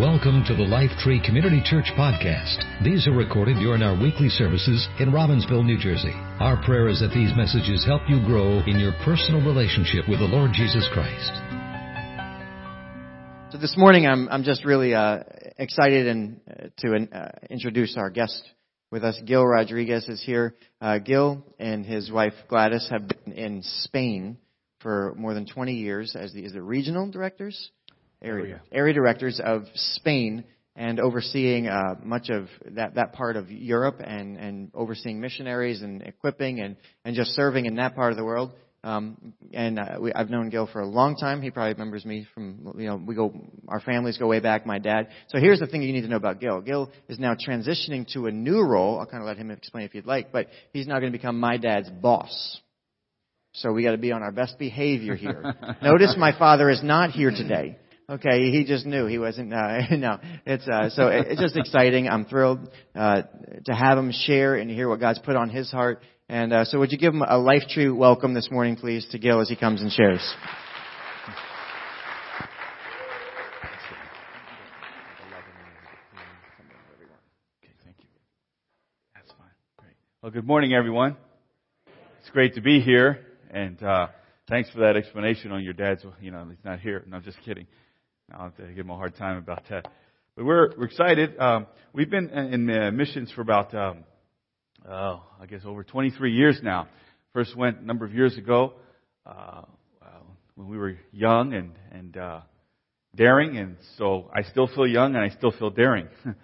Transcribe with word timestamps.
Welcome 0.00 0.42
to 0.48 0.56
the 0.56 0.64
Life 0.66 0.90
Tree 0.98 1.22
Community 1.24 1.62
Church 1.64 1.86
podcast. 1.96 2.82
These 2.82 3.06
are 3.06 3.12
recorded 3.12 3.58
during 3.58 3.80
our 3.80 3.94
weekly 3.94 4.28
services 4.28 4.88
in 4.98 5.12
Robbinsville, 5.12 5.64
New 5.64 5.78
Jersey. 5.78 6.10
Our 6.40 6.60
prayer 6.64 6.88
is 6.88 6.98
that 6.98 7.14
these 7.14 7.30
messages 7.36 7.84
help 7.86 8.02
you 8.08 8.18
grow 8.26 8.58
in 8.66 8.80
your 8.80 8.90
personal 9.04 9.40
relationship 9.46 10.08
with 10.08 10.18
the 10.18 10.26
Lord 10.26 10.50
Jesus 10.52 10.84
Christ. 10.92 11.30
So 13.52 13.58
this 13.58 13.76
morning, 13.76 14.04
I'm 14.04 14.28
I'm 14.30 14.42
just 14.42 14.64
really 14.64 14.94
uh, 14.94 15.20
excited 15.58 16.08
and 16.08 16.40
uh, 16.50 16.64
to 16.78 17.06
uh, 17.16 17.28
introduce 17.48 17.96
our 17.96 18.10
guest 18.10 18.42
with 18.90 19.04
us. 19.04 19.16
Gil 19.24 19.46
Rodriguez 19.46 20.08
is 20.08 20.20
here. 20.20 20.56
Uh, 20.80 20.98
Gil 20.98 21.44
and 21.60 21.86
his 21.86 22.10
wife 22.10 22.34
Gladys 22.48 22.88
have 22.90 23.06
been 23.06 23.32
in 23.32 23.62
Spain 23.62 24.38
for 24.80 25.14
more 25.16 25.34
than 25.34 25.46
20 25.46 25.74
years 25.74 26.16
as 26.18 26.32
the 26.32 26.44
is 26.44 26.52
it 26.52 26.58
regional 26.58 27.08
directors 27.12 27.70
area, 28.24 28.62
area 28.72 28.94
directors 28.94 29.40
of 29.42 29.64
Spain 29.74 30.44
and 30.76 30.98
overseeing 30.98 31.68
uh, 31.68 31.94
much 32.02 32.30
of 32.30 32.48
that, 32.72 32.94
that 32.96 33.12
part 33.12 33.36
of 33.36 33.50
Europe 33.50 34.00
and, 34.04 34.36
and 34.36 34.70
overseeing 34.74 35.20
missionaries 35.20 35.82
and 35.82 36.02
equipping 36.02 36.60
and, 36.60 36.76
and 37.04 37.14
just 37.14 37.30
serving 37.30 37.66
in 37.66 37.76
that 37.76 37.94
part 37.94 38.10
of 38.10 38.16
the 38.16 38.24
world. 38.24 38.52
Um, 38.82 39.32
and 39.54 39.78
uh, 39.78 39.96
we, 39.98 40.12
I've 40.12 40.28
known 40.28 40.50
Gil 40.50 40.68
for 40.70 40.80
a 40.80 40.86
long 40.86 41.16
time. 41.16 41.40
He 41.40 41.50
probably 41.50 41.72
remembers 41.72 42.04
me 42.04 42.26
from, 42.34 42.74
you 42.76 42.86
know, 42.86 42.96
we 42.96 43.14
go, 43.14 43.32
our 43.66 43.80
families 43.80 44.18
go 44.18 44.26
way 44.26 44.40
back, 44.40 44.66
my 44.66 44.78
dad. 44.78 45.08
So 45.28 45.38
here's 45.38 45.58
the 45.58 45.66
thing 45.66 45.82
you 45.82 45.92
need 45.92 46.02
to 46.02 46.08
know 46.08 46.16
about 46.16 46.38
Gil. 46.38 46.60
Gil 46.60 46.92
is 47.08 47.18
now 47.18 47.34
transitioning 47.34 48.06
to 48.12 48.26
a 48.26 48.30
new 48.30 48.60
role. 48.60 48.98
I'll 48.98 49.06
kind 49.06 49.22
of 49.22 49.26
let 49.26 49.38
him 49.38 49.50
explain 49.50 49.84
if 49.84 49.94
you'd 49.94 50.06
like, 50.06 50.32
but 50.32 50.48
he's 50.74 50.86
now 50.86 50.98
going 50.98 51.10
to 51.10 51.16
become 51.16 51.40
my 51.40 51.56
dad's 51.56 51.88
boss. 51.88 52.60
So 53.52 53.72
we 53.72 53.84
got 53.84 53.92
to 53.92 53.98
be 53.98 54.12
on 54.12 54.22
our 54.22 54.32
best 54.32 54.58
behavior 54.58 55.14
here. 55.14 55.54
Notice 55.82 56.16
my 56.18 56.36
father 56.36 56.68
is 56.68 56.82
not 56.82 57.10
here 57.10 57.30
today. 57.30 57.78
Okay, 58.06 58.50
he 58.50 58.64
just 58.64 58.84
knew 58.84 59.06
he 59.06 59.18
wasn't. 59.18 59.52
Uh, 59.54 59.78
no, 59.96 60.18
it's 60.44 60.68
uh, 60.68 60.90
so 60.90 61.08
it's 61.08 61.40
just 61.40 61.56
exciting. 61.56 62.06
I'm 62.06 62.26
thrilled 62.26 62.68
uh, 62.94 63.22
to 63.64 63.74
have 63.74 63.96
him 63.96 64.12
share 64.12 64.56
and 64.56 64.70
hear 64.70 64.90
what 64.90 65.00
God's 65.00 65.20
put 65.20 65.36
on 65.36 65.48
his 65.48 65.70
heart. 65.70 66.02
And 66.28 66.52
uh, 66.52 66.64
so, 66.66 66.78
would 66.80 66.92
you 66.92 66.98
give 66.98 67.14
him 67.14 67.22
a 67.22 67.38
life 67.38 67.62
tree 67.70 67.90
welcome 67.90 68.34
this 68.34 68.50
morning, 68.50 68.76
please, 68.76 69.06
to 69.12 69.18
Gil 69.18 69.40
as 69.40 69.48
he 69.48 69.56
comes 69.56 69.80
and 69.80 69.90
shares? 69.90 70.20
Well, 80.20 80.30
good 80.30 80.46
morning, 80.46 80.74
everyone. 80.74 81.16
It's 82.20 82.30
great 82.30 82.54
to 82.54 82.62
be 82.62 82.80
here, 82.80 83.20
and 83.50 83.82
uh, 83.82 84.08
thanks 84.48 84.70
for 84.70 84.80
that 84.80 84.96
explanation 84.96 85.52
on 85.52 85.62
your 85.62 85.74
dad's. 85.74 86.02
You 86.20 86.30
know, 86.30 86.46
he's 86.48 86.64
not 86.64 86.80
here. 86.80 87.02
No, 87.06 87.18
I'm 87.18 87.22
just 87.22 87.38
kidding. 87.44 87.66
I'll 88.32 88.44
have 88.44 88.56
to 88.56 88.66
give 88.68 88.86
him 88.86 88.90
a 88.90 88.96
hard 88.96 89.16
time 89.16 89.38
about 89.38 89.64
that. 89.70 89.86
But 90.36 90.44
we're, 90.44 90.76
we're 90.76 90.86
excited. 90.86 91.38
Um, 91.38 91.66
we've 91.92 92.10
been 92.10 92.30
in 92.30 92.70
uh, 92.70 92.90
missions 92.90 93.30
for 93.32 93.42
about, 93.42 93.74
um, 93.74 94.04
oh, 94.88 95.22
I 95.40 95.46
guess 95.46 95.60
over 95.64 95.84
23 95.84 96.32
years 96.32 96.60
now. 96.62 96.88
First 97.32 97.56
went 97.56 97.80
a 97.80 97.84
number 97.84 98.04
of 98.04 98.14
years 98.14 98.36
ago 98.36 98.74
uh, 99.26 99.62
when 100.54 100.68
we 100.68 100.78
were 100.78 100.96
young 101.12 101.52
and, 101.52 101.72
and 101.90 102.16
uh, 102.16 102.40
daring, 103.14 103.58
and 103.58 103.76
so 103.98 104.30
I 104.34 104.42
still 104.42 104.68
feel 104.68 104.86
young 104.86 105.16
and 105.16 105.24
I 105.24 105.34
still 105.36 105.52
feel 105.52 105.70
daring. 105.70 106.08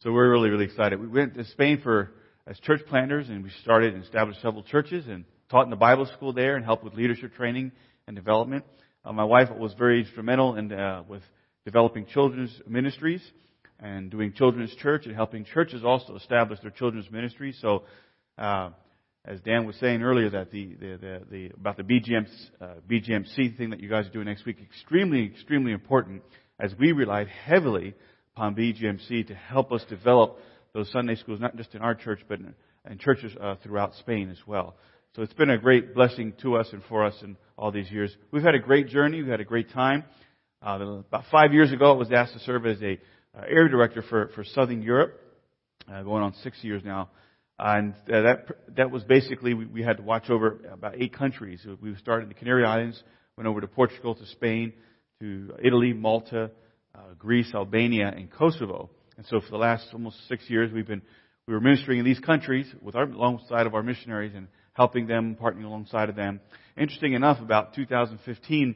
so 0.00 0.12
we're 0.12 0.30
really, 0.30 0.50
really 0.50 0.66
excited. 0.66 1.00
We 1.00 1.08
went 1.08 1.34
to 1.34 1.44
Spain 1.44 1.80
for 1.82 2.12
as 2.46 2.58
church 2.60 2.80
planters, 2.88 3.28
and 3.28 3.42
we 3.42 3.50
started 3.62 3.94
and 3.94 4.04
established 4.04 4.40
several 4.40 4.62
churches 4.62 5.06
and 5.08 5.24
taught 5.50 5.64
in 5.64 5.70
the 5.70 5.76
Bible 5.76 6.06
school 6.16 6.32
there 6.32 6.56
and 6.56 6.64
helped 6.64 6.84
with 6.84 6.94
leadership 6.94 7.34
training 7.34 7.72
and 8.06 8.14
development. 8.14 8.64
Uh, 9.06 9.12
my 9.12 9.24
wife 9.24 9.48
was 9.56 9.72
very 9.74 10.00
instrumental 10.00 10.56
in 10.56 10.72
uh, 10.72 11.04
with 11.08 11.22
developing 11.64 12.06
children's 12.06 12.50
ministries 12.66 13.22
and 13.78 14.10
doing 14.10 14.32
children's 14.32 14.74
church 14.76 15.06
and 15.06 15.14
helping 15.14 15.44
churches 15.44 15.84
also 15.84 16.16
establish 16.16 16.58
their 16.60 16.72
children's 16.72 17.08
ministries. 17.10 17.56
So, 17.62 17.84
uh, 18.36 18.70
as 19.24 19.40
Dan 19.42 19.64
was 19.64 19.76
saying 19.76 20.02
earlier, 20.02 20.30
that 20.30 20.50
the, 20.50 20.74
the, 20.74 20.98
the, 21.00 21.20
the 21.30 21.50
about 21.54 21.76
the 21.76 21.84
BGM, 21.84 22.26
uh, 22.60 22.66
BGMC 22.90 23.56
thing 23.56 23.70
that 23.70 23.80
you 23.80 23.88
guys 23.88 24.06
are 24.06 24.10
doing 24.10 24.26
next 24.26 24.44
week, 24.44 24.56
extremely, 24.60 25.24
extremely 25.24 25.70
important 25.70 26.22
as 26.58 26.72
we 26.78 26.90
relied 26.90 27.28
heavily 27.28 27.94
upon 28.34 28.56
BGMC 28.56 29.28
to 29.28 29.34
help 29.34 29.70
us 29.70 29.84
develop 29.88 30.38
those 30.74 30.90
Sunday 30.90 31.14
schools, 31.14 31.38
not 31.38 31.56
just 31.56 31.76
in 31.76 31.80
our 31.80 31.94
church, 31.94 32.20
but 32.28 32.40
in, 32.40 32.54
in 32.90 32.98
churches 32.98 33.32
uh, 33.40 33.54
throughout 33.62 33.94
Spain 33.94 34.30
as 34.30 34.38
well. 34.48 34.74
So 35.16 35.22
it's 35.22 35.32
been 35.32 35.48
a 35.48 35.56
great 35.56 35.94
blessing 35.94 36.34
to 36.42 36.56
us 36.56 36.68
and 36.72 36.82
for 36.90 37.02
us 37.02 37.14
in 37.22 37.38
all 37.56 37.72
these 37.72 37.90
years. 37.90 38.14
We've 38.32 38.42
had 38.42 38.54
a 38.54 38.58
great 38.58 38.88
journey. 38.88 39.22
We've 39.22 39.30
had 39.30 39.40
a 39.40 39.46
great 39.46 39.70
time. 39.70 40.04
Uh, 40.60 40.98
about 41.08 41.24
five 41.32 41.54
years 41.54 41.72
ago, 41.72 41.90
I 41.90 41.96
was 41.96 42.12
asked 42.12 42.34
to 42.34 42.38
serve 42.40 42.66
as 42.66 42.82
a 42.82 42.98
uh, 43.34 43.40
area 43.48 43.70
director 43.70 44.02
for, 44.02 44.28
for 44.34 44.44
Southern 44.44 44.82
Europe, 44.82 45.18
uh, 45.90 46.02
going 46.02 46.22
on 46.22 46.34
six 46.42 46.62
years 46.62 46.82
now. 46.84 47.08
And 47.58 47.94
uh, 48.12 48.20
that 48.20 48.46
that 48.76 48.90
was 48.90 49.04
basically 49.04 49.54
we, 49.54 49.64
we 49.64 49.82
had 49.82 49.96
to 49.96 50.02
watch 50.02 50.28
over 50.28 50.60
about 50.70 51.00
eight 51.00 51.16
countries. 51.16 51.66
We 51.80 51.96
started 51.96 52.24
in 52.24 52.28
the 52.28 52.34
Canary 52.34 52.66
Islands, 52.66 53.02
went 53.38 53.48
over 53.48 53.62
to 53.62 53.68
Portugal, 53.68 54.14
to 54.16 54.26
Spain, 54.26 54.74
to 55.20 55.54
Italy, 55.64 55.94
Malta, 55.94 56.50
uh, 56.94 56.98
Greece, 57.18 57.52
Albania, 57.54 58.12
and 58.14 58.30
Kosovo. 58.30 58.90
And 59.16 59.24
so 59.24 59.40
for 59.40 59.48
the 59.48 59.56
last 59.56 59.86
almost 59.94 60.28
six 60.28 60.44
years, 60.50 60.70
we've 60.70 60.86
been 60.86 61.00
we 61.48 61.54
were 61.54 61.60
ministering 61.60 62.00
in 62.00 62.04
these 62.04 62.20
countries 62.20 62.66
with 62.82 62.94
our 62.94 63.04
alongside 63.04 63.66
of 63.66 63.74
our 63.74 63.82
missionaries 63.82 64.32
and 64.34 64.48
helping 64.76 65.06
them, 65.06 65.36
partnering 65.40 65.64
alongside 65.64 66.10
of 66.10 66.16
them. 66.16 66.38
Interesting 66.76 67.14
enough, 67.14 67.40
about 67.40 67.74
2015, 67.74 68.74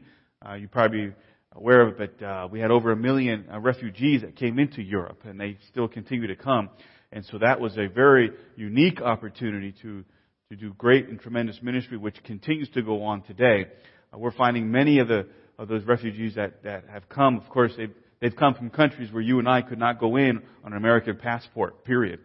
uh, 0.49 0.55
you 0.55 0.67
probably 0.67 1.13
aware 1.55 1.83
of 1.83 2.01
it, 2.01 2.19
but 2.19 2.25
uh, 2.25 2.49
we 2.51 2.59
had 2.59 2.71
over 2.71 2.91
a 2.91 2.97
million 2.97 3.45
uh, 3.53 3.61
refugees 3.61 4.23
that 4.23 4.35
came 4.35 4.59
into 4.59 4.81
Europe, 4.81 5.21
and 5.25 5.39
they 5.39 5.59
still 5.69 5.89
continue 5.89 6.27
to 6.27 6.37
come. 6.37 6.71
And 7.13 7.25
so 7.27 7.39
that 7.39 7.61
was 7.61 7.77
a 7.77 7.87
very 7.87 8.31
unique 8.57 9.01
opportunity 9.01 9.75
to 9.83 10.05
to 10.49 10.57
do 10.57 10.75
great 10.77 11.09
and 11.09 11.21
tremendous 11.21 11.63
ministry, 11.63 11.97
which 11.97 12.21
continues 12.25 12.69
to 12.71 12.83
go 12.83 13.05
on 13.05 13.23
today. 13.23 13.67
Uh, 14.13 14.19
we're 14.19 14.33
finding 14.33 14.71
many 14.71 14.99
of 14.99 15.07
the 15.07 15.29
of 15.59 15.69
those 15.69 15.85
refugees 15.85 16.35
that 16.37 16.63
that 16.63 16.85
have 16.91 17.09
come. 17.09 17.37
Of 17.37 17.49
course, 17.51 17.73
they've 17.77 17.95
they've 18.21 18.35
come 18.35 18.55
from 18.55 18.71
countries 18.71 19.13
where 19.13 19.23
you 19.23 19.39
and 19.39 19.49
I 19.49 19.63
could 19.63 19.79
not 19.79 20.01
go 20.01 20.17
in 20.17 20.41
on 20.65 20.73
an 20.73 20.79
American 20.79 21.17
passport. 21.17 21.85
Period. 21.85 22.21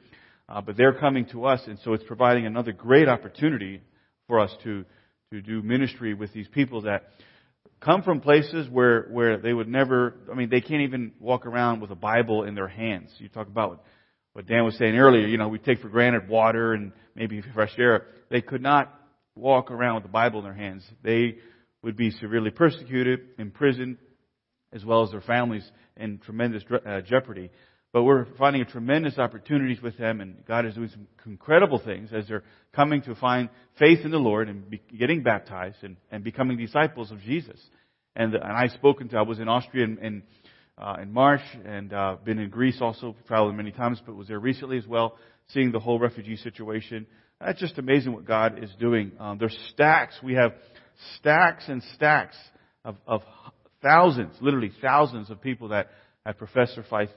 Uh, 0.48 0.62
but 0.62 0.78
they're 0.78 0.94
coming 0.94 1.26
to 1.28 1.46
us, 1.46 1.62
and 1.66 1.80
so 1.84 1.94
it's 1.94 2.04
providing 2.04 2.46
another 2.46 2.72
great 2.72 3.08
opportunity 3.08 3.82
for 4.28 4.40
us 4.40 4.52
to 4.64 4.86
to 5.32 5.42
do 5.42 5.62
ministry 5.62 6.14
with 6.14 6.32
these 6.34 6.48
people 6.48 6.82
that 6.84 7.10
come 7.80 8.04
from 8.04 8.22
places 8.22 8.70
where 8.70 9.08
where 9.12 9.38
they 9.38 9.54
would 9.54 9.68
never. 9.68 10.16
I 10.32 10.36
mean, 10.36 10.50
they 10.50 10.62
can't 10.62 10.82
even 10.82 11.14
walk 11.20 11.46
around 11.46 11.82
with 11.82 11.92
a 11.92 11.96
Bible 11.96 12.44
in 12.44 12.56
their 12.56 12.68
hands. 12.68 13.10
You 13.18 13.28
talk 13.28 13.48
about 13.48 13.84
what 14.34 14.46
Dan 14.46 14.66
was 14.66 14.78
saying 14.78 14.96
earlier. 14.96 15.26
You 15.26 15.38
know, 15.38 15.48
we 15.48 15.60
take 15.60 15.80
for 15.80 15.90
granted 15.90 16.28
water 16.28 16.74
and 16.74 16.92
maybe 17.16 17.42
fresh 17.54 17.74
air. 17.80 18.06
They 18.30 18.42
could 18.42 18.62
not 18.62 18.94
walk 19.36 19.72
around 19.72 19.96
with 19.96 20.04
the 20.04 20.10
Bible 20.10 20.40
in 20.40 20.46
their 20.46 20.54
hands. 20.54 20.84
They 21.04 21.38
would 21.82 21.96
be 21.96 22.12
severely 22.12 22.52
persecuted, 22.52 23.20
imprisoned, 23.38 23.98
as 24.74 24.84
well 24.84 25.04
as 25.04 25.12
their 25.12 25.22
families 25.22 25.70
in 25.96 26.20
tremendous 26.20 26.64
uh, 26.86 27.02
jeopardy. 27.02 27.52
But 27.96 28.04
we're 28.04 28.26
finding 28.38 28.66
tremendous 28.66 29.18
opportunities 29.18 29.82
with 29.82 29.98
them, 29.98 30.20
and 30.20 30.46
God 30.46 30.66
is 30.66 30.76
doing 30.76 30.90
some 30.90 31.08
incredible 31.26 31.80
things 31.80 32.10
as 32.14 32.28
they're 32.28 32.44
coming 32.74 33.02
to 33.04 33.16
find 33.16 33.48
faith 33.80 34.00
in 34.04 34.12
the 34.12 34.18
Lord 34.18 34.50
and 34.50 34.70
be, 34.70 34.82
getting 35.00 35.24
baptized 35.24 35.78
and, 35.82 35.96
and 36.12 36.22
becoming 36.22 36.58
disciples 36.58 37.10
of 37.12 37.22
Jesus. 37.22 37.58
And, 38.14 38.36
and 38.36 38.44
I've 38.44 38.72
spoken 38.72 39.08
to, 39.08 39.18
I 39.18 39.22
was 39.22 39.40
in 39.40 39.48
Austria 39.48 39.86
in, 39.86 39.98
in, 40.00 40.24
uh, 40.78 40.98
in 41.02 41.14
March 41.14 41.40
and 41.64 41.94
uh, 41.94 42.18
been 42.22 42.38
in 42.38 42.50
Greece 42.50 42.80
also, 42.82 43.16
traveled 43.30 43.56
many 43.56 43.72
times, 43.72 44.02
but 44.06 44.14
was 44.14 44.28
there 44.28 44.42
recently 44.42 44.78
as 44.78 44.86
well, 44.86 45.16
seeing 45.54 45.72
the 45.72 45.80
whole 45.80 45.98
refugee 45.98 46.36
situation. 46.36 47.08
That's 47.40 47.62
just 47.62 47.78
amazing 47.78 48.12
what 48.12 48.26
God 48.26 48.62
is 48.62 48.72
doing. 48.78 49.14
Um, 49.22 49.38
there's 49.38 49.58
stacks. 49.70 50.16
We 50.22 50.34
have 50.34 50.52
stacks 51.16 51.64
and 51.70 51.82
stacks 51.96 52.36
of, 52.84 52.98
of 53.08 53.22
thousands, 53.86 54.34
literally 54.42 54.72
thousands 54.82 55.30
of 55.30 55.42
people 55.42 55.70
that 55.70 55.90
have 56.26 56.38
professed 56.38 56.76
their 56.76 56.86
faith, 56.90 57.12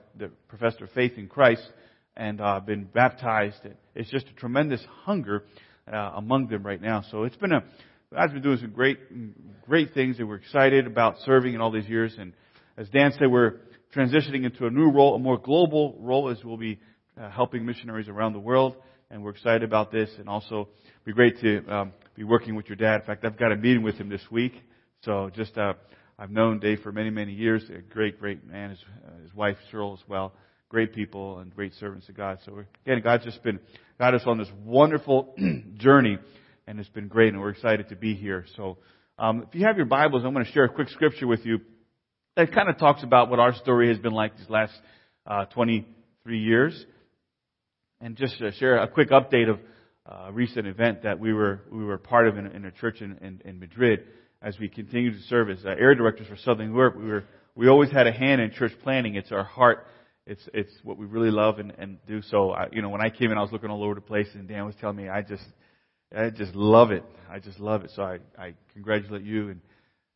faith 0.95 1.13
in 1.17 1.27
Christ 1.27 1.67
and 2.15 2.41
uh, 2.41 2.61
been 2.61 2.85
baptized. 2.85 3.57
It's 3.95 4.11
just 4.11 4.27
a 4.29 4.35
tremendous 4.35 4.85
hunger 5.05 5.45
uh, 5.91 6.13
among 6.17 6.49
them 6.49 6.63
right 6.65 6.81
now. 6.81 7.03
So 7.11 7.23
it's 7.25 7.37
been 7.37 7.53
a 7.53 7.63
God's 8.13 8.33
been 8.33 8.43
doing 8.43 8.57
some 8.57 8.71
great, 8.71 8.99
great 9.67 9.93
things, 9.93 10.19
and 10.19 10.27
we're 10.27 10.37
excited 10.37 10.87
about 10.87 11.17
serving 11.27 11.53
in 11.53 11.61
all 11.61 11.71
these 11.71 11.87
years. 11.87 12.15
And 12.19 12.33
as 12.79 12.89
Dan 12.89 13.13
said, 13.13 13.31
we're 13.31 13.57
transitioning 13.95 14.47
into 14.47 14.67
a 14.67 14.71
new 14.71 14.91
role, 14.91 15.15
a 15.15 15.19
more 15.19 15.37
global 15.37 15.95
role, 16.01 16.31
as 16.31 16.43
we'll 16.43 16.57
be 16.57 16.81
uh, 17.21 17.29
helping 17.29 17.67
missionaries 17.67 18.09
around 18.09 18.33
the 18.33 18.39
world. 18.39 18.77
And 19.11 19.23
we're 19.23 19.33
excited 19.33 19.63
about 19.63 19.93
this, 19.93 20.09
and 20.19 20.27
also 20.27 20.69
be 21.05 21.13
great 21.13 21.39
to 21.41 21.67
um, 21.69 21.93
be 22.15 22.25
working 22.25 22.55
with 22.55 22.67
your 22.67 22.77
dad. 22.77 23.01
In 23.01 23.07
fact, 23.07 23.27
I've 23.27 23.39
got 23.39 23.53
a 23.53 23.57
meeting 23.57 23.83
with 23.83 23.97
him 23.97 24.09
this 24.09 24.25
week, 24.31 24.55
so 25.03 25.31
just 25.35 25.59
uh, 25.59 25.75
I've 26.19 26.31
known 26.31 26.59
Dave 26.59 26.81
for 26.81 26.91
many, 26.91 27.11
many 27.11 27.33
years. 27.33 27.63
A 27.71 27.81
great, 27.81 28.19
great 28.19 28.45
man. 28.45 28.71
His, 28.71 28.85
uh, 29.07 29.23
his 29.23 29.33
wife 29.35 29.57
Cheryl 29.73 29.95
as 29.95 30.03
well. 30.09 30.33
Great 30.69 30.93
people 30.93 31.39
and 31.39 31.55
great 31.55 31.73
servants 31.75 32.09
of 32.09 32.17
God. 32.17 32.39
So 32.45 32.65
again, 32.85 33.01
God's 33.03 33.25
just 33.25 33.43
been 33.43 33.61
got 33.99 34.15
us 34.15 34.23
on 34.27 34.39
this 34.39 34.49
wonderful 34.65 35.35
journey, 35.77 36.19
and 36.67 36.81
it's 36.81 36.89
been 36.89 37.09
great, 37.09 37.33
and 37.33 37.41
we're 37.41 37.51
excited 37.51 37.89
to 37.91 37.97
be 37.97 38.15
here. 38.15 38.45
So 38.57 38.79
um, 39.19 39.45
if 39.49 39.55
you 39.55 39.65
have 39.65 39.77
your 39.77 39.87
Bibles, 39.87 40.25
I'm 40.25 40.33
going 40.35 40.45
to 40.45 40.53
share 40.53 40.65
a 40.65 40.69
quick 40.69 40.89
scripture 40.89 41.27
with 41.27 41.47
you 41.47 41.61
that 42.39 42.53
kind 42.53 42.69
of 42.69 42.79
talks 42.79 43.03
about 43.03 43.31
what 43.31 43.41
our 43.41 43.55
story 43.55 43.89
has 43.89 43.99
been 43.99 44.13
like 44.13 44.37
these 44.37 44.49
last 44.49 44.73
uh, 45.27 45.45
23 45.47 46.39
years. 46.39 46.87
And 48.01 48.17
just 48.17 48.39
to 48.39 48.53
share 48.53 48.79
a 48.79 48.87
quick 48.87 49.11
update 49.11 49.51
of 49.51 49.59
a 50.07 50.33
recent 50.33 50.67
event 50.67 51.03
that 51.03 51.19
we 51.19 51.33
were 51.33 51.63
we 51.71 51.85
were 51.85 51.99
part 51.99 52.29
of 52.29 52.39
in, 52.39 52.47
in 52.47 52.65
a 52.65 52.71
church 52.71 53.01
in, 53.01 53.19
in, 53.21 53.43
in 53.45 53.59
Madrid 53.59 54.05
as 54.41 54.59
we 54.59 54.69
continue 54.69 55.13
to 55.13 55.21
serve 55.23 55.51
as 55.51 55.65
uh, 55.65 55.71
area 55.71 55.97
directors 55.97 56.29
for 56.29 56.37
Southern 56.37 56.73
Europe. 56.73 56.97
We 56.97 57.07
were 57.07 57.25
we 57.55 57.69
always 57.69 57.91
had 57.91 58.07
a 58.07 58.13
hand 58.13 58.41
in 58.41 58.53
church 58.53 58.73
planning. 58.83 59.17
It's 59.17 59.33
our 59.33 59.45
heart. 59.45 59.87
It's 60.27 60.49
it's 60.55 60.73
what 60.85 60.97
we 60.97 61.07
really 61.07 61.31
love 61.31 61.59
and, 61.59 61.73
and 61.79 61.99
do. 62.07 62.23
So 62.23 62.53
I, 62.53 62.69
you 62.73 62.83
know, 62.83 62.89
when 62.89 63.01
I 63.01 63.11
came 63.11 63.33
in, 63.33 63.39
I 63.39 63.43
was 63.43 63.51
looking 63.51 63.71
all 63.71 63.83
over 63.83 63.95
the 63.95 64.01
place, 64.01 64.29
and 64.35 64.47
Dan 64.47 64.65
was 64.65 64.75
telling 64.81 64.97
me, 64.97 65.09
I 65.09 65.23
just 65.23 65.45
I 66.17 66.31
just 66.31 66.55
love 66.55 66.91
it. 66.91 67.05
I 67.31 67.41
just 67.41 67.59
love 67.59 67.85
it. 67.85 67.91
So 67.97 68.03
I 68.03 68.19
I 68.39 68.55
congratulate 68.73 69.23
you 69.23 69.51
and 69.51 69.61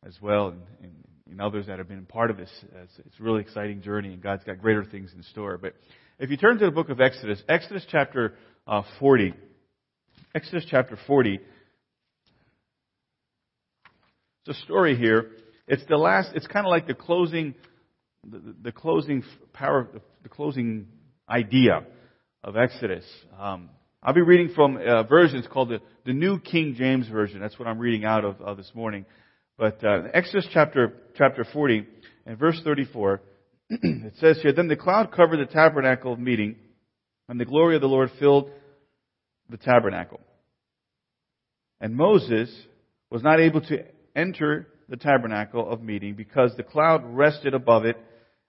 as 0.05 0.17
well, 0.21 0.49
and, 0.49 0.61
and, 0.81 0.93
and 1.31 1.41
others 1.41 1.67
that 1.67 1.79
have 1.79 1.87
been 1.87 2.05
part 2.05 2.29
of 2.29 2.37
this. 2.37 2.49
It's, 2.83 2.99
it's 3.05 3.19
a 3.19 3.23
really 3.23 3.41
exciting 3.41 3.81
journey, 3.81 4.13
and 4.13 4.21
God's 4.21 4.43
got 4.43 4.59
greater 4.61 4.83
things 4.83 5.11
in 5.15 5.23
store. 5.23 5.57
But 5.57 5.75
if 6.19 6.29
you 6.29 6.37
turn 6.37 6.59
to 6.59 6.65
the 6.65 6.71
book 6.71 6.89
of 6.89 6.99
Exodus, 6.99 7.41
Exodus 7.47 7.85
chapter 7.89 8.33
uh, 8.67 8.83
40, 8.99 9.33
Exodus 10.35 10.65
chapter 10.69 10.97
40. 11.07 11.39
It's 14.45 14.59
a 14.59 14.63
story 14.63 14.97
here. 14.97 15.31
It's 15.69 15.83
the 15.87 15.95
last. 15.95 16.31
It's 16.35 16.47
kind 16.47 16.65
of 16.65 16.69
like 16.69 16.85
the 16.85 16.93
closing, 16.93 17.55
the, 18.29 18.53
the 18.61 18.71
closing 18.73 19.23
power, 19.53 19.87
the 20.21 20.27
closing 20.27 20.87
idea 21.29 21.85
of 22.43 22.57
Exodus. 22.57 23.05
Um, 23.39 23.69
I'll 24.01 24.13
be 24.13 24.21
reading 24.21 24.53
from 24.53 24.75
uh, 24.75 25.03
versions 25.03 25.47
called 25.49 25.69
the, 25.69 25.79
the 26.05 26.11
New 26.11 26.39
King 26.41 26.75
James 26.77 27.07
Version. 27.07 27.39
That's 27.39 27.57
what 27.57 27.69
I'm 27.69 27.79
reading 27.79 28.03
out 28.03 28.25
of, 28.25 28.41
of 28.41 28.57
this 28.57 28.69
morning. 28.75 29.05
But 29.57 29.81
uh, 29.81 30.09
Exodus 30.13 30.45
chapter 30.51 30.93
chapter 31.15 31.45
40 31.53 31.87
and 32.25 32.37
verse 32.37 32.59
34, 32.65 33.21
it 33.69 34.13
says 34.19 34.39
here, 34.41 34.51
Then 34.51 34.67
the 34.67 34.75
cloud 34.75 35.13
covered 35.13 35.37
the 35.37 35.49
tabernacle 35.49 36.11
of 36.11 36.19
meeting, 36.19 36.57
and 37.29 37.39
the 37.39 37.45
glory 37.45 37.75
of 37.75 37.81
the 37.81 37.87
Lord 37.87 38.11
filled 38.19 38.49
the 39.49 39.57
tabernacle. 39.57 40.19
And 41.79 41.95
Moses 41.95 42.53
was 43.09 43.23
not 43.23 43.39
able 43.39 43.61
to 43.61 43.85
enter 44.15 44.67
the 44.89 44.97
tabernacle 44.97 45.69
of 45.69 45.81
meeting 45.81 46.15
because 46.15 46.53
the 46.55 46.63
cloud 46.63 47.03
rested 47.05 47.53
above 47.53 47.85
it 47.85 47.97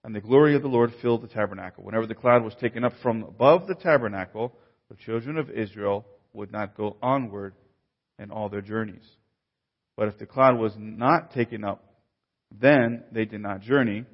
and 0.03 0.15
the 0.15 0.21
glory 0.21 0.55
of 0.55 0.63
the 0.63 0.69
Lord 0.69 0.93
filled 1.01 1.23
the 1.23 1.29
tabernacle. 1.29 1.85
Whenever 1.85 2.07
the 2.07 2.15
cloud 2.15 2.45
was 2.45 2.55
taken 2.61 2.85
up 2.85 2.93
from 3.03 3.23
above 3.23 3.67
the 3.67 3.75
tabernacle, 3.75 4.53
the 4.91 4.97
children 4.97 5.39
of 5.39 5.51
Israel 5.51 6.05
would 6.33 6.53
not 6.53 6.77
go 6.77 6.97
onward 7.03 7.55
in 8.19 8.31
all 8.31 8.49
their 8.49 8.61
journeys. 8.61 9.05
But 9.97 10.09
if 10.09 10.19
the 10.19 10.27
cloud 10.27 10.59
was 10.59 10.73
not 10.77 11.33
taken 11.33 11.65
up, 11.65 11.83
then 12.61 13.05
they 13.13 13.25
did 13.25 13.41
not 13.41 13.63
journey 13.63 14.05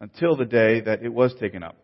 until 0.00 0.36
the 0.36 0.44
day 0.44 0.80
that 0.80 1.02
it 1.02 1.12
was 1.12 1.34
taken 1.38 1.62
up. 1.62 1.76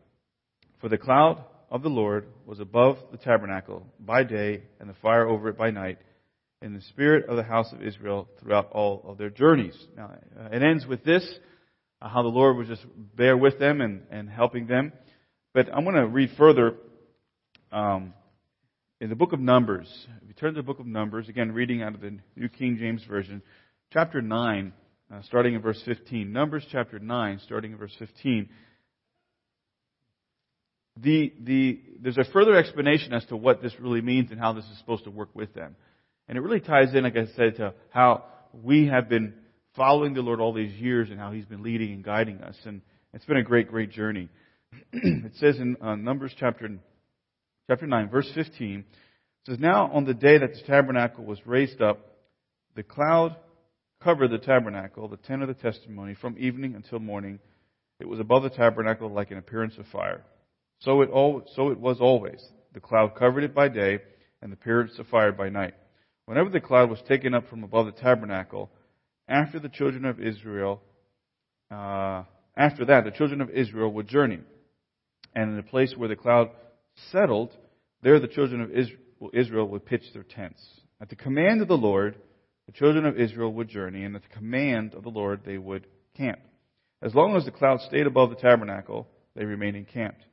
For 0.80 0.88
the 0.88 0.98
cloud 0.98 1.44
of 1.70 1.82
the 1.82 1.88
Lord 1.88 2.26
was 2.46 2.60
above 2.60 2.96
the 3.12 3.18
tabernacle 3.18 3.86
by 3.98 4.24
day 4.24 4.62
and 4.80 4.88
the 4.88 4.94
fire 4.94 5.28
over 5.28 5.48
it 5.48 5.58
by 5.58 5.70
night 5.70 5.98
in 6.62 6.74
the 6.74 6.80
spirit 6.82 7.28
of 7.28 7.36
the 7.36 7.42
house 7.42 7.72
of 7.72 7.82
Israel 7.82 8.28
throughout 8.40 8.70
all 8.72 9.02
of 9.06 9.18
their 9.18 9.30
journeys. 9.30 9.76
Now, 9.96 10.12
uh, 10.38 10.48
it 10.52 10.62
ends 10.62 10.86
with 10.86 11.04
this, 11.04 11.26
uh, 12.02 12.08
how 12.08 12.22
the 12.22 12.28
Lord 12.28 12.56
was 12.56 12.68
just 12.68 12.84
there 13.16 13.36
with 13.36 13.58
them 13.58 13.80
and, 13.80 14.02
and 14.10 14.28
helping 14.28 14.66
them. 14.66 14.92
But 15.54 15.68
I'm 15.74 15.84
going 15.84 15.96
to 15.96 16.06
read 16.06 16.30
further 16.36 16.74
um, 17.72 18.12
in 19.00 19.08
the 19.08 19.16
book 19.16 19.32
of 19.32 19.40
Numbers. 19.40 19.88
If 20.22 20.28
you 20.28 20.34
turn 20.34 20.54
to 20.54 20.60
the 20.60 20.66
book 20.66 20.80
of 20.80 20.86
Numbers, 20.86 21.28
again, 21.28 21.52
reading 21.52 21.82
out 21.82 21.94
of 21.94 22.02
the 22.02 22.18
New 22.36 22.48
King 22.48 22.76
James 22.78 23.02
Version, 23.04 23.42
chapter 23.92 24.20
9, 24.20 24.72
uh, 25.12 25.22
starting 25.22 25.54
in 25.54 25.62
verse 25.62 25.80
15. 25.86 26.30
Numbers 26.30 26.64
chapter 26.70 26.98
9, 26.98 27.40
starting 27.44 27.72
in 27.72 27.78
verse 27.78 27.94
15. 27.98 28.48
The, 30.98 31.32
the, 31.40 31.80
there's 32.00 32.18
a 32.18 32.24
further 32.32 32.54
explanation 32.54 33.14
as 33.14 33.24
to 33.26 33.36
what 33.36 33.62
this 33.62 33.72
really 33.80 34.02
means 34.02 34.30
and 34.30 34.38
how 34.38 34.52
this 34.52 34.66
is 34.66 34.78
supposed 34.78 35.04
to 35.04 35.10
work 35.10 35.30
with 35.34 35.54
them. 35.54 35.74
And 36.30 36.38
it 36.38 36.42
really 36.42 36.60
ties 36.60 36.94
in, 36.94 37.02
like 37.02 37.16
I 37.16 37.26
said, 37.34 37.56
to 37.56 37.74
how 37.88 38.22
we 38.52 38.86
have 38.86 39.08
been 39.08 39.34
following 39.74 40.14
the 40.14 40.20
Lord 40.20 40.40
all 40.40 40.52
these 40.52 40.72
years 40.74 41.10
and 41.10 41.18
how 41.18 41.32
He's 41.32 41.44
been 41.44 41.64
leading 41.64 41.92
and 41.92 42.04
guiding 42.04 42.40
us. 42.40 42.54
And 42.64 42.82
it's 43.12 43.24
been 43.24 43.38
a 43.38 43.42
great, 43.42 43.66
great 43.66 43.90
journey. 43.90 44.28
it 44.92 45.32
says 45.40 45.56
in 45.58 45.76
uh, 45.82 45.96
Numbers 45.96 46.32
chapter, 46.38 46.70
chapter 47.68 47.84
9, 47.84 48.10
verse 48.10 48.30
15, 48.32 48.78
it 48.78 48.84
says, 49.44 49.58
Now 49.58 49.90
on 49.92 50.04
the 50.04 50.14
day 50.14 50.38
that 50.38 50.52
the 50.52 50.62
tabernacle 50.68 51.24
was 51.24 51.44
raised 51.44 51.82
up, 51.82 51.98
the 52.76 52.84
cloud 52.84 53.34
covered 54.00 54.30
the 54.30 54.38
tabernacle, 54.38 55.08
the 55.08 55.16
tent 55.16 55.42
of 55.42 55.48
the 55.48 55.54
testimony, 55.54 56.14
from 56.14 56.36
evening 56.38 56.76
until 56.76 57.00
morning. 57.00 57.40
It 57.98 58.06
was 58.06 58.20
above 58.20 58.44
the 58.44 58.50
tabernacle 58.50 59.10
like 59.10 59.32
an 59.32 59.38
appearance 59.38 59.74
of 59.78 59.86
fire. 59.88 60.22
So 60.78 61.02
it, 61.02 61.10
al- 61.12 61.42
so 61.56 61.70
it 61.70 61.80
was 61.80 62.00
always. 62.00 62.40
The 62.72 62.78
cloud 62.78 63.16
covered 63.16 63.42
it 63.42 63.52
by 63.52 63.66
day, 63.66 63.98
and 64.40 64.52
the 64.52 64.54
appearance 64.54 64.96
of 65.00 65.08
fire 65.08 65.32
by 65.32 65.48
night. 65.48 65.74
Whenever 66.30 66.48
the 66.48 66.60
cloud 66.60 66.88
was 66.88 67.02
taken 67.08 67.34
up 67.34 67.48
from 67.48 67.64
above 67.64 67.86
the 67.86 68.00
tabernacle, 68.00 68.70
after 69.26 69.58
the 69.58 69.68
children 69.68 70.04
of 70.04 70.20
Israel, 70.20 70.80
uh, 71.72 72.22
after 72.56 72.84
that, 72.84 73.02
the 73.02 73.10
children 73.10 73.40
of 73.40 73.50
Israel 73.50 73.92
would 73.92 74.06
journey. 74.06 74.38
And 75.34 75.50
in 75.50 75.56
the 75.56 75.64
place 75.64 75.92
where 75.96 76.08
the 76.08 76.14
cloud 76.14 76.50
settled, 77.10 77.50
there 78.04 78.20
the 78.20 78.28
children 78.28 78.60
of 78.60 78.70
Israel 79.32 79.66
would 79.66 79.84
pitch 79.84 80.04
their 80.14 80.22
tents. 80.22 80.64
At 81.00 81.08
the 81.08 81.16
command 81.16 81.62
of 81.62 81.66
the 81.66 81.76
Lord, 81.76 82.14
the 82.66 82.72
children 82.74 83.06
of 83.06 83.18
Israel 83.18 83.52
would 83.54 83.68
journey, 83.68 84.04
and 84.04 84.14
at 84.14 84.22
the 84.22 84.28
command 84.28 84.94
of 84.94 85.02
the 85.02 85.08
Lord, 85.08 85.40
they 85.44 85.58
would 85.58 85.88
camp. 86.16 86.38
As 87.02 87.12
long 87.12 87.34
as 87.34 87.44
the 87.44 87.50
cloud 87.50 87.80
stayed 87.80 88.06
above 88.06 88.30
the 88.30 88.36
tabernacle, 88.36 89.08
they 89.34 89.44
remained 89.44 89.74
encamped. 89.74 90.24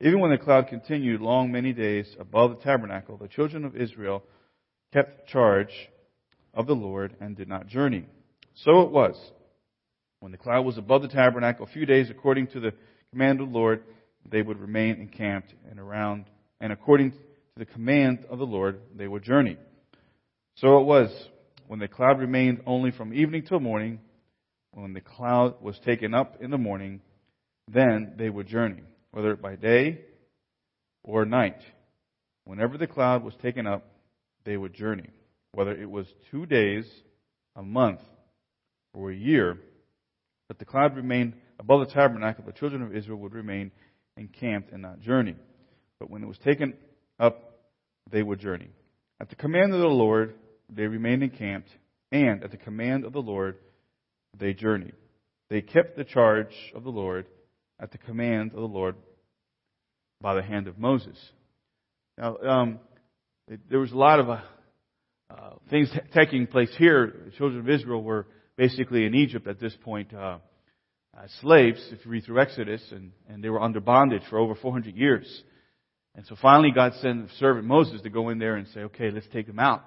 Even 0.00 0.20
when 0.20 0.30
the 0.30 0.38
cloud 0.38 0.68
continued 0.68 1.20
long 1.20 1.50
many 1.50 1.72
days 1.72 2.06
above 2.20 2.50
the 2.50 2.62
tabernacle, 2.62 3.16
the 3.16 3.26
children 3.26 3.64
of 3.64 3.74
Israel 3.74 4.22
kept 4.92 5.28
charge 5.28 5.72
of 6.54 6.66
the 6.66 6.74
Lord 6.74 7.16
and 7.20 7.36
did 7.36 7.48
not 7.48 7.66
journey. 7.66 8.06
So 8.54 8.82
it 8.82 8.90
was. 8.90 9.16
When 10.20 10.32
the 10.32 10.38
cloud 10.38 10.66
was 10.66 10.76
above 10.78 11.02
the 11.02 11.08
tabernacle, 11.08 11.66
a 11.66 11.72
few 11.72 11.86
days 11.86 12.10
according 12.10 12.48
to 12.48 12.60
the 12.60 12.72
command 13.10 13.40
of 13.40 13.50
the 13.50 13.58
Lord, 13.58 13.82
they 14.30 14.42
would 14.42 14.58
remain 14.58 15.00
encamped 15.00 15.54
and 15.70 15.78
around, 15.78 16.26
and 16.60 16.72
according 16.72 17.12
to 17.12 17.18
the 17.56 17.64
command 17.64 18.26
of 18.28 18.38
the 18.38 18.46
Lord, 18.46 18.80
they 18.94 19.08
would 19.08 19.22
journey. 19.22 19.56
So 20.56 20.78
it 20.78 20.84
was. 20.84 21.10
When 21.68 21.78
the 21.78 21.88
cloud 21.88 22.18
remained 22.18 22.62
only 22.66 22.90
from 22.90 23.14
evening 23.14 23.44
till 23.48 23.60
morning, 23.60 24.00
when 24.72 24.92
the 24.92 25.00
cloud 25.00 25.62
was 25.62 25.78
taken 25.84 26.14
up 26.14 26.36
in 26.40 26.50
the 26.50 26.58
morning, 26.58 27.00
then 27.68 28.14
they 28.18 28.28
would 28.28 28.46
journey, 28.46 28.82
whether 29.12 29.36
by 29.36 29.56
day 29.56 30.00
or 31.02 31.24
night. 31.24 31.60
Whenever 32.44 32.76
the 32.76 32.86
cloud 32.86 33.22
was 33.22 33.34
taken 33.40 33.66
up, 33.66 33.86
they 34.44 34.56
would 34.56 34.74
journey, 34.74 35.08
whether 35.52 35.72
it 35.72 35.90
was 35.90 36.06
two 36.30 36.46
days, 36.46 36.84
a 37.56 37.62
month, 37.62 38.00
or 38.94 39.10
a 39.10 39.16
year. 39.16 39.58
But 40.48 40.58
the 40.58 40.64
cloud 40.64 40.96
remained 40.96 41.34
above 41.58 41.86
the 41.86 41.94
tabernacle, 41.94 42.44
the 42.44 42.52
children 42.52 42.82
of 42.82 42.94
Israel 42.94 43.18
would 43.18 43.34
remain 43.34 43.70
encamped 44.16 44.72
and 44.72 44.82
not 44.82 45.00
journey. 45.00 45.36
But 45.98 46.10
when 46.10 46.22
it 46.22 46.26
was 46.26 46.38
taken 46.38 46.74
up, 47.18 47.60
they 48.10 48.22
would 48.22 48.40
journey. 48.40 48.70
At 49.20 49.28
the 49.28 49.36
command 49.36 49.72
of 49.74 49.80
the 49.80 49.86
Lord, 49.86 50.34
they 50.68 50.86
remained 50.86 51.22
encamped, 51.22 51.68
and 52.10 52.42
at 52.42 52.50
the 52.50 52.56
command 52.56 53.04
of 53.04 53.12
the 53.12 53.22
Lord, 53.22 53.56
they 54.38 54.54
journeyed. 54.54 54.94
They 55.50 55.60
kept 55.60 55.96
the 55.96 56.04
charge 56.04 56.54
of 56.74 56.84
the 56.84 56.90
Lord 56.90 57.26
at 57.80 57.92
the 57.92 57.98
command 57.98 58.52
of 58.52 58.60
the 58.60 58.68
Lord 58.68 58.96
by 60.20 60.34
the 60.34 60.42
hand 60.42 60.68
of 60.68 60.78
Moses. 60.78 61.18
Now, 62.16 62.36
um, 62.38 62.78
there 63.68 63.80
was 63.80 63.92
a 63.92 63.96
lot 63.96 64.20
of 64.20 64.30
uh, 64.30 64.40
uh, 65.30 65.50
things 65.70 65.90
t- 65.92 65.98
taking 66.14 66.46
place 66.46 66.70
here. 66.78 67.12
The 67.26 67.30
children 67.32 67.60
of 67.60 67.68
Israel 67.68 68.02
were 68.02 68.26
basically 68.56 69.04
in 69.06 69.14
Egypt 69.14 69.46
at 69.46 69.58
this 69.58 69.74
point, 69.82 70.14
uh, 70.14 70.38
slaves, 71.40 71.84
if 71.90 72.04
you 72.04 72.10
read 72.10 72.24
through 72.24 72.40
Exodus, 72.40 72.82
and, 72.92 73.12
and 73.28 73.42
they 73.42 73.48
were 73.50 73.60
under 73.60 73.80
bondage 73.80 74.22
for 74.30 74.38
over 74.38 74.54
400 74.54 74.96
years. 74.96 75.42
And 76.14 76.24
so 76.26 76.36
finally 76.40 76.70
God 76.72 76.92
sent 77.00 77.28
the 77.28 77.34
servant 77.34 77.66
Moses 77.66 78.02
to 78.02 78.10
go 78.10 78.28
in 78.28 78.38
there 78.38 78.56
and 78.56 78.66
say, 78.68 78.80
okay, 78.80 79.10
let's 79.10 79.26
take 79.32 79.46
them 79.46 79.58
out. 79.58 79.82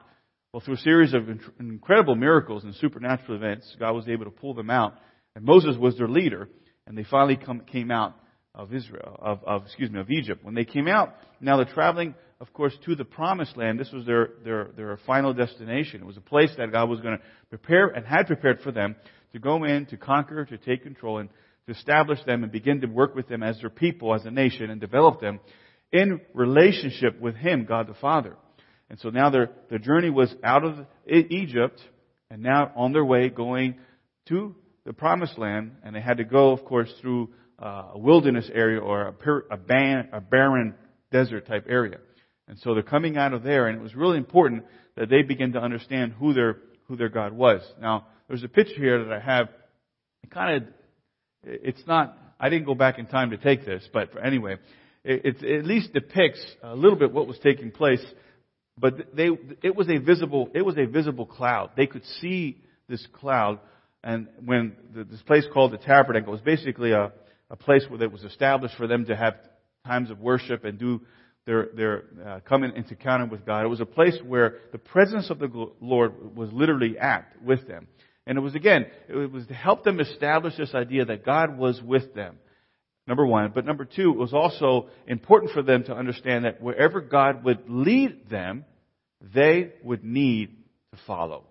Well, 0.52 0.62
through 0.62 0.76
a 0.76 0.80
series 0.80 1.14
of 1.14 1.28
incredible 1.60 2.16
miracles 2.16 2.64
and 2.64 2.76
supernatural 2.76 3.38
events, 3.38 3.76
God 3.80 3.94
was 3.94 4.08
able 4.08 4.26
to 4.26 4.32
pull 4.32 4.54
them 4.54 4.70
out. 4.70 4.96
And 5.36 5.44
Moses 5.44 5.76
was 5.78 5.98
their 5.98 6.08
leader, 6.08 6.48
and 6.86 6.98
they 6.98 7.04
finally 7.04 7.38
come, 7.38 7.62
came 7.62 7.90
out 7.90 8.16
of 8.54 8.74
Israel, 8.74 9.18
of, 9.20 9.44
of, 9.46 9.64
excuse 9.64 9.90
me, 9.90 10.00
of 10.00 10.12
Egypt. 10.12 10.44
When 10.44 10.54
they 10.54 10.66
came 10.66 10.88
out, 10.88 11.16
now 11.42 11.58
they're 11.58 11.74
traveling 11.74 12.14
of 12.44 12.52
course, 12.52 12.78
to 12.84 12.94
the 12.94 13.06
promised 13.06 13.56
land. 13.56 13.80
This 13.80 13.94
was 13.94 14.06
their, 14.06 14.32
their, 14.44 14.68
their 14.76 15.00
final 15.08 15.34
destination. 15.34 16.02
It 16.02 16.06
was 16.06 16.18
a 16.18 16.22
place 16.22 16.50
that 16.58 16.74
God 16.74 16.90
was 16.90 17.00
going 17.00 17.18
to 17.18 17.24
prepare 17.48 17.88
and 17.88 18.06
had 18.06 18.28
prepared 18.28 18.60
for 18.60 18.74
them 18.74 18.98
to 19.32 19.40
go 19.40 19.64
in, 19.64 19.86
to 19.86 19.96
conquer, 19.98 20.44
to 20.44 20.58
take 20.58 20.84
control, 20.84 21.20
and 21.20 21.30
to 21.68 21.72
establish 21.72 22.20
them 22.26 22.44
and 22.44 22.52
begin 22.52 22.82
to 22.82 22.88
work 22.88 23.16
with 23.16 23.30
them 23.30 23.44
as 23.44 23.62
their 23.62 23.70
people, 23.70 24.14
as 24.14 24.26
a 24.26 24.30
nation, 24.30 24.70
and 24.70 24.82
develop 24.82 25.22
them 25.22 25.40
in 25.94 26.20
relationship 26.34 27.18
with 27.18 27.38
Him, 27.38 27.64
God 27.64 27.88
the 27.88 27.94
Father. 27.94 28.36
And 28.90 29.00
so 29.00 29.10
now 29.10 29.30
their, 29.30 29.52
their 29.70 29.80
journey 29.80 30.10
was 30.10 30.36
out 30.44 30.66
of 30.66 30.86
Egypt 31.08 31.80
and 32.30 32.44
now 32.44 32.74
on 32.76 32.92
their 32.92 33.06
way 33.06 33.30
going 33.30 33.76
to 34.28 34.54
the 34.86 34.92
promised 34.92 35.38
land, 35.38 35.78
and 35.82 35.96
they 35.96 36.02
had 36.02 36.18
to 36.18 36.26
go, 36.26 36.52
of 36.52 36.66
course, 36.66 36.94
through 37.00 37.30
uh, 37.58 37.92
a 37.94 37.98
wilderness 37.98 38.52
area 38.54 38.82
or 38.82 39.02
a, 39.02 39.54
a, 39.54 39.58
ban, 39.58 40.10
a 40.12 40.20
barren 40.20 40.76
desert 41.10 41.48
type 41.48 41.68
area. 41.70 42.00
And 42.48 42.60
so 42.60 42.74
they're 42.74 42.84
coming 42.84 43.18
out 43.18 43.34
of 43.34 43.44
there, 43.44 43.68
and 43.68 43.78
it 43.80 43.82
was 43.82 43.96
really 43.96 44.18
important 44.18 44.66
that 44.96 45.10
they 45.10 45.22
begin 45.22 45.54
to 45.54 45.60
understand 45.60 46.14
who 46.14 46.34
their 46.34 46.58
who 46.88 46.96
their 46.96 47.10
God 47.10 47.34
was. 47.34 47.62
Now, 47.82 48.08
there's 48.28 48.44
a 48.44 48.50
picture 48.50 48.76
here 48.76 49.04
that 49.04 49.14
I 49.14 49.20
have. 49.20 49.50
It 50.24 50.32
kind 50.32 50.64
of, 50.64 50.70
it's 51.44 51.82
not. 51.88 52.18
I 52.40 52.50
didn't 52.50 52.66
go 52.66 52.76
back 52.76 53.00
in 53.00 53.06
time 53.06 53.30
to 53.30 53.38
take 53.38 53.66
this, 53.66 53.88
but 53.94 54.12
anyway, 54.22 54.58
it, 55.04 55.42
it 55.42 55.60
at 55.60 55.66
least 55.66 55.94
depicts 55.94 56.46
a 56.62 56.76
little 56.76 56.98
bit 56.98 57.12
what 57.14 57.28
was 57.28 57.40
taking 57.40 57.72
place. 57.72 58.04
But 58.78 59.16
they, 59.16 59.30
it 59.62 59.76
was 59.76 59.88
a 59.90 59.98
visible, 59.98 60.50
it 60.54 60.64
was 60.64 60.78
a 60.78 60.86
visible 60.86 61.26
cloud. 61.26 61.72
They 61.78 61.86
could 61.86 62.04
see 62.22 62.58
this 62.90 63.06
cloud, 63.14 63.60
and 64.04 64.28
when 64.44 64.76
the, 64.94 65.04
this 65.04 65.22
place 65.22 65.46
called 65.54 65.72
the 65.72 65.78
Tabernacle 65.78 66.32
was 66.32 66.42
basically 66.42 66.92
a, 66.92 67.12
a 67.50 67.56
place 67.56 67.86
where 67.88 68.02
it 68.02 68.12
was 68.12 68.24
established 68.24 68.76
for 68.76 68.88
them 68.88 69.06
to 69.06 69.16
have 69.16 69.36
times 69.86 70.10
of 70.10 70.20
worship 70.20 70.66
and 70.66 70.80
do 70.80 71.02
their, 71.46 71.70
their 71.76 72.04
uh, 72.26 72.40
coming 72.42 72.72
into 72.76 72.92
encounter 72.92 73.26
with 73.26 73.46
God. 73.46 73.66
It 73.66 73.70
was 73.70 73.82
a 73.82 73.86
place 73.86 74.18
where 74.26 74.58
the 74.72 74.78
presence 74.78 75.30
of 75.30 75.40
the 75.40 75.72
Lord 75.82 76.36
was 76.36 76.52
literally 76.54 76.98
at 76.98 77.28
with 77.44 77.68
them. 77.68 77.88
And 78.26 78.38
it 78.38 78.42
was 78.42 78.56
again, 78.56 78.86
it 79.10 79.32
was 79.32 79.46
to 79.48 79.54
help 79.54 79.84
them 79.84 80.00
establish 80.00 80.56
this 80.58 80.74
idea 80.74 81.06
that 81.06 81.26
God 81.26 81.58
was 81.58 81.82
with 81.82 82.14
them. 82.14 82.38
Number 83.06 83.26
one. 83.26 83.52
But 83.54 83.66
number 83.66 83.84
two, 83.84 84.12
it 84.12 84.18
was 84.18 84.34
also 84.34 84.88
important 85.08 85.52
for 85.52 85.62
them 85.62 85.84
to 85.86 85.94
understand 85.94 86.46
that 86.46 86.62
wherever 86.62 87.02
God 87.02 87.44
would 87.44 87.70
lead 87.70 88.30
them, 88.30 88.64
they 89.34 89.74
would 89.84 90.06
need 90.06 90.56
to 90.94 91.00
follow. 91.06 91.44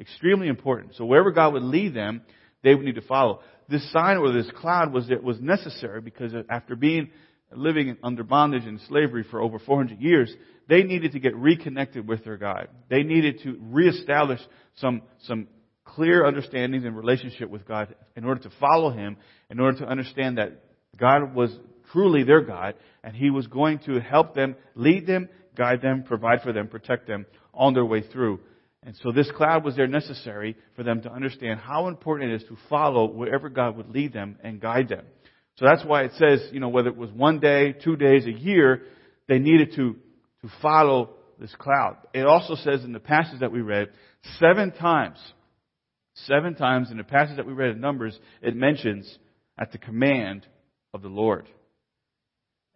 Extremely 0.00 0.48
important. 0.48 0.96
So 0.96 1.04
wherever 1.04 1.30
God 1.30 1.52
would 1.52 1.62
lead 1.62 1.94
them, 1.94 2.22
they 2.64 2.74
would 2.74 2.84
need 2.84 2.96
to 2.96 3.02
follow. 3.02 3.40
This 3.68 3.90
sign 3.92 4.16
or 4.16 4.32
this 4.32 4.50
cloud 4.56 4.92
was, 4.92 5.08
was 5.22 5.40
necessary 5.40 6.00
because 6.00 6.32
after 6.50 6.74
being 6.74 7.10
living 7.54 7.96
under 8.02 8.22
bondage 8.22 8.64
and 8.64 8.80
slavery 8.88 9.24
for 9.30 9.40
over 9.40 9.58
400 9.58 10.00
years, 10.00 10.32
they 10.68 10.82
needed 10.82 11.12
to 11.12 11.20
get 11.20 11.36
reconnected 11.36 12.06
with 12.06 12.24
their 12.24 12.36
God. 12.36 12.68
They 12.88 13.02
needed 13.02 13.40
to 13.42 13.58
reestablish 13.60 14.40
some, 14.76 15.02
some 15.22 15.48
clear 15.84 16.24
understandings 16.24 16.84
and 16.84 16.96
relationship 16.96 17.50
with 17.50 17.66
God 17.66 17.94
in 18.16 18.24
order 18.24 18.42
to 18.42 18.50
follow 18.60 18.90
Him, 18.90 19.16
in 19.50 19.60
order 19.60 19.78
to 19.78 19.86
understand 19.86 20.38
that 20.38 20.62
God 20.96 21.34
was 21.34 21.50
truly 21.92 22.24
their 22.24 22.40
God, 22.40 22.74
and 23.02 23.14
He 23.14 23.30
was 23.30 23.46
going 23.46 23.80
to 23.80 24.00
help 24.00 24.34
them, 24.34 24.56
lead 24.74 25.06
them, 25.06 25.28
guide 25.56 25.82
them, 25.82 26.04
provide 26.04 26.42
for 26.42 26.52
them, 26.52 26.68
protect 26.68 27.06
them 27.06 27.26
on 27.52 27.74
their 27.74 27.84
way 27.84 28.02
through. 28.02 28.40
And 28.84 28.96
so 29.02 29.12
this 29.12 29.30
cloud 29.36 29.64
was 29.64 29.76
there 29.76 29.86
necessary 29.86 30.56
for 30.74 30.82
them 30.82 31.02
to 31.02 31.12
understand 31.12 31.60
how 31.60 31.86
important 31.86 32.32
it 32.32 32.42
is 32.42 32.48
to 32.48 32.56
follow 32.68 33.06
wherever 33.06 33.48
God 33.48 33.76
would 33.76 33.90
lead 33.90 34.12
them 34.12 34.38
and 34.42 34.60
guide 34.60 34.88
them. 34.88 35.04
So 35.62 35.68
that's 35.68 35.84
why 35.84 36.02
it 36.02 36.10
says, 36.18 36.40
you 36.50 36.58
know, 36.58 36.70
whether 36.70 36.88
it 36.88 36.96
was 36.96 37.12
one 37.12 37.38
day, 37.38 37.72
two 37.72 37.94
days, 37.94 38.26
a 38.26 38.32
year, 38.32 38.82
they 39.28 39.38
needed 39.38 39.76
to, 39.76 39.94
to 40.40 40.52
follow 40.60 41.10
this 41.38 41.54
cloud. 41.56 41.98
It 42.12 42.26
also 42.26 42.56
says 42.56 42.82
in 42.82 42.92
the 42.92 42.98
passage 42.98 43.38
that 43.38 43.52
we 43.52 43.60
read, 43.60 43.90
seven 44.40 44.72
times, 44.72 45.18
seven 46.14 46.56
times 46.56 46.90
in 46.90 46.96
the 46.96 47.04
passage 47.04 47.36
that 47.36 47.46
we 47.46 47.52
read 47.52 47.70
in 47.70 47.80
Numbers, 47.80 48.18
it 48.42 48.56
mentions 48.56 49.16
at 49.56 49.70
the 49.70 49.78
command 49.78 50.48
of 50.94 51.02
the 51.02 51.08
Lord. 51.08 51.46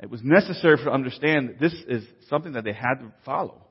It 0.00 0.08
was 0.08 0.20
necessary 0.22 0.76
for 0.76 0.84
to 0.84 0.92
understand 0.92 1.48
that 1.48 1.58
this 1.58 1.74
is 1.88 2.04
something 2.30 2.52
that 2.52 2.62
they 2.62 2.72
had 2.72 3.00
to 3.00 3.12
follow. 3.24 3.66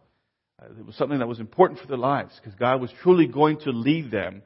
Uh, 0.62 0.78
it 0.78 0.86
was 0.86 0.98
something 0.98 1.20
that 1.20 1.28
was 1.30 1.40
important 1.40 1.80
for 1.80 1.88
their 1.88 1.96
lives 1.96 2.38
because 2.44 2.60
God 2.60 2.82
was 2.82 2.92
truly 3.02 3.28
going 3.28 3.60
to 3.60 3.70
lead 3.70 4.12
them 4.12 4.44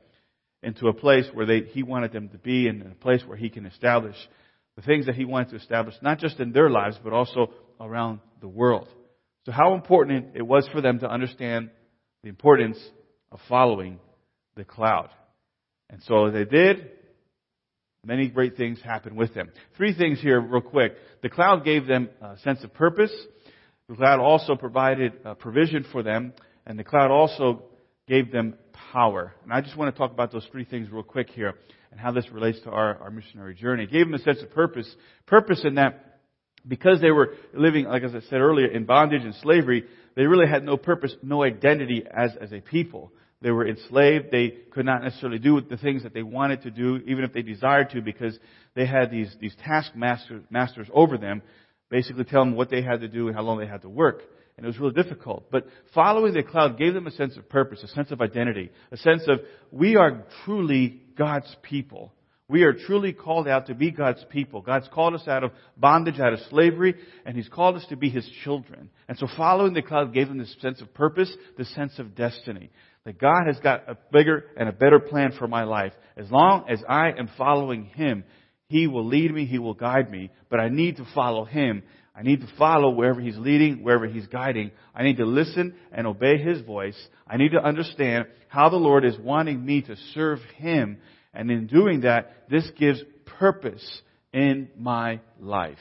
into 0.62 0.90
a 0.90 0.94
place 0.94 1.26
where 1.34 1.48
they, 1.48 1.62
He 1.62 1.82
wanted 1.82 2.12
them 2.12 2.30
to 2.30 2.38
be 2.38 2.68
and 2.68 2.84
a 2.84 2.94
place 2.94 3.24
where 3.26 3.36
He 3.36 3.50
can 3.50 3.66
establish 3.66 4.16
the 4.80 4.86
things 4.86 5.08
that 5.08 5.16
He 5.16 5.26
wanted 5.26 5.50
to 5.50 5.56
establish, 5.58 5.96
not 6.02 6.20
just 6.20 6.40
in 6.40 6.54
their 6.54 6.70
lives, 6.70 6.98
but 7.04 7.12
also 7.12 7.52
around 7.82 8.20
the 8.40 8.48
world. 8.48 8.88
So 9.46 9.52
how 9.52 9.74
important 9.74 10.36
it 10.36 10.42
was 10.42 10.70
for 10.72 10.80
them 10.80 11.00
to 11.00 11.10
understand 11.10 11.70
the 12.24 12.30
importance 12.30 12.78
of 13.30 13.40
following 13.50 14.00
the 14.56 14.64
cloud. 14.64 15.10
And 15.90 16.02
so 16.04 16.32
they 16.32 16.46
did, 16.46 16.92
Many 18.06 18.30
great 18.30 18.56
things 18.56 18.80
happened 18.82 19.18
with 19.18 19.34
them. 19.34 19.52
Three 19.76 19.94
things 19.94 20.22
here, 20.22 20.40
real 20.40 20.62
quick. 20.62 20.96
The 21.22 21.28
cloud 21.28 21.66
gave 21.66 21.86
them 21.86 22.08
a 22.22 22.38
sense 22.40 22.64
of 22.64 22.74
purpose. 22.74 23.12
The 23.90 23.96
cloud 23.96 24.22
also 24.22 24.56
provided 24.56 25.14
uh, 25.26 25.34
provision 25.34 25.86
for 25.92 26.02
them. 26.02 26.32
And 26.66 26.80
the 26.80 26.86
cloud 26.86 27.12
also 27.12 27.64
gave 28.08 28.32
them 28.32 28.56
power. 28.94 29.34
And 29.44 29.52
I 29.52 29.60
just 29.60 29.76
want 29.76 29.94
to 29.94 30.00
talk 30.00 30.12
about 30.12 30.32
those 30.32 30.48
three 30.50 30.64
things 30.64 30.90
real 30.90 31.04
quick 31.04 31.30
here 31.30 31.56
and 31.92 32.00
how 32.00 32.12
this 32.12 32.30
relates 32.32 32.60
to 32.62 32.70
our, 32.70 32.98
our 32.98 33.12
missionary 33.12 33.56
journey. 33.56 33.84
It 33.84 33.92
gave 33.92 34.06
them 34.06 34.14
a 34.14 34.20
sense 34.20 34.42
of 34.42 34.52
purpose. 34.52 34.90
Purpose 35.26 35.62
in 35.64 35.76
that 35.76 36.20
because 36.68 37.02
they 37.02 37.12
were 37.12 37.34
living, 37.54 37.86
like 37.86 38.04
as 38.04 38.14
I 38.14 38.20
said 38.22 38.40
earlier, 38.42 38.68
in 38.68 38.86
bondage 38.86 39.24
and 39.24 39.34
slavery, 39.36 39.86
they 40.16 40.24
really 40.24 40.48
had 40.48 40.64
no 40.64 40.78
purpose, 40.78 41.16
no 41.24 41.44
identity 41.44 42.04
as, 42.12 42.32
as 42.40 42.52
a 42.52 42.60
people. 42.60 43.12
They 43.42 43.52
were 43.52 43.68
enslaved. 43.68 44.32
They 44.32 44.50
could 44.72 44.86
not 44.86 45.04
necessarily 45.04 45.40
do 45.40 45.62
the 45.62 45.78
things 45.78 46.04
that 46.04 46.14
they 46.14 46.24
wanted 46.24 46.64
to 46.64 46.72
do, 46.72 46.98
even 47.08 47.24
if 47.24 47.32
they 47.32 47.42
desired 47.42 47.92
to, 47.92 48.02
because 48.02 48.38
they 48.76 48.86
had 48.86 49.12
these, 49.12 49.34
these 49.40 49.56
taskmasters 49.64 50.44
masters 50.50 50.88
over 50.94 51.18
them, 51.18 51.42
basically 51.90 52.26
telling 52.26 52.50
them 52.50 52.58
what 52.58 52.70
they 52.70 52.82
had 52.82 53.00
to 53.02 53.08
do 53.08 53.28
and 53.28 53.36
how 53.36 53.44
long 53.44 53.58
they 53.58 53.68
had 53.68 53.82
to 53.84 53.90
work. 53.90 54.22
And 54.60 54.66
it 54.66 54.68
was 54.68 54.78
really 54.78 55.02
difficult. 55.02 55.50
But 55.50 55.68
following 55.94 56.34
the 56.34 56.44
cloud 56.44 56.78
gave 56.78 56.94
them 56.94 57.08
a 57.08 57.12
sense 57.12 57.38
of 57.38 57.48
purpose, 57.48 57.82
a 57.82 57.88
sense 57.88 58.12
of 58.12 58.20
identity, 58.20 58.72
a 58.92 58.98
sense 58.98 59.24
of 59.30 59.40
we 59.72 59.96
are 59.96 60.26
truly 60.44 61.02
God's 61.18 61.56
people. 61.62 62.12
We 62.50 62.64
are 62.64 62.74
truly 62.74 63.14
called 63.14 63.48
out 63.48 63.68
to 63.68 63.74
be 63.74 63.90
God's 63.90 64.26
people. 64.30 64.62
God's 64.62 64.90
called 64.94 65.14
us 65.16 65.26
out 65.30 65.46
of 65.46 65.52
bondage, 65.78 66.20
out 66.20 66.34
of 66.34 66.40
slavery, 66.50 66.96
and 67.26 67.38
He's 67.38 67.48
called 67.48 67.78
us 67.78 67.86
to 67.88 67.96
be 67.96 68.10
His 68.10 68.30
children. 68.44 68.90
And 69.08 69.18
so 69.18 69.30
following 69.38 69.74
the 69.74 69.82
cloud 69.82 70.14
gave 70.14 70.28
them 70.28 70.40
this 70.40 70.54
sense 70.60 70.82
of 70.82 70.94
purpose, 70.94 71.34
this 71.58 71.74
sense 71.74 71.98
of 71.98 72.14
destiny. 72.14 72.70
That 73.06 73.18
God 73.18 73.44
has 73.48 73.60
got 73.60 73.88
a 73.88 73.98
bigger 74.12 74.44
and 74.58 74.68
a 74.68 74.74
better 74.74 75.00
plan 75.00 75.32
for 75.40 75.48
my 75.48 75.64
life. 75.64 75.94
As 76.18 76.30
long 76.30 76.66
as 76.68 76.84
I 76.90 77.12
am 77.18 77.30
following 77.38 77.86
Him, 77.86 78.26
He 78.68 78.88
will 78.88 79.06
lead 79.06 79.34
me, 79.34 79.46
He 79.46 79.58
will 79.58 79.74
guide 79.74 80.12
me, 80.12 80.32
but 80.50 80.60
I 80.60 80.68
need 80.68 80.98
to 80.98 81.08
follow 81.16 81.46
Him. 81.46 81.82
I 82.20 82.22
need 82.22 82.42
to 82.42 82.48
follow 82.58 82.90
wherever 82.90 83.22
He's 83.22 83.38
leading, 83.38 83.82
wherever 83.82 84.06
He's 84.06 84.28
guiding. 84.28 84.72
I 84.94 85.04
need 85.04 85.18
to 85.18 85.26
listen 85.26 85.74
and 85.94 86.06
obey 86.06 86.38
His 86.38 86.60
voice. 86.60 86.98
I 87.26 87.38
need 87.38 87.54
to 87.54 87.64
understand 87.64 88.26
how 88.50 88.68
the 88.68 88.76
Lord 88.76 89.06
is 89.06 89.18
wanting 89.18 89.66
me 89.66 89.84
to 89.84 89.96
serve 90.14 90.40
Him. 90.58 90.98
And 91.34 91.50
in 91.50 91.68
doing 91.68 92.02
that, 92.02 92.50
this 92.50 92.70
gives 92.78 93.02
purpose 93.40 94.02
in 94.34 94.68
my 94.78 95.22
life. 95.40 95.78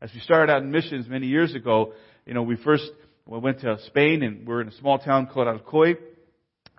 As 0.00 0.10
we 0.14 0.20
started 0.20 0.52
out 0.52 0.62
in 0.62 0.70
missions 0.70 1.08
many 1.08 1.26
years 1.26 1.56
ago, 1.56 1.92
you 2.24 2.34
know, 2.34 2.42
we 2.42 2.54
first 2.54 2.88
we 3.26 3.38
went 3.38 3.60
to 3.62 3.76
Spain 3.86 4.22
and 4.22 4.46
we're 4.46 4.60
in 4.60 4.68
a 4.68 4.76
small 4.78 5.00
town 5.00 5.26
called 5.26 5.48
Alcoy. 5.48 5.96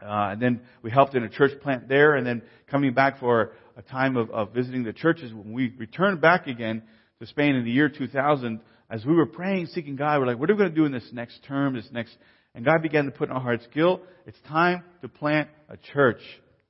Uh, 0.01 0.31
and 0.31 0.41
then 0.41 0.61
we 0.83 0.89
helped 0.89 1.15
in 1.15 1.23
a 1.25 1.29
church 1.29 1.51
plant 1.61 1.89
there, 1.89 2.15
and 2.15 2.25
then 2.25 2.41
coming 2.71 2.93
back 2.93 3.19
for 3.19 3.51
a 3.75 3.81
time 3.81 4.15
of, 4.15 4.31
of 4.31 4.53
visiting 4.53 4.83
the 4.83 4.93
churches. 4.93 5.33
When 5.33 5.51
we 5.51 5.75
returned 5.77 6.21
back 6.21 6.47
again 6.47 6.81
to 7.19 7.27
Spain 7.27 7.55
in 7.55 7.65
the 7.65 7.71
year 7.71 7.87
2000, 7.87 8.61
as 8.91 9.05
we 9.05 9.15
were 9.15 9.25
praying, 9.25 9.67
seeking 9.67 9.95
God, 9.95 10.19
we're 10.19 10.27
like, 10.27 10.37
what 10.37 10.49
are 10.49 10.53
we 10.53 10.59
going 10.59 10.69
to 10.69 10.75
do 10.75 10.85
in 10.85 10.91
this 10.91 11.09
next 11.11 11.43
term, 11.47 11.75
this 11.75 11.87
next, 11.91 12.15
and 12.53 12.65
God 12.65 12.81
began 12.81 13.05
to 13.05 13.11
put 13.11 13.29
in 13.29 13.35
our 13.35 13.41
hearts, 13.41 13.65
Gil, 13.73 14.01
it's 14.25 14.37
time 14.47 14.83
to 15.01 15.07
plant 15.07 15.49
a 15.69 15.77
church 15.93 16.21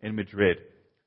in 0.02 0.16
Madrid. 0.16 0.60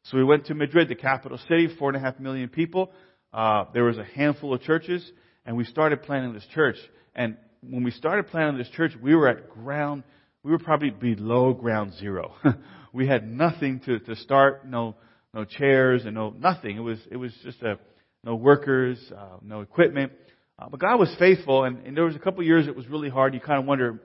So 0.05 0.17
we 0.17 0.25
went 0.25 0.47
to 0.47 0.55
Madrid, 0.55 0.89
the 0.89 0.97
capital 0.97 1.39
city, 1.49 1.69
four 1.79 1.89
and 1.89 1.97
a 1.97 2.01
half 2.01 2.19
million 2.21 2.49
people. 2.49 2.93
Uh, 3.33 3.65
there 3.73 3.85
was 3.85 3.97
a 3.97 4.05
handful 4.05 4.53
of 4.53 4.61
churches, 4.63 5.09
and 5.47 5.57
we 5.57 5.65
started 5.65 6.03
planting 6.03 6.35
this 6.35 6.47
church. 6.53 6.77
And 7.15 7.37
when 7.63 7.85
we 7.85 7.93
started 7.93 8.27
planting 8.27 8.59
this 8.59 8.69
church, 8.71 8.93
we 9.01 9.15
were 9.15 9.29
at 9.29 9.49
ground 9.49 10.03
we 10.45 10.51
were 10.51 10.59
probably 10.59 10.91
below 10.91 11.55
ground 11.55 11.95
zero. 11.95 12.35
we 12.93 13.09
had 13.09 13.27
nothing 13.27 13.81
to, 13.87 13.99
to 13.99 14.15
start, 14.15 14.69
no, 14.69 14.95
no 15.33 15.45
chairs 15.45 16.05
and 16.05 16.15
no, 16.15 16.31
nothing. 16.31 16.77
It 16.77 16.81
was, 16.81 16.99
it 17.11 17.17
was 17.17 17.33
just 17.43 17.63
a, 17.63 17.79
no 18.23 18.37
workers, 18.37 18.99
uh, 19.17 19.39
no 19.43 19.63
equipment. 19.63 20.13
Uh, 20.59 20.69
but 20.69 20.81
God 20.81 20.99
was 20.99 21.15
faithful 21.19 21.65
and, 21.65 21.87
and 21.87 21.97
there 21.97 22.05
was 22.05 22.17
a 22.17 22.21
couple 22.21 22.43
years 22.43 22.67
it 22.67 22.77
was 22.77 22.89
really 22.89 23.09
hard. 23.11 23.35
You 23.35 23.41
kind 23.41 23.59
of 23.59 23.67
wonder, 23.67 24.01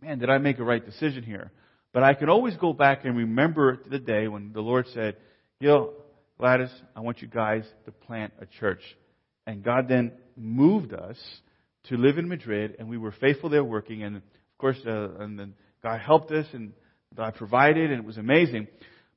man, 0.00 0.18
did 0.18 0.30
I 0.30 0.38
make 0.38 0.58
a 0.58 0.64
right 0.64 0.84
decision 0.84 1.22
here? 1.22 1.50
But 1.92 2.04
I 2.04 2.14
can 2.14 2.28
always 2.28 2.56
go 2.56 2.72
back 2.72 3.04
and 3.04 3.16
remember 3.16 3.80
the 3.90 3.98
day 3.98 4.28
when 4.28 4.52
the 4.52 4.60
Lord 4.60 4.86
said, 4.94 5.16
Yo, 5.58 5.92
Gladys, 6.38 6.70
I 6.94 7.00
want 7.00 7.20
you 7.20 7.28
guys 7.28 7.64
to 7.84 7.92
plant 7.92 8.32
a 8.40 8.46
church. 8.46 8.80
And 9.46 9.62
God 9.64 9.88
then 9.88 10.12
moved 10.36 10.94
us 10.94 11.18
to 11.84 11.96
live 11.96 12.18
in 12.18 12.28
Madrid, 12.28 12.76
and 12.78 12.88
we 12.88 12.96
were 12.96 13.12
faithful 13.12 13.50
there 13.50 13.64
working. 13.64 14.02
And 14.02 14.16
of 14.16 14.22
course, 14.58 14.78
uh, 14.86 15.16
and 15.18 15.38
then 15.38 15.54
God 15.82 16.00
helped 16.00 16.30
us 16.30 16.46
and 16.52 16.72
God 17.16 17.34
provided 17.34 17.90
and 17.90 18.00
it 18.00 18.06
was 18.06 18.18
amazing. 18.18 18.68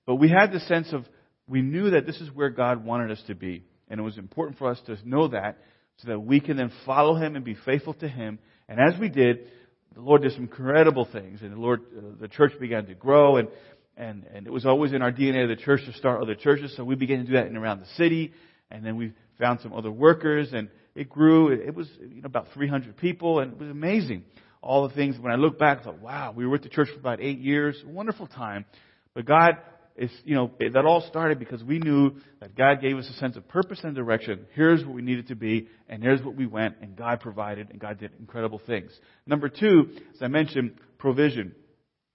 But 0.05 0.15
we 0.15 0.29
had 0.29 0.51
the 0.51 0.59
sense 0.61 0.91
of, 0.91 1.05
we 1.47 1.61
knew 1.61 1.91
that 1.91 2.05
this 2.05 2.19
is 2.19 2.31
where 2.31 2.49
God 2.49 2.83
wanted 2.83 3.11
us 3.11 3.21
to 3.27 3.35
be. 3.35 3.63
And 3.89 3.99
it 3.99 4.03
was 4.03 4.17
important 4.17 4.57
for 4.57 4.69
us 4.69 4.79
to 4.87 4.97
know 5.05 5.27
that 5.29 5.57
so 6.03 6.09
that 6.09 6.19
we 6.19 6.39
can 6.39 6.57
then 6.57 6.71
follow 6.85 7.15
Him 7.15 7.35
and 7.35 7.43
be 7.43 7.55
faithful 7.65 7.93
to 7.95 8.07
Him. 8.07 8.39
And 8.69 8.79
as 8.79 8.99
we 8.99 9.09
did, 9.09 9.47
the 9.95 10.01
Lord 10.01 10.21
did 10.21 10.33
some 10.33 10.43
incredible 10.43 11.07
things. 11.11 11.41
And 11.41 11.51
the 11.51 11.59
Lord, 11.59 11.81
uh, 11.97 12.01
the 12.19 12.27
church 12.27 12.53
began 12.59 12.85
to 12.85 12.93
grow. 12.93 13.37
And 13.37 13.47
and, 13.95 14.25
and 14.33 14.47
it 14.47 14.49
was 14.51 14.65
always 14.65 14.93
in 14.93 15.01
our 15.01 15.11
DNA 15.11 15.43
of 15.43 15.49
the 15.49 15.63
church 15.63 15.81
to 15.85 15.93
start 15.93 16.21
other 16.21 16.35
churches, 16.35 16.73
so 16.75 16.83
we 16.83 16.95
began 16.95 17.19
to 17.19 17.25
do 17.25 17.33
that 17.33 17.47
in 17.47 17.55
around 17.55 17.79
the 17.79 17.87
city, 17.95 18.33
and 18.71 18.83
then 18.83 18.95
we 18.95 19.13
found 19.39 19.59
some 19.61 19.73
other 19.73 19.91
workers, 19.91 20.49
and 20.51 20.69
it 20.95 21.09
grew. 21.09 21.51
It 21.51 21.75
was 21.75 21.87
you 21.99 22.21
know, 22.21 22.25
about 22.25 22.47
300 22.53 22.97
people, 22.97 23.39
and 23.39 23.53
it 23.53 23.59
was 23.59 23.69
amazing. 23.69 24.23
All 24.61 24.87
the 24.87 24.95
things, 24.95 25.17
when 25.19 25.31
I 25.31 25.35
look 25.35 25.59
back, 25.59 25.79
I 25.81 25.83
thought, 25.83 25.99
wow, 25.99 26.33
we 26.35 26.45
were 26.45 26.51
with 26.51 26.63
the 26.63 26.69
church 26.69 26.87
for 26.91 26.99
about 26.99 27.19
eight 27.21 27.39
years. 27.39 27.81
Wonderful 27.85 28.27
time. 28.27 28.65
But 29.13 29.25
God 29.25 29.57
is, 29.95 30.11
you 30.25 30.35
know, 30.35 30.51
that 30.59 30.85
all 30.85 31.01
started 31.01 31.37
because 31.37 31.63
we 31.63 31.77
knew 31.79 32.13
that 32.39 32.55
God 32.55 32.81
gave 32.81 32.97
us 32.97 33.07
a 33.09 33.19
sense 33.19 33.37
of 33.37 33.47
purpose 33.47 33.79
and 33.83 33.95
direction. 33.95 34.45
Here's 34.53 34.83
what 34.83 34.95
we 34.95 35.01
needed 35.01 35.27
to 35.27 35.35
be, 35.35 35.67
and 35.87 36.01
here's 36.01 36.21
what 36.23 36.35
we 36.35 36.47
went, 36.47 36.77
and 36.81 36.95
God 36.95 37.19
provided, 37.19 37.69
and 37.69 37.79
God 37.79 37.99
did 37.99 38.11
incredible 38.19 38.59
things. 38.65 38.91
Number 39.27 39.49
two, 39.49 39.91
as 40.15 40.21
I 40.21 40.27
mentioned, 40.27 40.73
provision. 40.97 41.53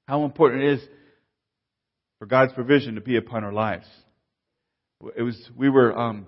How 0.08 0.25
important 0.25 0.64
it 0.64 0.73
is 0.75 0.88
for 2.18 2.26
God's 2.26 2.52
provision 2.52 2.97
to 2.97 3.00
be 3.00 3.16
upon 3.16 3.44
our 3.44 3.52
lives. 3.52 3.87
It 5.16 5.23
was, 5.23 5.38
we 5.56 5.68
were, 5.68 5.97
um, 5.97 6.26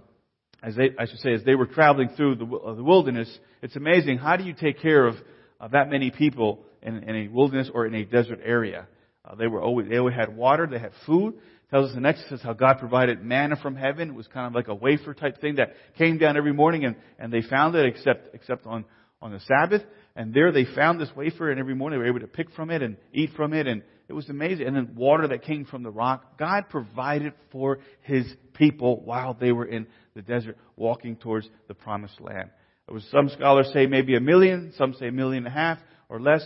as 0.63 0.77
they, 0.77 0.91
I 0.97 1.07
should 1.07 1.19
say, 1.19 1.33
as 1.33 1.43
they 1.43 1.57
were 1.57 1.67
traveling 1.67 2.11
through 2.17 2.37
the, 2.37 2.45
uh, 2.45 2.75
the 2.75 2.85
wilderness, 2.85 3.29
it's 3.63 3.75
amazing. 3.75 4.19
How 4.19 4.37
do 4.37 4.45
you 4.45 4.55
take 4.55 4.81
care 4.81 5.05
of, 5.07 5.17
of 5.59 5.73
that 5.73 5.91
many 5.91 6.13
people 6.13 6.61
in, 6.81 6.99
in 6.99 7.17
a 7.17 7.29
wilderness 7.29 7.69
or 7.75 7.87
in 7.87 7.95
a 7.95 8.05
desert 8.05 8.39
area? 8.45 8.87
Uh, 9.31 9.35
they 9.37 9.47
were 9.47 9.63
always, 9.63 9.89
they 9.89 9.99
always 9.99 10.15
had 10.15 10.37
water, 10.37 10.67
they 10.67 10.79
had 10.79 10.93
food. 11.07 11.35
Tells 11.71 11.91
us 11.91 11.97
in 11.97 12.05
Exodus 12.05 12.41
how 12.43 12.53
God 12.53 12.79
provided 12.81 13.23
manna 13.23 13.55
from 13.55 13.77
heaven. 13.77 14.11
It 14.11 14.15
was 14.15 14.27
kind 14.27 14.49
of 14.49 14.55
like 14.55 14.67
a 14.67 14.75
wafer 14.75 15.15
type 15.15 15.41
thing 15.41 15.57
that 15.57 15.75
came 15.97 16.19
down 16.19 16.37
every 16.37 16.53
morning 16.53 16.85
and, 16.85 16.97
and 17.17 17.33
they 17.33 17.43
found 17.43 17.77
it 17.77 17.87
except, 17.87 18.35
except 18.35 18.67
on, 18.67 18.85
on 19.23 19.31
the 19.31 19.39
Sabbath. 19.41 19.83
And 20.17 20.35
there 20.35 20.51
they 20.51 20.65
found 20.65 21.01
this 21.01 21.11
wafer 21.15 21.49
and 21.49 21.61
every 21.61 21.77
morning 21.77 22.01
they 22.01 22.03
were 22.03 22.09
able 22.09 22.27
to 22.27 22.27
pick 22.27 22.51
from 22.57 22.71
it 22.71 22.83
and 22.83 22.97
eat 23.13 23.31
from 23.37 23.53
it 23.53 23.69
and 23.69 23.83
it 24.09 24.15
was 24.15 24.29
amazing. 24.29 24.67
And 24.67 24.75
then 24.75 24.97
water 24.97 25.29
that 25.29 25.45
came 25.45 25.65
from 25.65 25.85
the 25.85 25.91
rock. 25.91 26.37
God 26.37 26.69
provided 26.69 27.35
for 27.53 27.79
His 28.03 28.27
people 28.55 29.01
while 29.05 29.35
they 29.35 29.53
were 29.53 29.67
in 29.67 29.87
the 30.17 30.23
desert 30.23 30.59
walking 30.75 31.15
towards 31.15 31.49
the 31.69 31.75
promised 31.75 32.21
land. 32.21 32.51
It 32.89 32.93
was, 32.93 33.07
some 33.13 33.29
scholars 33.29 33.71
say 33.73 33.87
maybe 33.87 34.17
a 34.17 34.21
million, 34.21 34.73
some 34.77 34.95
say 34.95 35.07
a 35.07 35.13
million 35.13 35.47
and 35.47 35.55
a 35.55 35.57
half 35.57 35.79
or 36.09 36.21
less. 36.21 36.45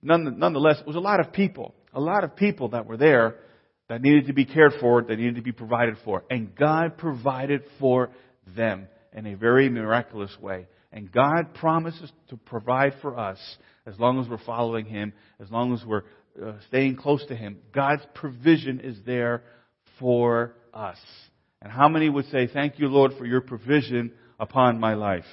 Nonetheless, 0.00 0.78
it 0.78 0.86
was 0.86 0.94
a 0.94 1.00
lot 1.00 1.18
of 1.18 1.32
people 1.32 1.74
a 1.94 2.00
lot 2.00 2.24
of 2.24 2.36
people 2.36 2.70
that 2.70 2.86
were 2.86 2.96
there 2.96 3.36
that 3.88 4.02
needed 4.02 4.26
to 4.26 4.32
be 4.32 4.44
cared 4.44 4.72
for, 4.80 5.02
that 5.02 5.16
needed 5.16 5.36
to 5.36 5.42
be 5.42 5.52
provided 5.52 5.96
for. 6.04 6.24
And 6.30 6.54
God 6.54 6.98
provided 6.98 7.62
for 7.78 8.10
them 8.56 8.88
in 9.12 9.26
a 9.26 9.36
very 9.36 9.68
miraculous 9.68 10.36
way. 10.40 10.66
And 10.92 11.10
God 11.10 11.54
promises 11.54 12.10
to 12.28 12.36
provide 12.36 12.94
for 13.02 13.18
us 13.18 13.38
as 13.86 13.98
long 13.98 14.20
as 14.20 14.28
we're 14.28 14.38
following 14.38 14.86
Him, 14.86 15.12
as 15.40 15.50
long 15.50 15.74
as 15.74 15.84
we're 15.84 16.04
uh, 16.42 16.54
staying 16.68 16.96
close 16.96 17.24
to 17.26 17.36
Him. 17.36 17.58
God's 17.72 18.02
provision 18.14 18.80
is 18.80 18.96
there 19.04 19.42
for 19.98 20.54
us. 20.72 20.98
And 21.60 21.72
how 21.72 21.88
many 21.88 22.08
would 22.08 22.26
say, 22.26 22.46
Thank 22.46 22.78
you, 22.78 22.88
Lord, 22.88 23.12
for 23.18 23.26
your 23.26 23.40
provision 23.40 24.12
upon 24.38 24.78
my 24.80 24.94
life? 24.94 25.24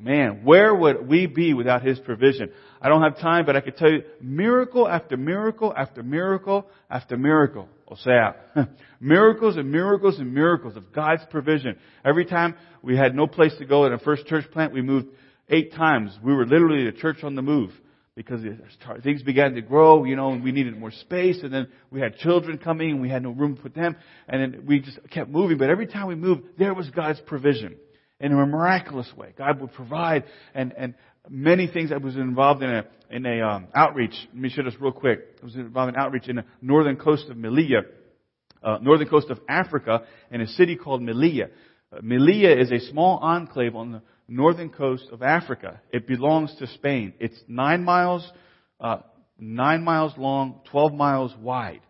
Man, 0.00 0.44
where 0.44 0.72
would 0.72 1.08
we 1.08 1.26
be 1.26 1.54
without 1.54 1.82
His 1.82 1.98
provision? 1.98 2.52
I 2.80 2.88
don't 2.88 3.02
have 3.02 3.18
time, 3.18 3.44
but 3.44 3.56
I 3.56 3.60
could 3.60 3.76
tell 3.76 3.90
you 3.90 4.04
miracle 4.20 4.86
after 4.86 5.16
miracle 5.16 5.74
after 5.76 6.04
miracle 6.04 6.68
after 6.88 7.16
miracle. 7.16 7.68
O 7.88 7.96
sea, 7.96 8.34
miracles 9.00 9.56
and 9.56 9.72
miracles 9.72 10.20
and 10.20 10.32
miracles 10.32 10.76
of 10.76 10.92
God's 10.92 11.22
provision. 11.30 11.76
Every 12.04 12.26
time 12.26 12.54
we 12.80 12.96
had 12.96 13.16
no 13.16 13.26
place 13.26 13.52
to 13.58 13.64
go 13.64 13.86
in 13.86 13.92
our 13.92 13.98
first 13.98 14.26
church 14.26 14.48
plant, 14.52 14.72
we 14.72 14.82
moved 14.82 15.08
eight 15.48 15.72
times. 15.72 16.16
We 16.22 16.32
were 16.32 16.46
literally 16.46 16.84
the 16.84 16.96
church 16.96 17.24
on 17.24 17.34
the 17.34 17.42
move 17.42 17.72
because 18.14 18.40
things 19.02 19.24
began 19.24 19.54
to 19.54 19.62
grow, 19.62 20.04
you 20.04 20.14
know, 20.14 20.30
and 20.30 20.44
we 20.44 20.52
needed 20.52 20.78
more 20.78 20.92
space, 20.92 21.40
and 21.42 21.52
then 21.52 21.66
we 21.90 22.00
had 22.00 22.18
children 22.18 22.58
coming, 22.58 22.90
and 22.90 23.00
we 23.00 23.08
had 23.08 23.24
no 23.24 23.30
room 23.30 23.58
for 23.60 23.68
them, 23.68 23.96
and 24.28 24.54
then 24.54 24.64
we 24.64 24.78
just 24.78 25.00
kept 25.10 25.28
moving. 25.28 25.58
But 25.58 25.70
every 25.70 25.88
time 25.88 26.06
we 26.06 26.14
moved, 26.14 26.42
there 26.56 26.72
was 26.72 26.88
God's 26.90 27.20
provision 27.26 27.74
in 28.20 28.32
a 28.32 28.46
miraculous 28.46 29.10
way. 29.16 29.32
God 29.36 29.60
would 29.60 29.72
provide 29.72 30.24
and, 30.54 30.72
and 30.76 30.94
many 31.28 31.66
things. 31.66 31.92
I 31.92 31.98
was 31.98 32.16
involved 32.16 32.62
in 32.62 32.70
a, 32.70 32.84
in 33.10 33.26
a 33.26 33.40
um, 33.40 33.68
outreach. 33.74 34.14
Let 34.32 34.36
me 34.42 34.48
share 34.48 34.64
this 34.64 34.74
real 34.80 34.92
quick. 34.92 35.20
I 35.40 35.44
was 35.44 35.54
involved 35.54 35.94
in 35.94 36.00
outreach 36.00 36.28
in 36.28 36.36
the 36.36 36.44
northern 36.60 36.96
coast 36.96 37.26
of 37.28 37.36
Melilla, 37.36 37.82
uh, 38.62 38.78
northern 38.80 39.08
coast 39.08 39.30
of 39.30 39.38
Africa, 39.48 40.02
in 40.30 40.40
a 40.40 40.46
city 40.46 40.76
called 40.76 41.00
Melilla. 41.00 41.50
Uh, 41.92 42.00
Melilla 42.00 42.60
is 42.60 42.72
a 42.72 42.80
small 42.90 43.18
enclave 43.18 43.76
on 43.76 43.92
the 43.92 44.02
northern 44.26 44.70
coast 44.70 45.04
of 45.12 45.22
Africa. 45.22 45.80
It 45.92 46.06
belongs 46.06 46.54
to 46.58 46.66
Spain. 46.66 47.14
It's 47.20 47.38
nine 47.46 47.84
miles, 47.84 48.28
uh, 48.80 48.98
nine 49.38 49.84
miles 49.84 50.12
long, 50.18 50.60
12 50.70 50.92
miles 50.92 51.34
wide. 51.40 51.80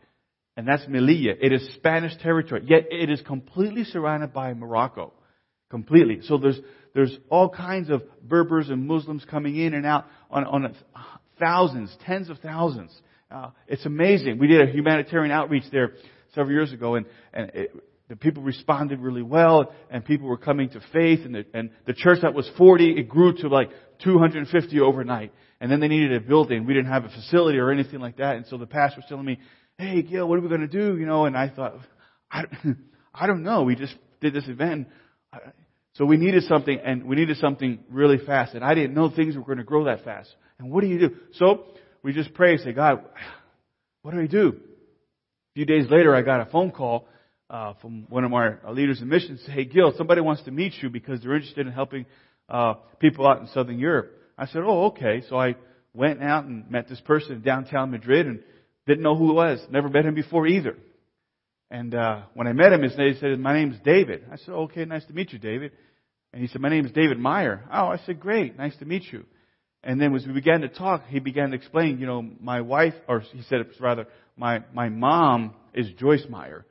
And 0.57 0.66
that's 0.66 0.85
Melilla. 0.87 1.37
It 1.40 1.52
is 1.52 1.66
Spanish 1.76 2.16
territory. 2.20 2.64
Yet 2.66 2.88
it 2.90 3.11
is 3.11 3.22
completely 3.22 3.85
surrounded 3.85 4.33
by 4.33 4.52
Morocco 4.55 5.12
completely. 5.70 6.20
So 6.22 6.38
there's 6.38 6.59
there's 6.94 7.16
all 7.28 7.48
kinds 7.48 7.90
of 7.90 8.02
Berbers 8.22 8.70
and 8.70 8.87
Muslims 8.87 9.24
coming 9.31 9.57
in 9.57 9.74
and 9.74 9.87
out 9.87 10.07
on, 10.31 10.44
on 10.44 10.74
thousands, 11.38 11.94
tens 12.04 12.31
of 12.31 12.38
thousands. 12.38 12.90
Uh, 13.31 13.50
it's 13.66 13.85
amazing. 13.87 14.38
We 14.38 14.46
did 14.48 14.66
a 14.66 14.72
humanitarian 14.72 15.31
outreach 15.31 15.64
there 15.70 15.92
several 16.35 16.52
years 16.52 16.72
ago, 16.72 16.94
and 16.94 17.07
and 17.33 17.50
it, 17.54 17.70
the 18.09 18.16
people 18.16 18.42
responded 18.42 19.00
really 19.00 19.22
well, 19.22 19.72
and 19.90 20.04
people 20.04 20.28
were 20.28 20.38
coming 20.38 20.70
to 20.70 20.81
faith, 20.92 21.20
and 21.24 21.35
the, 21.35 21.44
and 21.52 21.70
the 21.87 21.92
church 21.92 22.20
that 22.22 22.33
was 22.33 22.50
40, 22.57 22.98
it 22.98 23.09
grew 23.09 23.35
to 23.37 23.48
like 23.48 23.68
250 24.02 24.81
overnight. 24.81 25.31
And 25.61 25.70
then 25.70 25.81
they 25.81 25.88
needed 25.88 26.14
a 26.14 26.20
building. 26.20 26.64
We 26.64 26.72
didn't 26.72 26.90
have 26.90 27.04
a 27.04 27.11
facility 27.11 27.59
or 27.59 27.70
anything 27.70 28.00
like 28.00 28.16
that, 28.16 28.37
and 28.37 28.46
so 28.46 28.57
the 28.57 28.66
pastor 28.66 29.00
was 29.00 29.07
telling 29.09 29.26
me, 29.26 29.38
"Hey, 29.76 30.02
Gil, 30.02 30.28
what 30.28 30.38
are 30.38 30.42
we 30.42 30.48
going 30.48 30.61
to 30.62 30.68
do?" 30.68 30.96
You 30.96 31.04
know, 31.04 31.26
and 31.26 31.37
I 31.37 31.48
thought, 31.48 31.74
I, 32.31 32.44
I 33.14 33.26
don't 33.26 33.42
know. 33.42 33.64
We 33.64 33.74
just 33.74 33.94
did 34.20 34.33
this 34.33 34.46
event. 34.46 34.88
So 35.94 36.05
we 36.05 36.16
needed 36.16 36.44
something, 36.44 36.79
and 36.85 37.05
we 37.05 37.16
needed 37.16 37.38
something 37.38 37.81
really 37.90 38.18
fast. 38.18 38.55
And 38.55 38.64
I 38.64 38.74
didn't 38.74 38.94
know 38.94 39.11
things 39.11 39.37
were 39.37 39.42
going 39.42 39.59
to 39.59 39.64
grow 39.64 39.85
that 39.85 40.05
fast. 40.05 40.33
And 40.59 40.70
what 40.70 40.83
do 40.83 40.87
you 40.87 40.98
do? 40.98 41.16
So 41.35 41.64
we 42.03 42.12
just 42.12 42.35
pray, 42.35 42.57
say, 42.59 42.72
God, 42.72 43.05
what 44.03 44.12
do 44.12 44.18
we 44.18 44.29
do? 44.29 44.48
A 44.48 45.55
few 45.55 45.64
days 45.64 45.90
later, 45.90 46.14
I 46.14 46.22
got 46.22 46.40
a 46.40 46.51
phone 46.51 46.70
call 46.70 47.09
uh, 47.51 47.74
from 47.81 48.07
one 48.09 48.24
of 48.24 48.33
our 48.33 48.61
leaders 48.70 49.01
in 49.01 49.09
missions. 49.09 49.40
Hey, 49.46 49.64
Gil, 49.64 49.92
somebody 49.96 50.20
wants 50.20 50.42
to 50.44 50.51
meet 50.51 50.74
you 50.81 50.88
because 50.88 51.20
they're 51.20 51.35
interested 51.35 51.66
in 51.66 51.72
helping 51.72 52.07
uh, 52.48 52.74
people 53.01 53.27
out 53.27 53.40
in 53.40 53.48
Southern 53.48 53.79
Europe. 53.79 54.12
I 54.37 54.46
said, 54.46 54.62
oh, 54.64 54.87
okay. 54.87 55.22
So 55.29 55.37
I 55.37 55.57
went 55.94 56.22
out 56.22 56.44
and 56.44 56.70
met 56.70 56.88
this 56.88 57.01
person 57.01 57.33
in 57.33 57.42
downtown 57.42 57.90
Madrid 57.90 58.27
and 58.27 58.40
didn't 58.87 59.03
know 59.03 59.16
who 59.16 59.29
he 59.29 59.35
was. 59.35 59.61
Never 59.70 59.88
met 59.88 60.05
him 60.05 60.14
before 60.14 60.46
either. 60.46 60.77
And 61.70 61.94
uh, 61.94 62.22
when 62.35 62.46
I 62.46 62.52
met 62.52 62.72
him, 62.72 62.83
his 62.83 62.96
name 62.96 63.16
said, 63.20 63.38
"My 63.38 63.52
name's 63.54 63.78
David." 63.85 64.24
I 64.33 64.37
said, 64.37 64.52
"Okay, 64.52 64.85
nice 64.85 65.04
to 65.07 65.12
meet 65.12 65.33
you, 65.33 65.38
David." 65.38 65.72
And 66.33 66.40
he 66.40 66.48
said, 66.48 66.61
"My 66.61 66.70
name 66.70 66.87
is 66.87 66.92
David 66.92 67.18
Meyer." 67.18 67.64
Oh, 67.70 67.88
I 67.88 67.98
said, 68.07 68.20
"Great, 68.20 68.57
nice 68.57 68.76
to 68.78 68.87
meet 68.87 69.12
you." 69.12 69.24
And 69.85 70.00
then 70.00 70.14
as 70.14 70.26
we 70.26 70.33
began 70.33 70.62
to 70.62 70.68
talk, 70.68 71.04
he 71.09 71.20
began 71.20 71.50
to 71.50 71.57
explain, 71.57 71.98
you 71.98 72.07
know, 72.07 72.22
my 72.40 72.62
wife, 72.62 72.94
or 73.07 73.20
he 73.20 73.42
said 73.42 73.61
it 73.61 73.68
rather, 73.81 74.07
my 74.37 74.64
my 74.72 74.88
mom 74.88 75.54
is 75.74 75.90
Joyce 75.98 76.24
Meyer, 76.28 76.64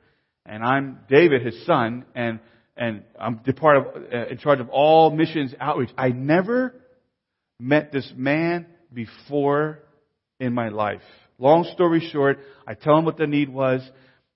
and 0.44 0.64
I'm 0.64 1.00
David, 1.08 1.46
his 1.46 1.64
son, 1.64 2.04
and 2.14 2.40
and 2.76 3.04
I'm 3.18 3.40
the 3.46 3.52
part 3.52 3.76
of 3.76 4.02
uh, 4.12 4.26
in 4.30 4.38
charge 4.38 4.60
of 4.60 4.68
all 4.68 5.10
missions 5.10 5.54
outreach. 5.60 5.90
I 5.96 6.08
never 6.08 6.74
met 7.60 7.92
this 7.92 8.12
man 8.16 8.66
before 8.92 9.80
in 10.40 10.54
my 10.54 10.68
life. 10.70 11.02
Long 11.38 11.64
story 11.74 12.08
short, 12.12 12.38
I 12.66 12.74
tell 12.74 12.98
him 12.98 13.04
what 13.04 13.16
the 13.16 13.26
need 13.26 13.48
was 13.48 13.88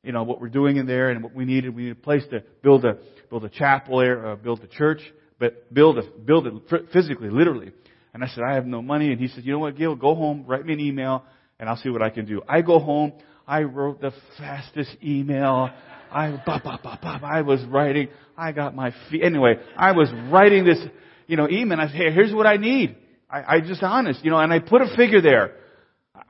you 0.02 0.12
know, 0.12 0.24
what 0.24 0.40
we're 0.40 0.48
doing 0.48 0.76
in 0.76 0.86
there 0.86 1.10
and 1.10 1.22
what 1.22 1.34
we 1.34 1.44
needed. 1.44 1.74
We 1.74 1.82
needed 1.82 1.98
a 1.98 2.00
place 2.00 2.24
to 2.30 2.42
build 2.62 2.84
a, 2.84 2.98
build 3.30 3.44
a 3.44 3.48
chapel 3.48 3.98
there, 3.98 4.26
uh, 4.26 4.36
build 4.36 4.62
a 4.62 4.66
church, 4.66 5.00
but 5.38 5.72
build 5.72 5.98
a, 5.98 6.02
build 6.02 6.46
it 6.46 6.54
physically, 6.92 7.30
literally. 7.30 7.72
And 8.14 8.22
I 8.22 8.28
said, 8.28 8.44
I 8.46 8.54
have 8.54 8.66
no 8.66 8.82
money. 8.82 9.12
And 9.12 9.20
he 9.20 9.28
said, 9.28 9.44
you 9.44 9.52
know 9.52 9.60
what, 9.60 9.76
Gil, 9.76 9.96
go 9.96 10.14
home, 10.14 10.44
write 10.46 10.66
me 10.66 10.74
an 10.74 10.80
email, 10.80 11.24
and 11.58 11.68
I'll 11.68 11.76
see 11.76 11.88
what 11.88 12.02
I 12.02 12.10
can 12.10 12.26
do. 12.26 12.42
I 12.48 12.62
go 12.62 12.78
home, 12.78 13.12
I 13.46 13.62
wrote 13.62 14.00
the 14.00 14.12
fastest 14.38 14.90
email. 15.02 15.70
I, 16.10 16.42
bop, 16.44 16.64
bop, 16.64 16.82
bop, 16.82 17.00
bop, 17.00 17.22
I 17.22 17.40
was 17.42 17.64
writing, 17.64 18.08
I 18.36 18.52
got 18.52 18.74
my 18.74 18.92
feet, 19.10 19.22
anyway, 19.22 19.54
I 19.76 19.92
was 19.92 20.10
writing 20.30 20.64
this, 20.64 20.78
you 21.26 21.36
know, 21.38 21.48
email. 21.48 21.80
I 21.80 21.86
said, 21.86 21.96
hey, 21.96 22.12
here's 22.12 22.34
what 22.34 22.46
I 22.46 22.56
need. 22.56 22.96
I, 23.30 23.56
I 23.56 23.60
just 23.60 23.82
honest, 23.82 24.22
you 24.22 24.30
know, 24.30 24.38
and 24.38 24.52
I 24.52 24.58
put 24.58 24.82
a 24.82 24.94
figure 24.94 25.22
there. 25.22 25.54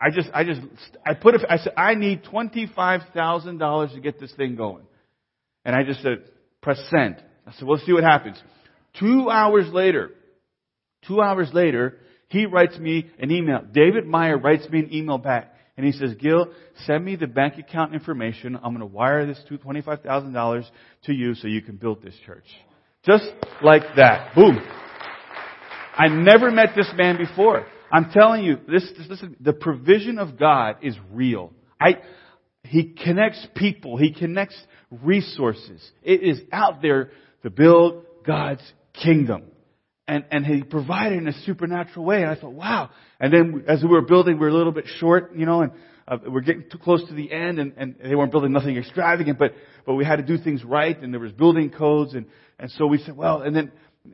I 0.02 0.10
just, 0.10 0.28
I 0.34 0.42
just, 0.42 0.60
I 1.06 1.14
put 1.14 1.34
it, 1.36 1.42
I 1.48 1.58
said, 1.58 1.74
I 1.76 1.94
need 1.94 2.24
$25,000 2.24 3.94
to 3.94 4.00
get 4.00 4.18
this 4.18 4.32
thing 4.32 4.56
going. 4.56 4.84
And 5.64 5.76
I 5.76 5.84
just 5.84 6.02
said, 6.02 6.24
press 6.60 6.80
send. 6.90 7.22
I 7.46 7.52
said, 7.52 7.68
we'll 7.68 7.78
see 7.78 7.92
what 7.92 8.02
happens. 8.02 8.42
Two 8.98 9.30
hours 9.30 9.66
later, 9.72 10.10
two 11.06 11.22
hours 11.22 11.50
later, 11.52 11.98
he 12.28 12.46
writes 12.46 12.76
me 12.78 13.10
an 13.20 13.30
email. 13.30 13.60
David 13.72 14.04
Meyer 14.06 14.36
writes 14.36 14.68
me 14.70 14.80
an 14.80 14.92
email 14.92 15.18
back. 15.18 15.54
And 15.76 15.86
he 15.86 15.92
says, 15.92 16.14
Gil, 16.18 16.48
send 16.84 17.04
me 17.04 17.16
the 17.16 17.26
bank 17.28 17.58
account 17.58 17.94
information. 17.94 18.56
I'm 18.56 18.74
going 18.74 18.80
to 18.80 18.86
wire 18.86 19.24
this 19.24 19.40
$25,000 19.50 20.64
to 21.04 21.12
you 21.12 21.34
so 21.34 21.46
you 21.46 21.62
can 21.62 21.76
build 21.76 22.02
this 22.02 22.14
church. 22.26 22.44
Just 23.04 23.24
like 23.62 23.82
that. 23.96 24.34
Boom. 24.34 24.58
I 25.94 26.08
never 26.08 26.50
met 26.50 26.70
this 26.76 26.90
man 26.96 27.16
before. 27.18 27.66
I'm 27.92 28.10
telling 28.10 28.44
you, 28.44 28.56
this, 28.66 28.90
this, 28.96 29.06
listen, 29.08 29.36
the 29.38 29.52
provision 29.52 30.18
of 30.18 30.38
God 30.38 30.76
is 30.82 30.96
real. 31.12 31.52
I, 31.78 31.98
He 32.64 32.94
connects 32.94 33.46
people. 33.54 33.98
He 33.98 34.12
connects 34.12 34.58
resources. 34.90 35.82
It 36.02 36.22
is 36.22 36.40
out 36.50 36.80
there 36.80 37.10
to 37.42 37.50
build 37.50 38.04
God's 38.26 38.62
kingdom. 38.94 39.44
And, 40.08 40.24
and 40.30 40.44
he 40.44 40.62
provided 40.62 41.18
in 41.18 41.28
a 41.28 41.32
supernatural 41.44 42.04
way. 42.04 42.22
And 42.22 42.30
I 42.30 42.34
thought, 42.34 42.52
wow. 42.52 42.90
And 43.20 43.32
then 43.32 43.64
as 43.68 43.82
we 43.82 43.88
were 43.88 44.02
building, 44.02 44.34
we 44.34 44.40
were 44.40 44.48
a 44.48 44.54
little 44.54 44.72
bit 44.72 44.86
short, 44.98 45.34
you 45.36 45.46
know, 45.46 45.62
and 45.62 45.72
uh, 46.08 46.18
we're 46.26 46.40
getting 46.40 46.64
too 46.70 46.78
close 46.78 47.06
to 47.08 47.14
the 47.14 47.32
end 47.32 47.58
and, 47.60 47.72
and 47.76 47.94
they 48.02 48.14
weren't 48.14 48.32
building 48.32 48.52
nothing 48.52 48.76
extravagant, 48.76 49.38
but, 49.38 49.54
but 49.86 49.94
we 49.94 50.04
had 50.04 50.16
to 50.16 50.22
do 50.22 50.36
things 50.42 50.64
right 50.64 51.00
and 51.00 51.12
there 51.12 51.20
was 51.20 51.32
building 51.32 51.70
codes 51.70 52.14
and, 52.14 52.26
and 52.58 52.70
so 52.72 52.86
we 52.86 52.98
said, 52.98 53.16
well, 53.16 53.42
and 53.42 53.54
then 53.54 53.70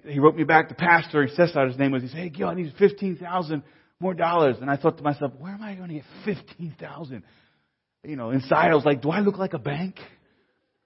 he 0.06 0.18
wrote 0.18 0.36
me 0.36 0.44
back, 0.44 0.68
the 0.68 0.74
pastor, 0.74 1.26
he 1.26 1.34
says 1.34 1.56
out 1.56 1.68
his 1.68 1.78
name 1.78 1.92
was, 1.92 2.02
he 2.02 2.08
said, 2.08 2.18
hey 2.18 2.28
Gil, 2.28 2.48
I 2.48 2.54
need 2.54 2.72
15,000 2.78 3.62
more 4.00 4.14
dollars. 4.14 4.56
And 4.60 4.70
I 4.70 4.76
thought 4.76 4.98
to 4.98 5.02
myself, 5.02 5.32
where 5.38 5.52
am 5.52 5.62
I 5.62 5.74
going 5.74 5.88
to 5.88 5.94
get 5.94 6.04
15,000? 6.24 7.22
You 8.04 8.16
know, 8.16 8.30
inside 8.30 8.70
I 8.70 8.74
was 8.74 8.84
like, 8.84 9.02
do 9.02 9.10
I 9.10 9.20
look 9.20 9.38
like 9.38 9.54
a 9.54 9.58
bank? 9.58 9.96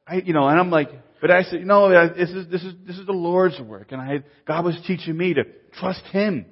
I, 0.07 0.17
you 0.17 0.33
know, 0.33 0.47
and 0.49 0.59
I'm 0.59 0.71
like, 0.71 0.91
but 1.21 1.31
I 1.31 1.43
said, 1.45 1.65
no, 1.65 1.89
this 2.09 2.31
is, 2.31 2.49
this 2.49 2.63
is, 2.63 2.75
this 2.87 2.99
is 2.99 3.07
the 3.07 3.13
Lord's 3.13 3.61
work. 3.61 3.93
And 3.93 4.01
I, 4.01 4.25
God 4.47 4.65
was 4.65 4.77
teaching 4.87 5.17
me 5.17 5.35
to 5.35 5.45
trust 5.79 6.03
Him, 6.13 6.47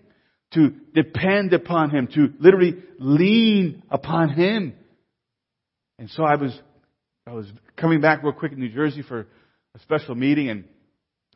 to 0.54 0.70
depend 0.94 1.52
upon 1.52 1.90
Him, 1.90 2.08
to 2.14 2.32
literally 2.38 2.76
lean 2.98 3.82
upon 3.90 4.28
Him. 4.30 4.74
And 5.98 6.08
so 6.10 6.22
I 6.24 6.36
was, 6.36 6.56
I 7.26 7.32
was 7.32 7.46
coming 7.76 8.00
back 8.00 8.22
real 8.22 8.32
quick 8.32 8.52
in 8.52 8.60
New 8.60 8.72
Jersey 8.72 9.02
for 9.02 9.26
a 9.74 9.78
special 9.80 10.14
meeting 10.14 10.48
and 10.48 10.64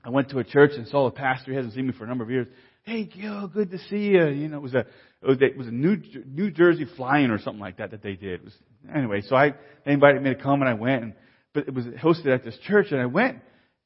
I 0.05 0.11
went 0.11 0.31
to 0.31 0.39
a 0.39 0.45
church 0.45 0.73
and 0.75 0.87
saw 0.89 1.07
a 1.07 1.11
pastor. 1.11 1.51
He 1.51 1.57
hasn't 1.57 1.75
seen 1.75 1.87
me 1.87 1.93
for 1.93 2.05
a 2.05 2.09
number 2.09 2.25
of 2.25 2.31
years. 2.31 2.47
Hey, 2.83 3.05
Gil, 3.05 3.49
good 3.49 3.71
to 3.71 3.79
see 3.89 4.09
you. 4.09 4.29
You 4.29 4.49
know, 4.49 4.59
it 4.59 4.63
was 4.63 4.75
a, 4.75 4.81
it 4.81 5.27
was 5.27 5.39
a, 5.41 5.45
it 5.45 5.57
was 5.57 5.67
a 5.67 5.73
New, 5.73 5.97
New 6.27 6.51
Jersey 6.51 6.87
flying 6.97 7.31
or 7.31 7.39
something 7.39 7.61
like 7.61 7.79
that 7.79 7.93
that 7.93 8.03
they 8.03 8.15
did. 8.15 8.41
It 8.41 8.45
was, 8.45 8.55
anyway, 8.95 9.23
so 9.23 9.35
I, 9.35 9.55
they 9.87 9.93
invited 9.93 10.23
me 10.23 10.35
to 10.35 10.41
come 10.41 10.61
and 10.61 10.69
I 10.69 10.75
went 10.75 11.03
and 11.03 11.15
but 11.55 11.69
it 11.69 11.75
was 11.75 11.87
hosted 11.87 12.35
at 12.35 12.45
this 12.45 12.59
church 12.67 12.89
and 12.91 13.01
I 13.01 13.07
went. 13.07 13.39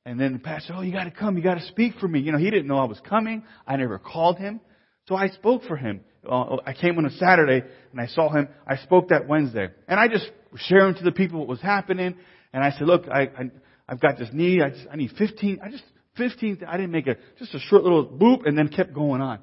And 0.04 0.18
then 0.18 0.32
the 0.32 0.38
pastor, 0.38 0.72
oh, 0.74 0.80
you 0.80 0.90
gotta 0.90 1.10
come, 1.10 1.36
you 1.36 1.42
gotta 1.42 1.66
speak 1.66 1.94
for 2.00 2.08
me. 2.08 2.20
You 2.20 2.32
know, 2.32 2.38
he 2.38 2.50
didn't 2.50 2.66
know 2.66 2.78
I 2.78 2.86
was 2.86 2.98
coming. 3.06 3.44
I 3.66 3.76
never 3.76 3.98
called 3.98 4.38
him. 4.38 4.60
So 5.06 5.14
I 5.14 5.28
spoke 5.28 5.64
for 5.64 5.76
him. 5.76 6.00
Uh, 6.28 6.56
I 6.66 6.72
came 6.72 6.96
on 6.98 7.04
a 7.04 7.10
Saturday 7.10 7.62
and 7.92 8.00
I 8.00 8.06
saw 8.06 8.30
him. 8.32 8.48
I 8.66 8.76
spoke 8.78 9.10
that 9.10 9.28
Wednesday. 9.28 9.68
And 9.86 10.00
I 10.00 10.08
just 10.08 10.28
sharing 10.56 10.94
to 10.94 11.04
the 11.04 11.12
people 11.12 11.40
what 11.40 11.48
was 11.48 11.60
happening. 11.60 12.16
And 12.52 12.64
I 12.64 12.70
said, 12.72 12.86
look, 12.86 13.06
I, 13.08 13.20
I, 13.20 13.50
I've 13.86 14.00
got 14.00 14.18
this 14.18 14.30
need. 14.32 14.62
I 14.62 14.70
just, 14.70 14.86
I 14.90 14.96
need 14.96 15.12
15, 15.18 15.60
I 15.62 15.70
just, 15.70 15.84
15, 16.18 16.62
I 16.68 16.76
didn't 16.76 16.92
make 16.92 17.06
a, 17.06 17.16
just 17.38 17.54
a 17.54 17.60
short 17.60 17.82
little 17.82 18.06
boop 18.06 18.46
and 18.46 18.58
then 18.58 18.68
kept 18.68 18.92
going 18.92 19.20
on. 19.20 19.38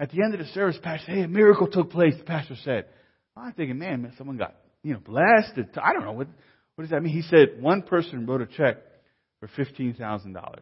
At 0.00 0.10
the 0.10 0.22
end 0.22 0.34
of 0.34 0.40
the 0.40 0.46
service, 0.52 0.78
pastor 0.82 1.12
hey, 1.12 1.22
a 1.22 1.28
miracle 1.28 1.68
took 1.68 1.90
place, 1.90 2.14
the 2.16 2.24
pastor 2.24 2.54
said. 2.64 2.86
I'm 3.36 3.52
thinking, 3.52 3.78
man, 3.78 4.02
man 4.02 4.12
someone 4.18 4.36
got, 4.36 4.54
you 4.82 4.94
know, 4.94 5.00
blessed. 5.00 5.58
I 5.80 5.92
don't 5.92 6.04
know 6.04 6.12
what, 6.12 6.28
what 6.74 6.82
does 6.82 6.90
that 6.90 7.02
mean? 7.02 7.12
He 7.12 7.22
said 7.22 7.60
one 7.60 7.82
person 7.82 8.26
wrote 8.26 8.42
a 8.42 8.46
check 8.46 8.78
for 9.40 9.48
$15,000. 9.48 10.36
I 10.36 10.58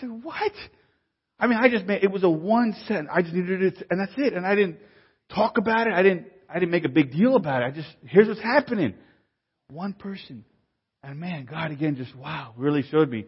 said, 0.00 0.08
what? 0.22 0.52
I 1.38 1.46
mean, 1.46 1.58
I 1.58 1.68
just 1.68 1.86
made, 1.86 2.04
it 2.04 2.10
was 2.10 2.22
a 2.22 2.30
one 2.30 2.74
cent. 2.86 3.08
I 3.12 3.22
just 3.22 3.34
needed 3.34 3.62
it, 3.62 3.86
and 3.90 4.00
that's 4.00 4.12
it. 4.16 4.34
And 4.34 4.46
I 4.46 4.54
didn't 4.54 4.78
talk 5.34 5.58
about 5.58 5.86
it. 5.86 5.94
I 5.94 6.02
didn't, 6.02 6.26
I 6.48 6.54
didn't 6.54 6.70
make 6.70 6.84
a 6.84 6.90
big 6.90 7.12
deal 7.12 7.36
about 7.36 7.62
it. 7.62 7.66
I 7.66 7.70
just, 7.70 7.88
here's 8.06 8.28
what's 8.28 8.42
happening. 8.42 8.94
One 9.70 9.94
person. 9.94 10.44
And 11.02 11.18
man, 11.18 11.46
God 11.50 11.70
again 11.70 11.96
just, 11.96 12.14
wow, 12.14 12.52
really 12.56 12.82
showed 12.82 13.08
me. 13.08 13.24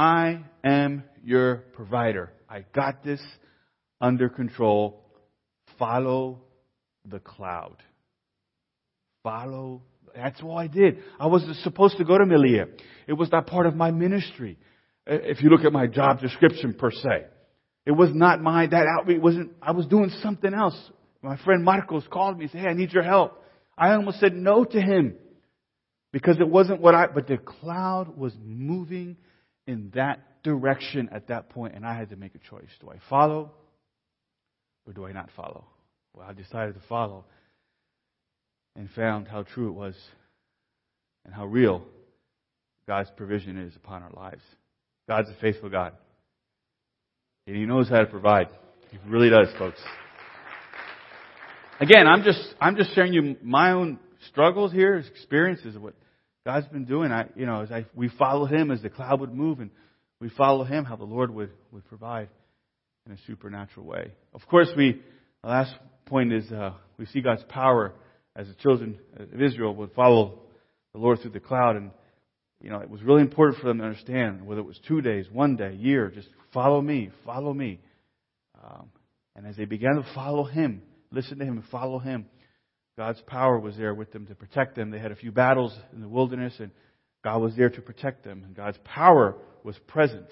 I 0.00 0.40
am 0.64 1.04
your 1.22 1.56
provider. 1.74 2.32
I 2.48 2.64
got 2.74 3.04
this 3.04 3.20
under 4.00 4.30
control. 4.30 5.04
Follow 5.78 6.40
the 7.04 7.18
cloud. 7.18 7.76
Follow 9.22 9.82
that's 10.16 10.40
all 10.42 10.56
I 10.56 10.68
did. 10.68 11.02
I 11.20 11.26
was 11.26 11.44
supposed 11.62 11.98
to 11.98 12.04
go 12.04 12.16
to 12.16 12.24
Melilla. 12.24 12.66
It 13.06 13.12
was 13.12 13.30
not 13.30 13.46
part 13.46 13.66
of 13.66 13.76
my 13.76 13.90
ministry. 13.90 14.58
Uh, 15.08 15.16
if 15.20 15.42
you 15.42 15.50
look 15.50 15.66
at 15.66 15.72
my 15.72 15.86
job 15.86 16.20
description 16.20 16.72
per 16.72 16.90
se. 16.90 17.26
It 17.84 17.92
was 17.92 18.08
not 18.12 18.40
my, 18.40 18.66
that 18.68 18.86
outreach 18.86 19.20
wasn't, 19.20 19.52
I 19.60 19.72
was 19.72 19.86
doing 19.86 20.10
something 20.22 20.52
else. 20.52 20.74
My 21.22 21.36
friend 21.44 21.62
Marcos 21.62 22.04
called 22.10 22.38
me 22.38 22.44
and 22.44 22.52
said, 22.52 22.62
hey, 22.62 22.68
I 22.68 22.72
need 22.72 22.92
your 22.92 23.02
help. 23.02 23.40
I 23.76 23.92
almost 23.92 24.18
said 24.18 24.34
no 24.34 24.64
to 24.64 24.80
him 24.80 25.14
because 26.10 26.40
it 26.40 26.48
wasn't 26.48 26.80
what 26.80 26.94
I, 26.94 27.06
but 27.06 27.28
the 27.28 27.36
cloud 27.36 28.16
was 28.16 28.32
moving 28.42 29.18
in 29.66 29.90
that 29.94 30.42
direction 30.42 31.08
at 31.12 31.28
that 31.28 31.50
point 31.50 31.74
and 31.74 31.84
I 31.84 31.94
had 31.94 32.10
to 32.10 32.16
make 32.16 32.34
a 32.34 32.38
choice. 32.38 32.70
Do 32.80 32.90
I 32.90 32.96
follow 33.08 33.52
or 34.86 34.92
do 34.92 35.06
I 35.06 35.12
not 35.12 35.30
follow? 35.36 35.64
Well, 36.14 36.26
I 36.28 36.32
decided 36.32 36.74
to 36.74 36.80
follow 36.88 37.24
and 38.76 38.88
found 38.90 39.28
how 39.28 39.42
true 39.42 39.68
it 39.68 39.74
was 39.74 39.94
and 41.24 41.34
how 41.34 41.46
real 41.46 41.82
God's 42.86 43.10
provision 43.16 43.58
is 43.58 43.76
upon 43.76 44.02
our 44.02 44.10
lives. 44.12 44.42
God's 45.08 45.28
a 45.28 45.36
faithful 45.40 45.68
God. 45.68 45.92
And 47.46 47.56
He 47.56 47.66
knows 47.66 47.88
how 47.88 48.00
to 48.00 48.06
provide. 48.06 48.48
He 48.90 48.98
really 49.06 49.30
does, 49.30 49.48
folks. 49.58 49.80
Again, 51.80 52.06
I'm 52.06 52.22
just, 52.22 52.40
I'm 52.60 52.76
just 52.76 52.94
sharing 52.94 53.12
you 53.12 53.36
my 53.42 53.72
own 53.72 53.98
struggles 54.28 54.72
here, 54.72 54.96
experiences 54.96 55.76
of 55.76 55.82
what 55.82 55.94
God's 56.44 56.66
been 56.68 56.84
doing. 56.84 57.12
I, 57.12 57.26
you 57.36 57.46
know, 57.46 57.62
as 57.62 57.70
I, 57.70 57.86
we 57.94 58.08
follow 58.08 58.46
Him 58.46 58.70
as 58.70 58.82
the 58.82 58.88
cloud 58.88 59.20
would 59.20 59.34
move 59.34 59.60
and 59.60 59.70
we 60.20 60.30
follow 60.30 60.64
Him, 60.64 60.84
how 60.84 60.96
the 60.96 61.04
Lord 61.04 61.32
would, 61.34 61.50
would 61.72 61.84
provide 61.86 62.28
in 63.06 63.12
a 63.12 63.16
supernatural 63.26 63.86
way. 63.86 64.12
Of 64.34 64.46
course, 64.48 64.68
we, 64.76 65.00
the 65.42 65.48
last 65.48 65.74
point 66.06 66.32
is, 66.32 66.50
uh, 66.50 66.72
we 66.98 67.06
see 67.06 67.20
God's 67.20 67.44
power 67.48 67.94
as 68.36 68.46
the 68.46 68.54
children 68.54 68.98
of 69.16 69.40
Israel 69.40 69.74
would 69.74 69.92
follow 69.92 70.40
the 70.92 70.98
Lord 70.98 71.20
through 71.20 71.32
the 71.32 71.40
cloud. 71.40 71.76
And, 71.76 71.90
you 72.62 72.70
know, 72.70 72.80
it 72.80 72.90
was 72.90 73.02
really 73.02 73.22
important 73.22 73.60
for 73.60 73.68
them 73.68 73.78
to 73.78 73.84
understand 73.84 74.46
whether 74.46 74.60
it 74.60 74.66
was 74.66 74.78
two 74.86 75.00
days, 75.00 75.26
one 75.32 75.56
day, 75.56 75.74
year, 75.74 76.10
just 76.14 76.28
follow 76.52 76.80
me, 76.80 77.10
follow 77.24 77.52
me. 77.52 77.80
Um, 78.62 78.90
and 79.36 79.46
as 79.46 79.56
they 79.56 79.64
began 79.64 79.94
to 79.94 80.06
follow 80.14 80.44
Him, 80.44 80.82
listen 81.10 81.38
to 81.38 81.44
Him 81.44 81.58
and 81.58 81.64
follow 81.70 81.98
Him, 81.98 82.26
God's 83.00 83.22
power 83.22 83.58
was 83.58 83.78
there 83.78 83.94
with 83.94 84.12
them 84.12 84.26
to 84.26 84.34
protect 84.34 84.76
them. 84.76 84.90
They 84.90 84.98
had 84.98 85.10
a 85.10 85.16
few 85.16 85.32
battles 85.32 85.74
in 85.94 86.02
the 86.02 86.08
wilderness, 86.08 86.52
and 86.58 86.70
God 87.24 87.38
was 87.38 87.56
there 87.56 87.70
to 87.70 87.80
protect 87.80 88.24
them. 88.24 88.42
And 88.44 88.54
God's 88.54 88.76
power 88.84 89.38
was 89.64 89.74
present 89.86 90.26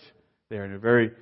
there 0.51 0.67
in 0.67 0.75
a 0.75 0.79
very 0.79 1.13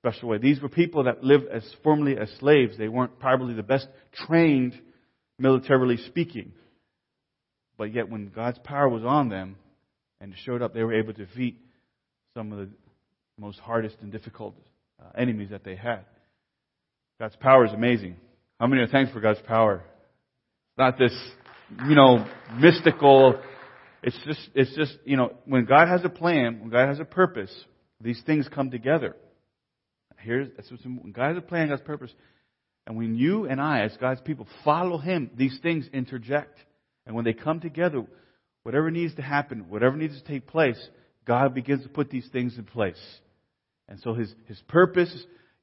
special 0.00 0.28
way. 0.28 0.38
These 0.38 0.60
were 0.60 0.68
people 0.68 1.04
that 1.04 1.22
lived 1.22 1.46
as 1.46 1.62
formerly 1.84 2.18
as 2.18 2.28
slaves. 2.40 2.76
They 2.76 2.88
weren't 2.88 3.20
probably 3.20 3.54
the 3.54 3.62
best 3.62 3.86
trained 4.26 4.76
militarily 5.38 5.96
speaking. 6.08 6.50
But 7.78 7.94
yet, 7.94 8.10
when 8.10 8.32
God's 8.34 8.58
power 8.64 8.88
was 8.88 9.04
on 9.04 9.28
them 9.28 9.54
and 10.20 10.34
showed 10.44 10.60
up, 10.60 10.74
they 10.74 10.82
were 10.82 10.98
able 10.98 11.12
to 11.12 11.24
defeat 11.24 11.60
some 12.34 12.50
of 12.50 12.58
the 12.58 12.68
most 13.38 13.60
hardest 13.60 13.94
and 14.00 14.10
difficult 14.10 14.56
uh, 15.00 15.10
enemies 15.16 15.50
that 15.50 15.62
they 15.62 15.76
had. 15.76 16.04
God's 17.20 17.36
power 17.36 17.64
is 17.64 17.72
amazing. 17.72 18.16
How 18.58 18.66
many 18.66 18.82
are 18.82 18.88
thankful 18.88 19.14
for 19.14 19.20
God's 19.20 19.46
power? 19.46 19.84
Not 20.78 20.98
this, 20.98 21.12
you 21.88 21.94
know, 21.94 22.26
mystical. 22.58 23.40
It's 24.02 24.18
just, 24.24 24.48
it's 24.54 24.74
just, 24.76 24.96
you 25.04 25.16
know, 25.16 25.32
when 25.46 25.64
God 25.64 25.88
has 25.88 26.04
a 26.04 26.08
plan, 26.08 26.60
when 26.60 26.70
God 26.70 26.88
has 26.88 27.00
a 27.00 27.04
purpose, 27.04 27.52
these 28.00 28.22
things 28.26 28.48
come 28.52 28.70
together. 28.70 29.16
Here's, 30.18 30.48
when 30.84 31.12
God 31.12 31.28
has 31.28 31.38
a 31.38 31.46
plan, 31.46 31.68
God's 31.68 31.82
purpose, 31.82 32.12
and 32.86 32.96
when 32.96 33.16
you 33.16 33.46
and 33.46 33.60
I, 33.60 33.82
as 33.82 33.96
God's 34.00 34.20
people, 34.20 34.46
follow 34.64 34.98
Him, 34.98 35.30
these 35.36 35.58
things 35.62 35.88
interject. 35.92 36.58
And 37.06 37.14
when 37.14 37.24
they 37.24 37.32
come 37.32 37.60
together, 37.60 38.04
whatever 38.62 38.90
needs 38.90 39.14
to 39.16 39.22
happen, 39.22 39.68
whatever 39.68 39.96
needs 39.96 40.20
to 40.20 40.26
take 40.26 40.46
place, 40.46 40.78
God 41.26 41.54
begins 41.54 41.82
to 41.82 41.88
put 41.88 42.10
these 42.10 42.28
things 42.32 42.56
in 42.56 42.64
place. 42.64 43.00
And 43.88 43.98
so 44.00 44.14
His, 44.14 44.32
His 44.46 44.60
purpose, 44.68 45.12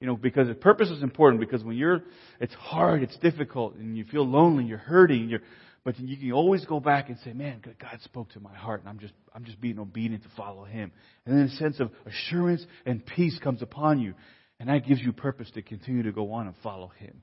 you 0.03 0.07
know, 0.07 0.17
because 0.17 0.49
His 0.49 0.57
purpose 0.57 0.89
is 0.89 1.01
important 1.01 1.39
because 1.39 1.63
when 1.63 1.77
you're, 1.77 2.01
it's 2.41 2.53
hard, 2.55 3.03
it's 3.03 3.15
difficult, 3.19 3.75
and 3.75 3.95
you 3.97 4.03
feel 4.03 4.27
lonely, 4.27 4.65
you're 4.65 4.77
hurting, 4.77 5.29
you're, 5.29 5.39
but 5.85 5.97
you 5.97 6.17
can 6.17 6.33
always 6.33 6.65
go 6.65 6.81
back 6.81 7.07
and 7.07 7.17
say, 7.23 7.31
man, 7.31 7.61
God 7.63 7.99
spoke 8.03 8.29
to 8.33 8.41
my 8.41 8.53
heart 8.53 8.81
and 8.81 8.89
I'm 8.89 8.99
just, 8.99 9.13
I'm 9.33 9.45
just 9.45 9.61
being 9.61 9.79
obedient 9.79 10.23
to 10.23 10.29
follow 10.35 10.65
Him. 10.65 10.91
And 11.25 11.37
then 11.37 11.45
a 11.45 11.55
sense 11.55 11.79
of 11.79 11.89
assurance 12.05 12.65
and 12.85 13.05
peace 13.05 13.39
comes 13.41 13.61
upon 13.61 14.01
you. 14.01 14.13
And 14.59 14.67
that 14.67 14.85
gives 14.85 14.99
you 14.99 15.13
purpose 15.13 15.49
to 15.51 15.61
continue 15.61 16.03
to 16.03 16.11
go 16.11 16.33
on 16.33 16.47
and 16.47 16.55
follow 16.61 16.91
Him. 16.99 17.21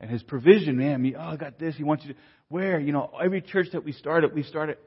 And 0.00 0.10
His 0.10 0.24
provision, 0.24 0.76
man, 0.76 1.00
me, 1.00 1.14
oh, 1.16 1.20
I 1.20 1.36
got 1.36 1.60
this. 1.60 1.76
He 1.76 1.84
wants 1.84 2.04
you 2.04 2.14
to, 2.14 2.18
where? 2.48 2.80
You 2.80 2.90
know, 2.90 3.12
every 3.22 3.42
church 3.42 3.68
that 3.74 3.84
we 3.84 3.92
started, 3.92 4.34
we 4.34 4.42
started, 4.42 4.78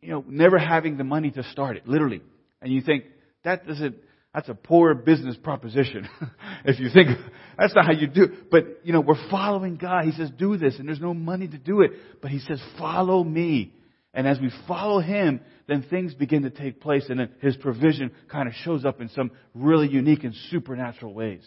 you 0.00 0.12
know, 0.12 0.24
never 0.26 0.56
having 0.56 0.96
the 0.96 1.04
money 1.04 1.30
to 1.32 1.42
start 1.50 1.76
it, 1.76 1.86
literally. 1.86 2.22
And 2.62 2.72
you 2.72 2.80
think, 2.80 3.04
that 3.44 3.66
doesn't, 3.66 3.96
that's 4.34 4.48
a 4.48 4.54
poor 4.54 4.94
business 4.94 5.36
proposition. 5.36 6.08
if 6.64 6.80
you 6.80 6.90
think, 6.90 7.16
that's 7.56 7.74
not 7.74 7.86
how 7.86 7.92
you 7.92 8.08
do. 8.08 8.26
But, 8.50 8.80
you 8.82 8.92
know, 8.92 9.00
we're 9.00 9.30
following 9.30 9.76
God. 9.76 10.04
He 10.06 10.12
says, 10.12 10.30
do 10.36 10.56
this, 10.56 10.78
and 10.78 10.88
there's 10.88 11.00
no 11.00 11.14
money 11.14 11.46
to 11.46 11.56
do 11.56 11.82
it. 11.82 11.92
But 12.20 12.32
He 12.32 12.40
says, 12.40 12.60
follow 12.76 13.22
me. 13.22 13.72
And 14.12 14.26
as 14.26 14.40
we 14.40 14.50
follow 14.66 15.00
Him, 15.00 15.40
then 15.68 15.84
things 15.88 16.14
begin 16.14 16.42
to 16.42 16.50
take 16.50 16.80
place 16.80 17.06
and 17.08 17.20
then 17.20 17.30
His 17.40 17.56
provision 17.56 18.10
kind 18.28 18.48
of 18.48 18.54
shows 18.54 18.84
up 18.84 19.00
in 19.00 19.08
some 19.10 19.30
really 19.54 19.88
unique 19.88 20.24
and 20.24 20.34
supernatural 20.50 21.14
ways. 21.14 21.44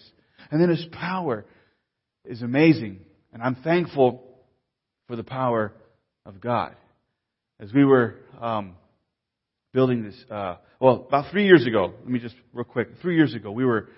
And 0.50 0.62
then 0.62 0.70
His 0.70 0.86
power 0.92 1.46
is 2.24 2.42
amazing. 2.42 3.02
And 3.34 3.44
I'm 3.44 3.56
thankful 3.56 4.24
for 5.08 5.18
the 5.18 5.24
power 5.24 5.74
of 6.26 6.40
God. 6.40 6.76
as 7.60 7.74
we 7.74 7.84
were 7.84 8.16
um, 8.40 8.76
building 9.74 10.04
this, 10.04 10.16
uh, 10.32 10.56
well, 10.80 11.06
about 11.08 11.32
three 11.32 11.46
years 11.46 11.66
ago, 11.66 11.94
let 12.00 12.10
me 12.10 12.20
just 12.20 12.36
real 12.54 12.64
quick, 12.64 12.90
three 13.02 13.16
years 13.16 13.34
ago, 13.34 13.52
we 13.52 13.66
were 13.66 13.90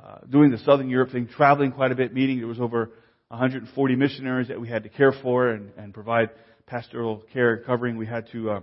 uh, 0.00 0.18
doing 0.30 0.50
the 0.50 0.58
Southern 0.58 0.88
Europe 0.88 1.10
thing, 1.10 1.28
traveling 1.28 1.72
quite 1.72 1.92
a 1.92 1.94
bit, 1.94 2.14
meeting. 2.14 2.38
There 2.38 2.46
was 2.46 2.60
over 2.60 2.90
140 3.28 3.96
missionaries 3.96 4.48
that 4.48 4.60
we 4.60 4.68
had 4.68 4.82
to 4.84 4.88
care 4.88 5.12
for 5.22 5.48
and, 5.50 5.70
and 5.76 5.92
provide 5.92 6.30
pastoral 6.66 7.24
care 7.32 7.58
covering. 7.58 7.96
We 7.96 8.06
had 8.06 8.30
to 8.32 8.50
uh, 8.50 8.60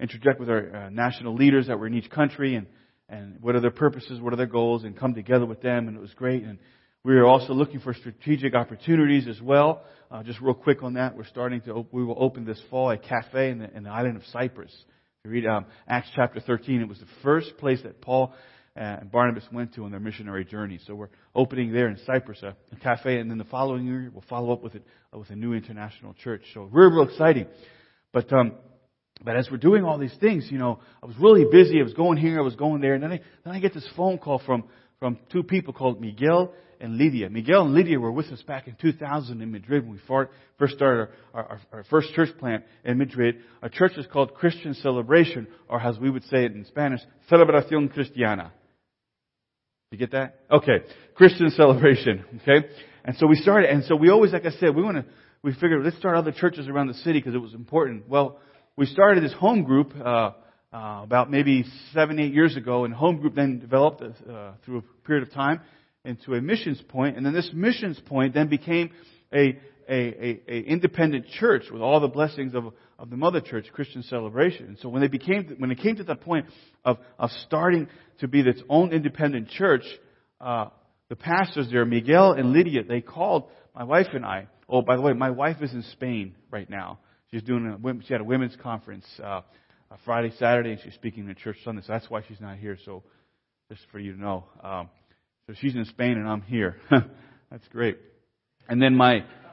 interject 0.00 0.40
with 0.40 0.48
our 0.48 0.74
uh, 0.74 0.90
national 0.90 1.34
leaders 1.34 1.66
that 1.66 1.78
were 1.78 1.86
in 1.86 1.94
each 1.94 2.10
country 2.10 2.56
and, 2.56 2.66
and 3.08 3.36
what 3.40 3.54
are 3.54 3.60
their 3.60 3.70
purposes, 3.70 4.20
what 4.20 4.32
are 4.32 4.36
their 4.36 4.46
goals, 4.46 4.84
and 4.84 4.96
come 4.96 5.14
together 5.14 5.46
with 5.46 5.60
them, 5.60 5.88
and 5.88 5.96
it 5.96 6.00
was 6.00 6.14
great. 6.14 6.42
And 6.42 6.58
we 7.04 7.14
are 7.14 7.26
also 7.26 7.52
looking 7.52 7.80
for 7.80 7.94
strategic 7.94 8.54
opportunities 8.54 9.26
as 9.28 9.40
well. 9.40 9.82
Uh, 10.10 10.22
just 10.22 10.40
real 10.40 10.54
quick 10.54 10.82
on 10.82 10.94
that, 10.94 11.16
we're 11.16 11.24
starting 11.24 11.60
to, 11.62 11.72
op- 11.72 11.92
we 11.92 12.04
will 12.04 12.16
open 12.18 12.44
this 12.44 12.60
fall 12.68 12.90
a 12.90 12.98
cafe 12.98 13.50
in 13.50 13.58
the, 13.58 13.74
in 13.76 13.84
the 13.84 13.90
island 13.90 14.16
of 14.16 14.22
Cyprus. 14.32 14.72
If 15.22 15.28
you 15.28 15.32
read 15.32 15.46
um, 15.46 15.66
Acts 15.86 16.08
chapter 16.16 16.40
13, 16.40 16.80
it 16.80 16.88
was 16.88 16.98
the 16.98 17.04
first 17.22 17.58
place 17.58 17.78
that 17.82 18.00
Paul 18.00 18.32
and 18.74 19.12
Barnabas 19.12 19.44
went 19.52 19.74
to 19.74 19.84
on 19.84 19.90
their 19.90 20.00
missionary 20.00 20.46
journey. 20.46 20.80
So 20.86 20.94
we're 20.94 21.10
opening 21.34 21.74
there 21.74 21.88
in 21.88 21.98
Cyprus 22.06 22.42
a, 22.42 22.56
cafe, 22.82 23.18
and 23.18 23.30
then 23.30 23.36
the 23.36 23.44
following 23.44 23.86
year 23.86 24.10
we'll 24.10 24.24
follow 24.30 24.50
up 24.50 24.62
with 24.62 24.76
it 24.76 24.86
uh, 25.14 25.18
with 25.18 25.28
a 25.28 25.36
new 25.36 25.52
international 25.52 26.14
church. 26.14 26.40
So 26.54 26.62
real, 26.72 26.88
real 26.88 27.06
exciting. 27.06 27.48
But 28.14 28.32
um, 28.32 28.52
but 29.22 29.36
as 29.36 29.46
we're 29.50 29.58
doing 29.58 29.84
all 29.84 29.98
these 29.98 30.16
things, 30.22 30.48
you 30.50 30.56
know, 30.56 30.80
I 31.02 31.06
was 31.06 31.16
really 31.20 31.44
busy. 31.52 31.80
I 31.80 31.82
was 31.82 31.92
going 31.92 32.16
here, 32.16 32.38
I 32.38 32.42
was 32.42 32.56
going 32.56 32.80
there, 32.80 32.94
and 32.94 33.02
then 33.02 33.12
I 33.12 33.20
then 33.44 33.54
I 33.54 33.58
get 33.58 33.74
this 33.74 33.86
phone 33.94 34.16
call 34.16 34.40
from 34.46 34.64
from 35.00 35.18
two 35.30 35.42
people 35.42 35.74
called 35.74 36.00
Miguel 36.00 36.54
and 36.80 36.96
Lydia. 36.96 37.28
Miguel 37.30 37.62
and 37.62 37.74
Lydia 37.74 37.98
were 37.98 38.12
with 38.12 38.26
us 38.26 38.42
back 38.42 38.66
in 38.66 38.76
2000 38.80 39.40
in 39.40 39.50
Madrid 39.52 39.84
when 39.84 39.92
we 39.92 40.26
first 40.58 40.74
started 40.74 41.08
our, 41.34 41.42
our, 41.42 41.60
our 41.72 41.84
first 41.84 42.12
church 42.14 42.30
plant 42.38 42.64
in 42.84 42.98
Madrid. 42.98 43.36
Our 43.62 43.68
church 43.68 43.92
is 43.96 44.06
called 44.12 44.34
Christian 44.34 44.74
Celebration, 44.74 45.46
or 45.68 45.80
as 45.80 45.98
we 45.98 46.10
would 46.10 46.24
say 46.24 46.44
it 46.44 46.52
in 46.52 46.64
Spanish, 46.66 47.00
Celebración 47.30 47.92
Cristiana. 47.92 48.50
You 49.90 49.98
get 49.98 50.12
that? 50.12 50.40
Okay. 50.50 50.84
Christian 51.14 51.50
celebration. 51.50 52.24
Okay? 52.42 52.68
And 53.04 53.16
so 53.16 53.26
we 53.26 53.36
started, 53.36 53.70
and 53.70 53.84
so 53.84 53.96
we 53.96 54.10
always, 54.10 54.32
like 54.32 54.46
I 54.46 54.50
said, 54.50 54.74
we 54.74 54.82
want 54.82 54.98
to, 54.98 55.04
we 55.42 55.52
figured 55.54 55.84
let's 55.84 55.96
start 55.96 56.16
other 56.16 56.32
churches 56.32 56.68
around 56.68 56.88
the 56.88 56.94
city 56.94 57.18
because 57.18 57.34
it 57.34 57.38
was 57.38 57.54
important. 57.54 58.08
Well, 58.08 58.38
we 58.76 58.86
started 58.86 59.24
this 59.24 59.32
home 59.32 59.64
group, 59.64 59.92
uh, 59.96 60.32
uh, 60.72 61.00
about 61.02 61.30
maybe 61.30 61.64
seven, 61.92 62.20
eight 62.20 62.32
years 62.32 62.56
ago, 62.56 62.84
and 62.84 62.94
home 62.94 63.20
group 63.20 63.34
then 63.34 63.58
developed 63.58 64.02
uh, 64.02 64.52
through 64.64 64.78
a 64.78 64.82
period 65.04 65.26
of 65.26 65.34
time 65.34 65.60
into 66.04 66.34
a 66.34 66.40
missions 66.40 66.80
point, 66.88 67.16
and 67.16 67.24
then 67.24 67.32
this 67.32 67.50
missions 67.52 68.00
point 68.06 68.34
then 68.34 68.48
became 68.48 68.90
a, 69.32 69.58
a, 69.88 69.92
a, 69.92 70.40
a 70.48 70.60
independent 70.60 71.26
church 71.38 71.64
with 71.70 71.82
all 71.82 72.00
the 72.00 72.08
blessings 72.08 72.54
of, 72.54 72.72
of 72.98 73.10
the 73.10 73.16
mother 73.16 73.40
church, 73.40 73.66
Christian 73.72 74.02
Celebration. 74.04 74.66
And 74.66 74.78
so 74.78 74.88
when 74.88 75.02
they 75.02 75.08
became, 75.08 75.56
when 75.58 75.70
it 75.70 75.78
came 75.78 75.96
to 75.96 76.04
that 76.04 76.22
point 76.22 76.46
of, 76.84 76.98
of 77.18 77.30
starting 77.46 77.88
to 78.20 78.28
be 78.28 78.40
its 78.40 78.62
own 78.68 78.92
independent 78.92 79.50
church, 79.50 79.84
uh, 80.40 80.66
the 81.08 81.16
pastors 81.16 81.68
there, 81.70 81.84
Miguel 81.84 82.32
and 82.32 82.52
Lydia, 82.52 82.84
they 82.84 83.00
called 83.00 83.50
my 83.74 83.84
wife 83.84 84.08
and 84.12 84.24
I. 84.24 84.46
Oh, 84.68 84.82
by 84.82 84.96
the 84.96 85.02
way, 85.02 85.12
my 85.12 85.30
wife 85.30 85.56
is 85.60 85.72
in 85.72 85.82
Spain 85.92 86.34
right 86.50 86.70
now. 86.70 87.00
She's 87.30 87.42
doing 87.42 87.66
a, 87.66 88.04
she 88.06 88.14
had 88.14 88.20
a 88.20 88.24
women's 88.24 88.56
conference, 88.56 89.04
uh, 89.22 89.42
Friday, 90.04 90.32
Saturday, 90.38 90.72
and 90.72 90.80
she's 90.82 90.94
speaking 90.94 91.28
in 91.28 91.34
church 91.34 91.56
Sunday, 91.64 91.82
so 91.82 91.92
that's 91.92 92.08
why 92.08 92.22
she's 92.28 92.40
not 92.40 92.58
here. 92.58 92.78
So, 92.84 93.02
just 93.68 93.82
for 93.90 93.98
you 93.98 94.14
to 94.14 94.20
know. 94.20 94.44
Um, 94.62 94.88
so 95.46 95.54
she's 95.60 95.74
in 95.74 95.84
Spain 95.86 96.12
and 96.12 96.28
I'm 96.28 96.42
here. 96.42 96.76
that's 97.50 97.66
great. 97.70 97.98
And 98.68 98.80
then 98.80 98.94
my, 98.94 99.24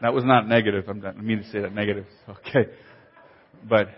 that 0.00 0.14
was 0.14 0.24
not 0.24 0.48
negative. 0.48 0.84
I'm 0.88 1.00
not, 1.00 1.16
I 1.16 1.20
mean 1.20 1.38
to 1.38 1.50
say 1.50 1.60
that 1.60 1.74
negative. 1.74 2.06
Okay. 2.28 2.70
But 3.68 3.88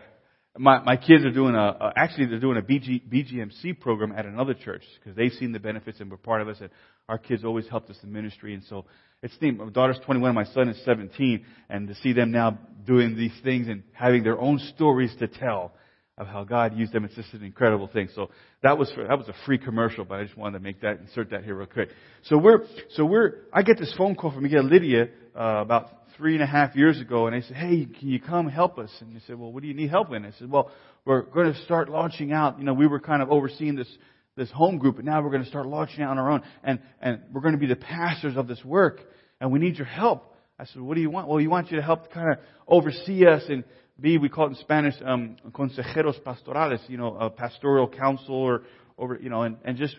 my, 0.56 0.82
my 0.82 0.96
kids 0.96 1.24
are 1.24 1.30
doing 1.30 1.54
a, 1.54 1.92
actually 1.94 2.26
they're 2.26 2.40
doing 2.40 2.56
a 2.56 2.62
BG, 2.62 3.02
BGMC 3.08 3.78
program 3.78 4.12
at 4.16 4.24
another 4.24 4.54
church 4.54 4.82
because 4.98 5.14
they've 5.16 5.32
seen 5.32 5.52
the 5.52 5.60
benefits 5.60 6.00
and 6.00 6.10
we're 6.10 6.16
part 6.16 6.40
of 6.40 6.48
us. 6.48 6.56
And 6.60 6.70
our 7.08 7.18
kids 7.18 7.44
always 7.44 7.68
helped 7.68 7.90
us 7.90 7.98
in 8.02 8.10
ministry. 8.10 8.54
And 8.54 8.64
so 8.64 8.86
it's 9.22 9.34
neat. 9.40 9.58
My 9.58 9.68
daughter's 9.68 9.98
21, 10.04 10.34
my 10.34 10.44
son 10.44 10.68
is 10.68 10.82
17, 10.84 11.44
and 11.68 11.88
to 11.88 11.94
see 11.96 12.12
them 12.14 12.30
now 12.30 12.58
doing 12.86 13.16
these 13.16 13.34
things 13.44 13.68
and 13.68 13.82
having 13.92 14.22
their 14.22 14.40
own 14.40 14.58
stories 14.74 15.14
to 15.18 15.28
tell 15.28 15.72
of 16.20 16.26
how 16.26 16.44
God 16.44 16.76
used 16.76 16.92
them, 16.92 17.06
it's 17.06 17.14
just 17.14 17.32
an 17.32 17.42
incredible 17.42 17.88
thing. 17.88 18.10
So 18.14 18.30
that 18.62 18.76
was 18.76 18.92
for, 18.92 19.06
that 19.06 19.16
was 19.16 19.26
a 19.28 19.34
free 19.46 19.56
commercial, 19.56 20.04
but 20.04 20.20
I 20.20 20.24
just 20.24 20.36
wanted 20.36 20.58
to 20.58 20.62
make 20.62 20.82
that 20.82 21.00
insert 21.00 21.30
that 21.30 21.44
here 21.44 21.54
real 21.54 21.66
quick. 21.66 21.88
So 22.24 22.36
we're 22.36 22.66
so 22.90 23.06
we're 23.06 23.46
I 23.54 23.62
get 23.62 23.78
this 23.78 23.92
phone 23.96 24.14
call 24.14 24.30
from 24.30 24.42
Miguel 24.42 24.64
Lydia 24.64 25.08
uh, 25.34 25.62
about 25.62 25.88
three 26.18 26.34
and 26.34 26.42
a 26.42 26.46
half 26.46 26.76
years 26.76 27.00
ago, 27.00 27.26
and 27.26 27.34
they 27.34 27.46
said, 27.46 27.56
"Hey, 27.56 27.86
can 27.86 28.08
you 28.08 28.20
come 28.20 28.48
help 28.50 28.78
us?" 28.78 28.90
And 29.00 29.16
they 29.16 29.20
said, 29.26 29.38
"Well, 29.38 29.50
what 29.50 29.62
do 29.62 29.68
you 29.68 29.74
need 29.74 29.88
help 29.88 30.12
in?" 30.12 30.26
I 30.26 30.32
said, 30.38 30.50
"Well, 30.50 30.70
we're 31.06 31.22
going 31.22 31.54
to 31.54 31.58
start 31.62 31.88
launching 31.88 32.32
out. 32.32 32.58
You 32.58 32.64
know, 32.64 32.74
we 32.74 32.86
were 32.86 33.00
kind 33.00 33.22
of 33.22 33.30
overseeing 33.30 33.74
this 33.74 33.88
this 34.36 34.50
home 34.50 34.76
group, 34.76 34.96
and 34.96 35.06
now 35.06 35.22
we're 35.22 35.30
going 35.30 35.44
to 35.44 35.48
start 35.48 35.66
launching 35.66 36.02
out 36.02 36.10
on 36.10 36.18
our 36.18 36.30
own, 36.30 36.42
and 36.62 36.80
and 37.00 37.22
we're 37.32 37.40
going 37.40 37.54
to 37.54 37.58
be 37.58 37.66
the 37.66 37.76
pastors 37.76 38.36
of 38.36 38.46
this 38.46 38.62
work, 38.62 39.00
and 39.40 39.50
we 39.50 39.58
need 39.58 39.76
your 39.76 39.86
help." 39.86 40.34
I 40.58 40.66
said, 40.66 40.82
"What 40.82 40.96
do 40.96 41.00
you 41.00 41.08
want?" 41.08 41.28
Well, 41.28 41.38
we 41.38 41.48
want 41.48 41.70
you 41.70 41.78
to 41.78 41.82
help 41.82 42.12
kind 42.12 42.32
of 42.32 42.38
oversee 42.68 43.26
us 43.26 43.44
and 43.48 43.64
be, 44.00 44.18
we 44.18 44.28
call 44.28 44.46
it 44.46 44.50
in 44.50 44.54
Spanish, 44.56 44.94
um, 45.04 45.36
consejeros 45.52 46.20
pastorales, 46.22 46.80
you 46.88 46.96
know, 46.96 47.16
a 47.16 47.30
pastoral 47.30 47.88
council 47.88 48.34
or 48.34 48.62
over, 48.98 49.18
you 49.20 49.30
know, 49.30 49.42
and, 49.42 49.56
and 49.64 49.76
just 49.76 49.96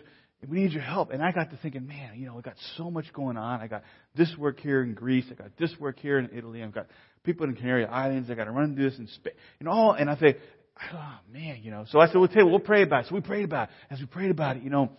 we 0.48 0.62
need 0.62 0.72
your 0.72 0.82
help. 0.82 1.10
And 1.10 1.22
I 1.22 1.30
got 1.32 1.50
to 1.50 1.56
thinking, 1.58 1.86
man, 1.86 2.18
you 2.18 2.26
know, 2.26 2.36
I 2.36 2.40
got 2.40 2.56
so 2.76 2.90
much 2.90 3.12
going 3.12 3.36
on. 3.36 3.60
I 3.60 3.68
got 3.68 3.82
this 4.16 4.34
work 4.36 4.58
here 4.58 4.82
in 4.82 4.94
Greece. 4.94 5.26
I 5.30 5.34
got 5.34 5.56
this 5.56 5.72
work 5.78 6.00
here 6.00 6.18
in 6.18 6.30
Italy. 6.36 6.62
I've 6.62 6.72
got 6.72 6.86
people 7.22 7.46
in 7.46 7.54
Canary 7.54 7.86
Islands. 7.86 8.30
I 8.30 8.34
got 8.34 8.44
to 8.44 8.50
run 8.50 8.74
this 8.74 8.98
in 8.98 9.06
Spain. 9.06 9.34
You 9.60 9.66
know, 9.66 9.92
and 9.92 10.10
I 10.10 10.16
say, 10.16 10.36
oh 10.92 11.14
man, 11.32 11.60
you 11.62 11.70
know. 11.70 11.84
So 11.90 12.00
I 12.00 12.06
said, 12.06 12.16
well, 12.16 12.28
tell 12.28 12.42
you, 12.42 12.48
we'll 12.48 12.58
pray 12.58 12.82
about 12.82 13.04
it. 13.04 13.08
So 13.08 13.14
we 13.14 13.20
prayed 13.20 13.44
about 13.44 13.68
it. 13.68 13.74
As 13.90 14.00
we 14.00 14.06
prayed 14.06 14.30
about 14.30 14.56
it, 14.56 14.62
you 14.64 14.70
know, 14.70 14.90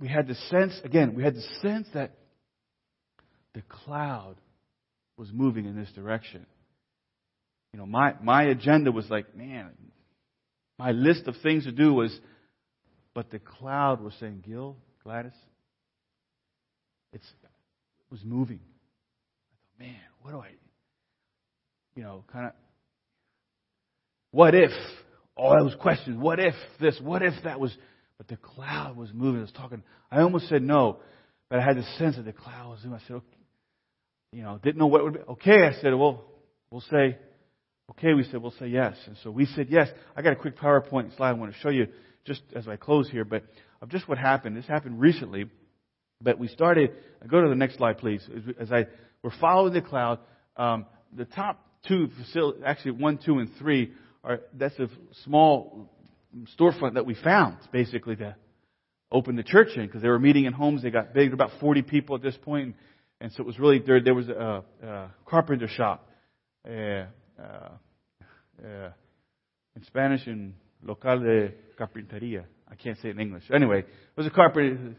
we 0.00 0.08
had 0.08 0.28
the 0.28 0.34
sense 0.34 0.78
again. 0.84 1.14
We 1.14 1.24
had 1.24 1.34
the 1.34 1.44
sense 1.60 1.88
that 1.94 2.12
the 3.54 3.62
cloud 3.62 4.36
was 5.16 5.28
moving 5.32 5.64
in 5.64 5.76
this 5.76 5.90
direction. 5.94 6.46
You 7.72 7.80
know, 7.80 7.86
my 7.86 8.14
my 8.22 8.44
agenda 8.44 8.92
was 8.92 9.08
like, 9.10 9.36
man, 9.36 9.70
my 10.78 10.92
list 10.92 11.26
of 11.26 11.34
things 11.42 11.64
to 11.64 11.72
do 11.72 11.92
was 11.92 12.18
but 13.18 13.30
the 13.30 13.40
cloud 13.40 14.00
was 14.00 14.14
saying, 14.20 14.44
Gil, 14.46 14.76
Gladys, 15.02 15.32
it's, 17.12 17.26
it 17.26 18.12
was 18.12 18.20
moving. 18.24 18.60
I 18.60 19.56
thought, 19.80 19.86
man, 19.86 20.00
what 20.22 20.30
do 20.30 20.38
I, 20.38 20.50
you 21.96 22.04
know, 22.04 22.22
kind 22.32 22.46
of, 22.46 22.52
what 24.30 24.54
if? 24.54 24.70
All 25.36 25.56
those 25.58 25.74
questions. 25.80 26.16
What 26.16 26.38
if 26.38 26.54
this? 26.80 26.96
What 27.02 27.22
if 27.22 27.34
that 27.42 27.58
was? 27.58 27.76
But 28.18 28.28
the 28.28 28.36
cloud 28.36 28.96
was 28.96 29.10
moving. 29.12 29.40
I 29.40 29.42
was 29.42 29.52
talking. 29.52 29.82
I 30.12 30.20
almost 30.20 30.48
said 30.48 30.62
no, 30.62 30.98
but 31.50 31.58
I 31.58 31.64
had 31.64 31.76
the 31.76 31.84
sense 31.98 32.14
that 32.14 32.24
the 32.24 32.32
cloud 32.32 32.70
was 32.70 32.84
moving. 32.84 33.00
I 33.02 33.06
said, 33.08 33.16
okay, 33.16 33.44
you 34.32 34.42
know, 34.44 34.60
didn't 34.62 34.78
know 34.78 34.86
what 34.86 35.02
would 35.02 35.14
be. 35.14 35.20
Okay, 35.30 35.66
I 35.66 35.72
said, 35.80 35.92
well, 35.94 36.24
we'll 36.70 36.82
say, 36.82 37.18
okay. 37.90 38.14
We 38.14 38.24
said, 38.24 38.42
we'll 38.42 38.52
say 38.52 38.68
yes. 38.68 38.96
And 39.06 39.16
so 39.22 39.30
we 39.30 39.46
said 39.46 39.68
yes. 39.70 39.88
I 40.16 40.22
got 40.22 40.32
a 40.32 40.36
quick 40.36 40.56
PowerPoint 40.56 41.16
slide 41.16 41.30
I 41.30 41.32
want 41.32 41.52
to 41.52 41.58
show 41.58 41.70
you 41.70 41.88
just 42.24 42.42
as 42.54 42.68
I 42.68 42.76
close 42.76 43.08
here, 43.08 43.24
but 43.24 43.42
of 43.80 43.88
just 43.90 44.08
what 44.08 44.18
happened. 44.18 44.56
This 44.56 44.66
happened 44.66 45.00
recently, 45.00 45.46
but 46.20 46.38
we 46.38 46.48
started. 46.48 46.90
Go 47.28 47.40
to 47.42 47.48
the 47.48 47.54
next 47.54 47.76
slide, 47.76 47.98
please. 47.98 48.28
As 48.60 48.72
I 48.72 48.86
we're 49.22 49.32
following 49.40 49.72
the 49.72 49.82
cloud. 49.82 50.20
Um, 50.56 50.86
the 51.16 51.24
top 51.24 51.64
two 51.86 52.08
facilities, 52.18 52.62
actually 52.64 52.92
one, 52.92 53.18
two, 53.24 53.38
and 53.38 53.50
three, 53.58 53.92
are 54.22 54.40
that's 54.54 54.78
a 54.78 54.88
small 55.24 55.90
storefront 56.58 56.94
that 56.94 57.06
we 57.06 57.14
found 57.14 57.56
basically 57.72 58.16
to 58.16 58.36
open 59.10 59.36
the 59.36 59.42
church 59.42 59.68
in 59.76 59.86
because 59.86 60.02
they 60.02 60.08
were 60.08 60.18
meeting 60.18 60.44
in 60.44 60.52
homes. 60.52 60.82
They 60.82 60.90
got 60.90 61.14
big, 61.14 61.32
about 61.32 61.50
40 61.60 61.82
people 61.82 62.16
at 62.16 62.22
this 62.22 62.36
point, 62.42 62.66
and, 62.66 62.74
and 63.20 63.32
so 63.32 63.42
it 63.42 63.46
was 63.46 63.58
really 63.58 63.78
there. 63.78 64.00
There 64.00 64.14
was 64.14 64.28
a, 64.28 64.64
a 64.82 65.10
carpenter 65.26 65.68
shop, 65.68 66.08
uh, 66.68 67.06
in 69.76 69.84
Spanish 69.84 70.26
and 70.26 70.54
local 70.82 71.20
de 71.20 71.52
carpinteria. 71.78 72.44
I 72.70 72.74
can't 72.74 72.98
say 72.98 73.08
it 73.08 73.12
in 73.12 73.20
English. 73.20 73.44
Anyway, 73.52 73.80
it 73.80 74.16
was 74.16 74.26
a 74.26 74.30
carpenter, 74.30 74.94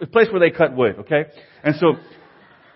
a 0.00 0.06
place 0.06 0.28
where 0.30 0.40
they 0.40 0.54
cut 0.54 0.76
wood, 0.76 0.96
okay? 1.00 1.24
And 1.64 1.74
so 1.76 1.94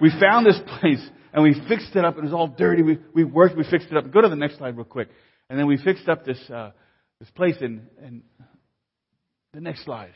we 0.00 0.10
found 0.20 0.46
this 0.46 0.58
place 0.80 1.04
and 1.32 1.42
we 1.42 1.54
fixed 1.68 1.94
it 1.94 2.04
up. 2.04 2.16
It 2.16 2.24
was 2.24 2.32
all 2.32 2.48
dirty. 2.48 2.82
We, 2.82 2.98
we 3.14 3.24
worked, 3.24 3.56
we 3.56 3.64
fixed 3.64 3.88
it 3.90 3.96
up. 3.96 4.10
Go 4.10 4.20
to 4.20 4.28
the 4.28 4.36
next 4.36 4.58
slide 4.58 4.76
real 4.76 4.84
quick. 4.84 5.08
And 5.50 5.58
then 5.58 5.66
we 5.66 5.76
fixed 5.76 6.08
up 6.08 6.24
this, 6.24 6.38
uh, 6.50 6.70
this 7.20 7.30
place 7.30 7.56
and, 7.60 7.88
and 8.02 8.22
the 9.52 9.60
next 9.60 9.84
slide. 9.84 10.12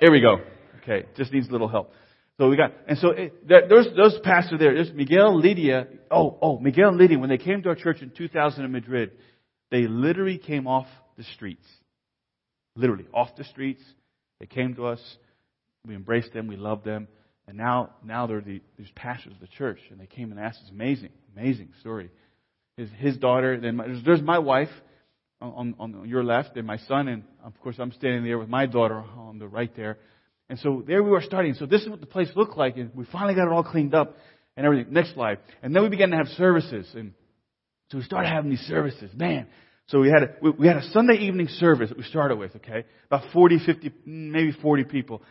Here 0.00 0.10
we 0.10 0.20
go. 0.20 0.38
Okay, 0.82 1.06
just 1.16 1.32
needs 1.32 1.48
a 1.48 1.52
little 1.52 1.68
help. 1.68 1.90
So 2.38 2.50
we 2.50 2.56
got, 2.56 2.72
and 2.86 2.98
so 2.98 3.10
it, 3.10 3.48
there, 3.48 3.66
there's 3.68 3.88
those 3.96 4.18
pastors 4.22 4.58
there. 4.58 4.74
There's 4.74 4.92
Miguel, 4.92 5.38
Lydia. 5.40 5.86
Oh, 6.10 6.38
oh, 6.42 6.58
Miguel 6.58 6.90
and 6.90 6.98
Lydia. 6.98 7.18
When 7.18 7.30
they 7.30 7.38
came 7.38 7.62
to 7.62 7.70
our 7.70 7.74
church 7.74 8.02
in 8.02 8.10
2000 8.10 8.64
in 8.64 8.72
Madrid, 8.72 9.12
they 9.70 9.86
literally 9.86 10.38
came 10.38 10.66
off 10.66 10.86
the 11.16 11.24
streets. 11.34 11.66
Literally, 12.76 13.06
off 13.14 13.30
the 13.36 13.44
streets. 13.44 13.82
They 14.40 14.46
came 14.46 14.74
to 14.74 14.86
us. 14.86 15.00
We 15.86 15.94
embraced 15.94 16.34
them. 16.34 16.46
We 16.46 16.56
loved 16.56 16.84
them. 16.84 17.08
And 17.48 17.56
now, 17.56 17.90
now 18.04 18.26
they're 18.26 18.42
the, 18.42 18.60
these 18.76 18.90
pastors 18.94 19.32
of 19.32 19.40
the 19.40 19.46
church. 19.46 19.78
And 19.90 19.98
they 19.98 20.06
came 20.06 20.30
and 20.30 20.38
asked 20.38 20.58
us. 20.58 20.70
Amazing, 20.70 21.10
amazing 21.34 21.70
story. 21.80 22.10
his, 22.76 22.90
his 22.98 23.16
daughter. 23.16 23.58
Then 23.58 23.76
my, 23.76 23.86
there's, 23.86 24.04
there's 24.04 24.22
my 24.22 24.38
wife 24.38 24.68
on, 25.40 25.74
on 25.78 26.08
your 26.08 26.24
left, 26.24 26.56
and 26.56 26.66
my 26.66 26.78
son, 26.78 27.08
and 27.08 27.22
of 27.44 27.58
course 27.60 27.76
I'm 27.78 27.92
standing 27.92 28.24
there 28.24 28.38
with 28.38 28.48
my 28.48 28.66
daughter 28.66 29.04
on 29.18 29.38
the 29.38 29.46
right 29.46 29.74
there. 29.76 29.98
And 30.48 30.58
so 30.60 30.82
there 30.86 31.02
we 31.02 31.10
were 31.10 31.22
starting. 31.22 31.54
So 31.54 31.66
this 31.66 31.82
is 31.82 31.88
what 31.88 32.00
the 32.00 32.06
place 32.06 32.28
looked 32.36 32.56
like, 32.56 32.76
and 32.76 32.90
we 32.94 33.04
finally 33.06 33.34
got 33.34 33.46
it 33.46 33.52
all 33.52 33.64
cleaned 33.64 33.94
up 33.94 34.16
and 34.56 34.64
everything. 34.64 34.92
Next 34.92 35.14
slide. 35.14 35.38
And 35.62 35.74
then 35.74 35.82
we 35.82 35.88
began 35.88 36.10
to 36.10 36.16
have 36.16 36.28
services, 36.28 36.86
and 36.94 37.12
so 37.90 37.98
we 37.98 38.04
started 38.04 38.28
having 38.28 38.50
these 38.50 38.60
services. 38.60 39.10
Man, 39.14 39.46
so 39.88 40.00
we 40.00 40.08
had 40.08 40.22
a, 40.22 40.50
we 40.58 40.66
had 40.66 40.76
a 40.76 40.88
Sunday 40.90 41.16
evening 41.16 41.48
service 41.48 41.88
that 41.88 41.98
we 41.98 42.04
started 42.04 42.36
with. 42.36 42.54
Okay, 42.56 42.84
about 43.06 43.32
40, 43.32 43.58
50, 43.64 43.92
maybe 44.04 44.52
40 44.62 44.84
people. 44.84 45.22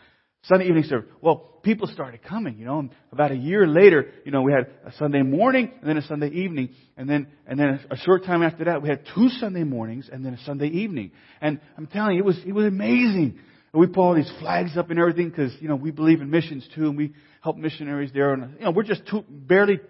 Sunday 0.44 0.66
evening 0.66 0.84
service. 0.84 1.08
Well, 1.20 1.58
people 1.64 1.88
started 1.88 2.22
coming, 2.22 2.58
you 2.58 2.66
know, 2.66 2.78
and 2.78 2.90
about 3.10 3.32
a 3.32 3.36
year 3.36 3.66
later, 3.66 4.12
you 4.24 4.30
know, 4.30 4.42
we 4.42 4.52
had 4.52 4.68
a 4.84 4.92
Sunday 4.96 5.22
morning 5.22 5.72
and 5.80 5.88
then 5.88 5.96
a 5.96 6.02
Sunday 6.02 6.28
evening, 6.28 6.70
and 6.96 7.10
then, 7.10 7.26
and 7.48 7.58
then 7.58 7.80
a 7.90 7.96
short 7.96 8.24
time 8.24 8.44
after 8.44 8.66
that, 8.66 8.80
we 8.80 8.88
had 8.88 9.00
two 9.12 9.28
Sunday 9.40 9.64
mornings 9.64 10.08
and 10.12 10.24
then 10.24 10.34
a 10.34 10.38
Sunday 10.44 10.68
evening. 10.68 11.10
And 11.40 11.60
I'm 11.76 11.88
telling 11.88 12.14
you, 12.14 12.22
it 12.22 12.24
was, 12.24 12.38
it 12.46 12.52
was 12.52 12.66
amazing. 12.66 13.40
And 13.76 13.82
we 13.82 13.88
put 13.88 14.00
all 14.00 14.14
these 14.14 14.32
flags 14.40 14.74
up 14.78 14.88
and 14.88 14.98
everything 14.98 15.28
because, 15.28 15.52
you 15.60 15.68
know, 15.68 15.76
we 15.76 15.90
believe 15.90 16.22
in 16.22 16.30
missions 16.30 16.66
too, 16.74 16.88
and 16.88 16.96
we 16.96 17.12
help 17.42 17.58
missionaries 17.58 18.10
there. 18.14 18.32
And, 18.32 18.54
you 18.58 18.64
know, 18.64 18.70
we're 18.70 18.84
just 18.84 19.02
two, 19.06 19.22
barely 19.28 19.80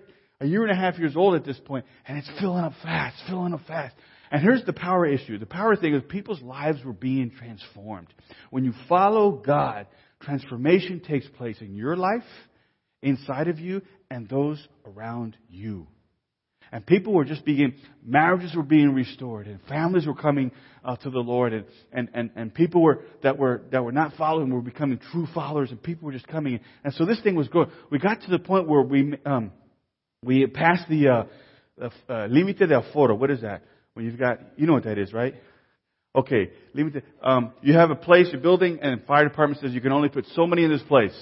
a 0.40 0.46
year 0.46 0.64
and 0.64 0.72
a 0.72 0.75
half 0.75 0.99
years 0.99 1.14
old 1.14 1.37
at 1.37 1.44
this 1.44 1.57
point, 1.64 1.85
and 2.05 2.18
it's 2.18 2.29
filling 2.40 2.64
up 2.64 2.72
fast, 2.83 3.14
filling 3.29 3.55
up 3.55 3.61
fast. 3.68 3.94
And 4.33 4.42
here's 4.42 4.64
the 4.64 4.72
power 4.72 5.07
issue. 5.07 5.38
The 5.38 5.46
power 5.46 5.77
thing 5.77 5.94
is 5.94 6.03
people's 6.09 6.42
lives 6.42 6.85
were 6.85 6.92
being 6.92 7.31
transformed. 7.31 8.09
When 8.51 8.64
you 8.64 8.72
follow 8.88 9.31
God, 9.31 9.87
transformation 10.20 10.99
takes 10.99 11.29
place 11.29 11.59
in 11.61 11.77
your 11.77 11.94
life, 11.96 12.25
inside 13.03 13.46
of 13.46 13.61
you, 13.61 13.83
and 14.11 14.29
those 14.29 14.66
around 14.85 15.37
you. 15.49 15.87
And 16.72 16.85
people 16.85 17.12
were 17.12 17.24
just 17.24 17.44
being, 17.44 17.74
marriages 18.05 18.55
were 18.55 18.62
being 18.62 18.92
restored, 18.92 19.46
and 19.46 19.61
families 19.68 20.07
were 20.07 20.14
coming 20.14 20.50
uh, 20.85 20.96
to 20.96 21.11
the 21.11 21.18
Lord, 21.20 21.52
and, 21.52 21.64
and, 21.92 22.09
and, 22.12 22.31
and 22.35 22.55
people 22.55 22.83
were, 22.83 23.02
that 23.22 23.38
were, 23.38 23.62
that 23.72 23.85
were 23.85 23.92
not 23.92 24.14
following 24.16 24.50
were 24.50 24.61
becoming 24.61 24.98
true 25.12 25.26
followers, 25.33 25.70
and 25.70 25.83
people 25.83 26.07
were 26.07 26.12
just 26.12 26.26
coming. 26.26 26.61
And 26.85 26.92
so 26.94 27.05
this 27.05 27.20
thing 27.22 27.35
was 27.35 27.48
going. 27.48 27.70
We 27.90 27.98
got 27.98 28.22
to 28.22 28.31
the 28.31 28.38
point 28.38 28.68
where 28.68 28.83
we, 28.83 29.14
um, 29.24 29.52
we 30.22 30.46
passed 30.46 30.88
the, 30.88 31.09
uh, 31.09 31.24
uh, 31.81 32.26
limite 32.29 32.59
de 32.59 32.81
aforo. 32.81 33.18
What 33.18 33.31
is 33.31 33.42
that? 33.42 33.62
When 33.94 34.05
you've 34.05 34.18
got, 34.18 34.38
you 34.57 34.66
know 34.66 34.74
what 34.74 34.85
that 34.85 34.98
is, 34.98 35.12
right? 35.12 35.35
Okay, 36.14 36.50
it. 36.74 37.05
Um, 37.22 37.52
you 37.61 37.74
have 37.74 37.90
a 37.90 37.94
place, 37.94 38.29
you're 38.33 38.40
building, 38.40 38.79
and 38.81 39.05
fire 39.05 39.24
department 39.24 39.61
says 39.61 39.72
you 39.72 39.83
can 39.83 39.92
only 39.92 40.09
put 40.09 40.24
so 40.35 40.46
many 40.46 40.64
in 40.64 40.70
this 40.70 40.83
place. 40.83 41.14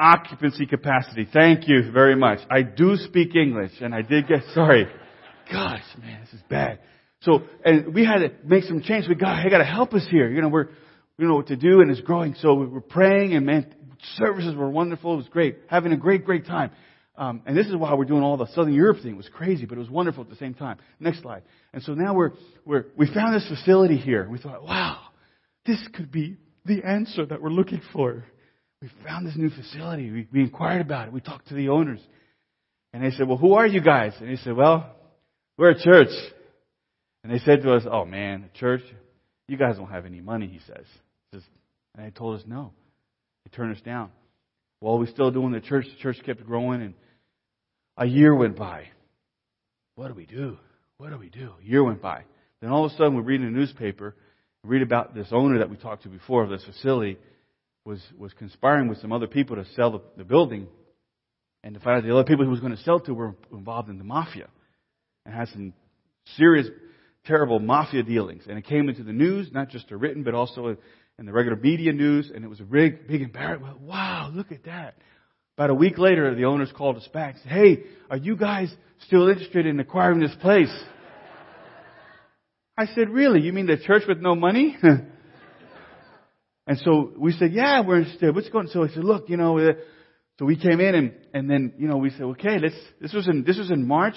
Occupancy 0.00 0.66
capacity. 0.66 1.26
Thank 1.32 1.68
you 1.68 1.90
very 1.92 2.14
much. 2.14 2.38
I 2.50 2.62
do 2.62 2.96
speak 2.96 3.34
English, 3.34 3.72
and 3.80 3.94
I 3.94 4.02
did 4.02 4.28
get 4.28 4.42
sorry. 4.54 4.86
Gosh, 5.50 5.82
man, 6.00 6.20
this 6.20 6.34
is 6.34 6.40
bad. 6.48 6.78
So, 7.22 7.42
and 7.64 7.92
we 7.92 8.04
had 8.04 8.18
to 8.18 8.30
make 8.44 8.64
some 8.64 8.80
change. 8.80 9.08
We 9.08 9.16
got, 9.16 9.42
hey, 9.42 9.50
got 9.50 9.58
to 9.58 9.64
help 9.64 9.94
us 9.94 10.06
here. 10.08 10.30
You 10.30 10.40
know, 10.40 10.48
we're, 10.48 10.68
we 11.18 11.26
know 11.26 11.34
what 11.34 11.48
to 11.48 11.56
do, 11.56 11.80
and 11.80 11.90
it's 11.90 12.00
growing. 12.00 12.34
So 12.38 12.54
we 12.54 12.66
were 12.66 12.80
praying, 12.80 13.34
and 13.34 13.44
man, 13.44 13.74
services 14.16 14.54
were 14.54 14.70
wonderful. 14.70 15.14
It 15.14 15.16
was 15.16 15.28
great, 15.28 15.58
having 15.68 15.92
a 15.92 15.96
great, 15.96 16.24
great 16.24 16.46
time. 16.46 16.70
Um, 17.16 17.42
and 17.46 17.56
this 17.56 17.66
is 17.66 17.74
why 17.74 17.92
we're 17.94 18.04
doing 18.04 18.22
all 18.22 18.36
the 18.36 18.46
Southern 18.54 18.74
Europe 18.74 18.98
thing. 19.02 19.14
It 19.14 19.16
was 19.16 19.28
crazy, 19.28 19.66
but 19.66 19.76
it 19.76 19.80
was 19.80 19.90
wonderful 19.90 20.22
at 20.22 20.30
the 20.30 20.36
same 20.36 20.54
time. 20.54 20.76
Next 21.00 21.22
slide. 21.22 21.42
And 21.72 21.82
so 21.82 21.94
now 21.94 22.14
we're, 22.14 22.30
we're, 22.64 22.86
we 22.96 23.12
found 23.12 23.34
this 23.34 23.48
facility 23.48 23.96
here. 23.96 24.28
We 24.30 24.38
thought, 24.38 24.62
wow, 24.62 25.00
this 25.66 25.84
could 25.94 26.12
be 26.12 26.36
the 26.64 26.84
answer 26.84 27.26
that 27.26 27.42
we're 27.42 27.50
looking 27.50 27.82
for. 27.92 28.24
We 28.80 28.90
found 29.04 29.26
this 29.26 29.36
new 29.36 29.50
facility. 29.50 30.10
We, 30.10 30.28
we 30.32 30.40
inquired 30.40 30.80
about 30.80 31.08
it. 31.08 31.12
We 31.12 31.20
talked 31.20 31.48
to 31.48 31.54
the 31.54 31.70
owners. 31.70 32.00
And 32.92 33.02
they 33.04 33.10
said, 33.10 33.26
well, 33.26 33.36
who 33.36 33.54
are 33.54 33.66
you 33.66 33.80
guys? 33.80 34.12
And 34.20 34.28
they 34.28 34.36
said, 34.36 34.54
well, 34.54 34.94
we're 35.56 35.70
a 35.70 35.82
church. 35.82 36.12
And 37.24 37.32
they 37.32 37.38
said 37.40 37.62
to 37.62 37.74
us, 37.74 37.82
oh 37.90 38.04
man, 38.04 38.48
a 38.54 38.58
church? 38.58 38.82
You 39.48 39.56
guys 39.56 39.76
don't 39.76 39.90
have 39.90 40.06
any 40.06 40.20
money, 40.20 40.46
he 40.46 40.60
says. 40.66 40.86
And 41.32 42.06
they 42.06 42.10
told 42.10 42.38
us 42.38 42.46
no. 42.46 42.72
They 43.44 43.56
turned 43.56 43.74
us 43.74 43.82
down. 43.82 44.10
While 44.80 44.98
we 44.98 45.06
still 45.06 45.32
doing 45.32 45.52
the 45.52 45.60
church, 45.60 45.86
the 45.86 46.00
church 46.00 46.18
kept 46.24 46.46
growing 46.46 46.80
and 46.80 46.94
a 47.96 48.06
year 48.06 48.34
went 48.34 48.56
by. 48.56 48.84
What 49.96 50.08
do 50.08 50.14
we 50.14 50.26
do? 50.26 50.58
What 50.98 51.10
do 51.10 51.18
we 51.18 51.28
do? 51.28 51.52
A 51.60 51.64
year 51.64 51.82
went 51.82 52.00
by. 52.00 52.22
Then 52.60 52.70
all 52.70 52.84
of 52.84 52.92
a 52.92 52.96
sudden, 52.96 53.16
we 53.16 53.22
read 53.22 53.40
in 53.40 53.52
the 53.52 53.58
newspaper, 53.58 54.14
read 54.64 54.82
about 54.82 55.14
this 55.14 55.28
owner 55.32 55.58
that 55.58 55.70
we 55.70 55.76
talked 55.76 56.04
to 56.04 56.08
before 56.08 56.44
of 56.44 56.50
this 56.50 56.64
facility 56.64 57.18
was, 57.88 58.02
was 58.18 58.34
conspiring 58.34 58.86
with 58.86 59.00
some 59.00 59.12
other 59.12 59.26
people 59.26 59.56
to 59.56 59.64
sell 59.74 59.92
the, 59.92 60.02
the 60.18 60.24
building 60.24 60.68
and 61.64 61.72
to 61.72 61.80
find 61.80 61.96
out 61.96 62.04
the 62.04 62.12
other 62.12 62.22
people 62.22 62.44
he 62.44 62.50
was 62.50 62.60
going 62.60 62.76
to 62.76 62.82
sell 62.82 63.00
to 63.00 63.14
were 63.14 63.34
involved 63.50 63.88
in 63.88 63.96
the 63.96 64.04
mafia 64.04 64.48
and 65.24 65.34
had 65.34 65.48
some 65.48 65.72
serious, 66.36 66.66
terrible 67.24 67.58
mafia 67.58 68.02
dealings. 68.02 68.44
And 68.46 68.58
it 68.58 68.66
came 68.66 68.90
into 68.90 69.04
the 69.04 69.14
news, 69.14 69.48
not 69.52 69.70
just 69.70 69.90
a 69.90 69.96
written, 69.96 70.22
but 70.22 70.34
also 70.34 70.76
in 71.18 71.24
the 71.24 71.32
regular 71.32 71.56
media 71.56 71.92
news, 71.94 72.30
and 72.32 72.44
it 72.44 72.48
was 72.48 72.60
a 72.60 72.64
big, 72.64 73.08
big 73.08 73.22
embarrassment. 73.22 73.80
Wow, 73.80 74.30
look 74.34 74.52
at 74.52 74.64
that. 74.64 74.96
About 75.56 75.70
a 75.70 75.74
week 75.74 75.96
later, 75.96 76.34
the 76.34 76.44
owners 76.44 76.70
called 76.76 76.98
us 76.98 77.08
back 77.14 77.36
and 77.36 77.42
said, 77.44 77.52
Hey, 77.52 77.84
are 78.10 78.18
you 78.18 78.36
guys 78.36 78.70
still 79.06 79.28
interested 79.28 79.64
in 79.64 79.80
acquiring 79.80 80.20
this 80.20 80.36
place? 80.42 80.72
I 82.76 82.84
said, 82.94 83.08
Really? 83.08 83.40
You 83.40 83.54
mean 83.54 83.66
the 83.66 83.78
church 83.78 84.02
with 84.06 84.18
no 84.18 84.34
money? 84.34 84.76
and 86.68 86.78
so 86.84 87.12
we 87.16 87.32
said, 87.32 87.52
Yeah, 87.52 87.80
we're 87.80 87.98
interested. 87.98 88.32
What's 88.34 88.48
going? 88.50 88.68
So 88.68 88.84
he 88.84 88.94
said, 88.94 89.02
Look, 89.02 89.28
you 89.28 89.36
know, 89.36 89.58
uh, 89.58 89.72
so 90.38 90.44
we 90.44 90.56
came 90.56 90.80
in 90.80 90.94
and, 90.94 91.12
and 91.34 91.50
then, 91.50 91.72
you 91.78 91.88
know, 91.88 91.96
we 91.96 92.10
said, 92.10 92.22
okay, 92.22 92.58
let's, 92.62 92.76
this 93.00 93.12
was 93.12 93.26
in, 93.26 93.42
this 93.42 93.58
was 93.58 93.72
in 93.72 93.86
March 93.86 94.14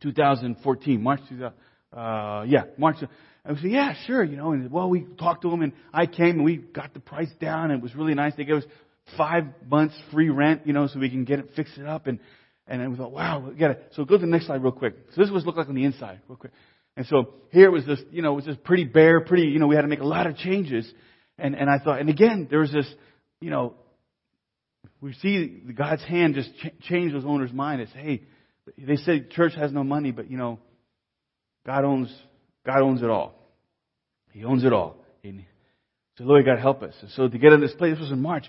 2014, 0.00 1.02
March 1.02 1.20
2000, 1.28 1.52
uh, 1.92 2.44
yeah, 2.46 2.64
March. 2.78 2.96
And 3.44 3.56
we 3.56 3.62
said, 3.62 3.70
yeah, 3.72 3.94
sure, 4.06 4.22
you 4.22 4.36
know, 4.36 4.52
and 4.52 4.70
well, 4.70 4.88
we 4.88 5.06
talked 5.18 5.42
to 5.42 5.50
them 5.50 5.62
and 5.62 5.72
I 5.92 6.06
came 6.06 6.36
and 6.36 6.44
we 6.44 6.58
got 6.58 6.94
the 6.94 7.00
price 7.00 7.30
down 7.40 7.72
and 7.72 7.80
it 7.80 7.82
was 7.82 7.96
really 7.96 8.14
nice. 8.14 8.34
They 8.36 8.44
gave 8.44 8.56
us 8.56 8.64
five 9.16 9.44
months 9.68 9.94
free 10.12 10.30
rent, 10.30 10.66
you 10.66 10.72
know, 10.72 10.86
so 10.86 11.00
we 11.00 11.10
can 11.10 11.24
get 11.24 11.40
it, 11.40 11.50
fix 11.56 11.70
it 11.76 11.86
up. 11.86 12.06
And, 12.06 12.20
and 12.68 12.92
we 12.92 12.96
thought, 12.96 13.12
wow, 13.12 13.40
we 13.40 13.54
got 13.56 13.72
it. 13.72 13.92
So 13.96 14.04
go 14.04 14.16
to 14.16 14.20
the 14.20 14.30
next 14.30 14.46
slide 14.46 14.62
real 14.62 14.72
quick. 14.72 14.94
So 15.14 15.20
this 15.20 15.32
was 15.32 15.44
look 15.44 15.56
like 15.56 15.68
on 15.68 15.74
the 15.74 15.84
inside, 15.84 16.20
real 16.28 16.36
quick. 16.36 16.52
And 16.96 17.06
so 17.06 17.34
here 17.50 17.66
it 17.66 17.72
was 17.72 17.84
just, 17.84 18.04
you 18.12 18.22
know, 18.22 18.32
it 18.32 18.36
was 18.36 18.44
just 18.44 18.62
pretty 18.62 18.84
bare, 18.84 19.20
pretty, 19.20 19.48
you 19.48 19.58
know, 19.58 19.66
we 19.66 19.74
had 19.74 19.82
to 19.82 19.88
make 19.88 20.00
a 20.00 20.06
lot 20.06 20.28
of 20.28 20.36
changes. 20.36 20.88
And, 21.38 21.54
and 21.54 21.68
I 21.68 21.78
thought, 21.78 22.00
and 22.00 22.08
again, 22.08 22.46
there 22.48 22.60
was 22.60 22.72
this, 22.72 22.86
you 23.40 23.50
know, 23.50 23.74
we 25.00 25.12
see 25.14 25.62
God's 25.76 26.04
hand 26.04 26.34
just 26.34 26.50
ch- 26.58 26.82
change 26.88 27.12
those 27.12 27.24
owners' 27.24 27.52
mind. 27.52 27.80
It's, 27.80 27.92
hey, 27.92 28.22
they 28.78 28.96
said 28.96 29.30
church 29.30 29.54
has 29.54 29.72
no 29.72 29.84
money, 29.84 30.12
but 30.12 30.30
you 30.30 30.36
know, 30.36 30.58
God 31.66 31.84
owns, 31.84 32.14
God 32.64 32.82
owns 32.82 33.02
it 33.02 33.10
all. 33.10 33.34
He 34.32 34.44
owns 34.44 34.64
it 34.64 34.72
all. 34.72 34.96
And 35.22 35.44
so 36.16 36.24
Lord, 36.24 36.44
God 36.44 36.58
help 36.58 36.82
us. 36.82 36.94
And 37.00 37.10
so 37.12 37.28
to 37.28 37.38
get 37.38 37.52
in 37.52 37.60
this 37.60 37.74
place, 37.74 37.94
this 37.94 38.00
was 38.00 38.12
in 38.12 38.22
March. 38.22 38.46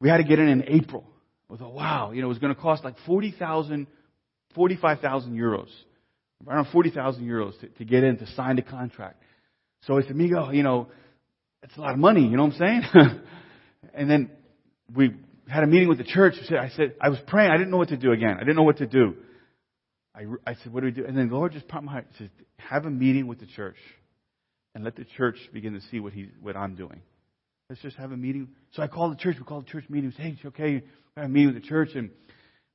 We 0.00 0.08
had 0.08 0.18
to 0.18 0.24
get 0.24 0.38
in 0.38 0.48
in 0.48 0.64
April. 0.68 1.04
We 1.48 1.58
thought, 1.58 1.74
wow, 1.74 2.12
you 2.12 2.20
know, 2.20 2.26
it 2.26 2.30
was 2.30 2.38
going 2.38 2.54
to 2.54 2.60
cost 2.60 2.84
like 2.84 2.96
40,000, 3.06 3.86
45,000 4.54 5.36
euros. 5.36 5.68
Around 6.46 6.68
40,000 6.72 7.24
euros 7.24 7.58
to, 7.60 7.68
to 7.68 7.84
get 7.84 8.04
in, 8.04 8.18
to 8.18 8.26
sign 8.32 8.56
the 8.56 8.62
contract. 8.62 9.22
So 9.82 9.96
I 9.96 10.02
said, 10.02 10.16
Miguel, 10.16 10.52
you 10.52 10.62
know, 10.62 10.88
it's 11.62 11.76
a 11.76 11.80
lot 11.80 11.92
of 11.92 11.98
money, 11.98 12.22
you 12.22 12.36
know 12.36 12.44
what 12.44 12.54
I'm 12.54 12.58
saying? 12.58 12.82
and 13.94 14.10
then 14.10 14.30
we 14.94 15.14
had 15.48 15.62
a 15.62 15.66
meeting 15.66 15.88
with 15.88 15.98
the 15.98 16.04
church. 16.04 16.34
I 16.50 16.68
said, 16.70 16.94
I 17.00 17.08
was 17.08 17.18
praying. 17.26 17.50
I 17.50 17.56
didn't 17.56 17.70
know 17.70 17.76
what 17.76 17.88
to 17.88 17.96
do 17.96 18.12
again. 18.12 18.36
I 18.36 18.40
didn't 18.40 18.56
know 18.56 18.62
what 18.62 18.78
to 18.78 18.86
do. 18.86 19.14
I, 20.14 20.24
I 20.46 20.54
said, 20.62 20.72
what 20.72 20.80
do 20.80 20.86
we 20.86 20.92
do? 20.92 21.04
And 21.04 21.16
then 21.16 21.28
the 21.28 21.34
Lord 21.34 21.52
just 21.52 21.68
popped 21.68 21.84
my 21.84 21.92
heart. 21.92 22.06
He 22.12 22.24
said, 22.24 22.30
have 22.56 22.86
a 22.86 22.90
meeting 22.90 23.26
with 23.26 23.40
the 23.40 23.46
church 23.46 23.76
and 24.74 24.84
let 24.84 24.96
the 24.96 25.04
church 25.16 25.36
begin 25.52 25.74
to 25.74 25.80
see 25.90 26.00
what 26.00 26.12
he, 26.12 26.28
what 26.40 26.56
I'm 26.56 26.74
doing. 26.74 27.00
Let's 27.68 27.82
just 27.82 27.96
have 27.96 28.12
a 28.12 28.16
meeting. 28.16 28.48
So 28.72 28.82
I 28.82 28.88
called 28.88 29.12
the 29.12 29.16
church. 29.16 29.36
We 29.38 29.44
called 29.44 29.66
the 29.66 29.70
church 29.70 29.84
meeting. 29.88 30.10
We 30.10 30.16
said, 30.16 30.22
hey, 30.22 30.36
it's 30.36 30.44
okay. 30.46 30.72
We 30.74 30.82
had 31.16 31.26
a 31.26 31.28
meeting 31.28 31.54
with 31.54 31.62
the 31.62 31.68
church 31.68 31.90
and 31.94 32.10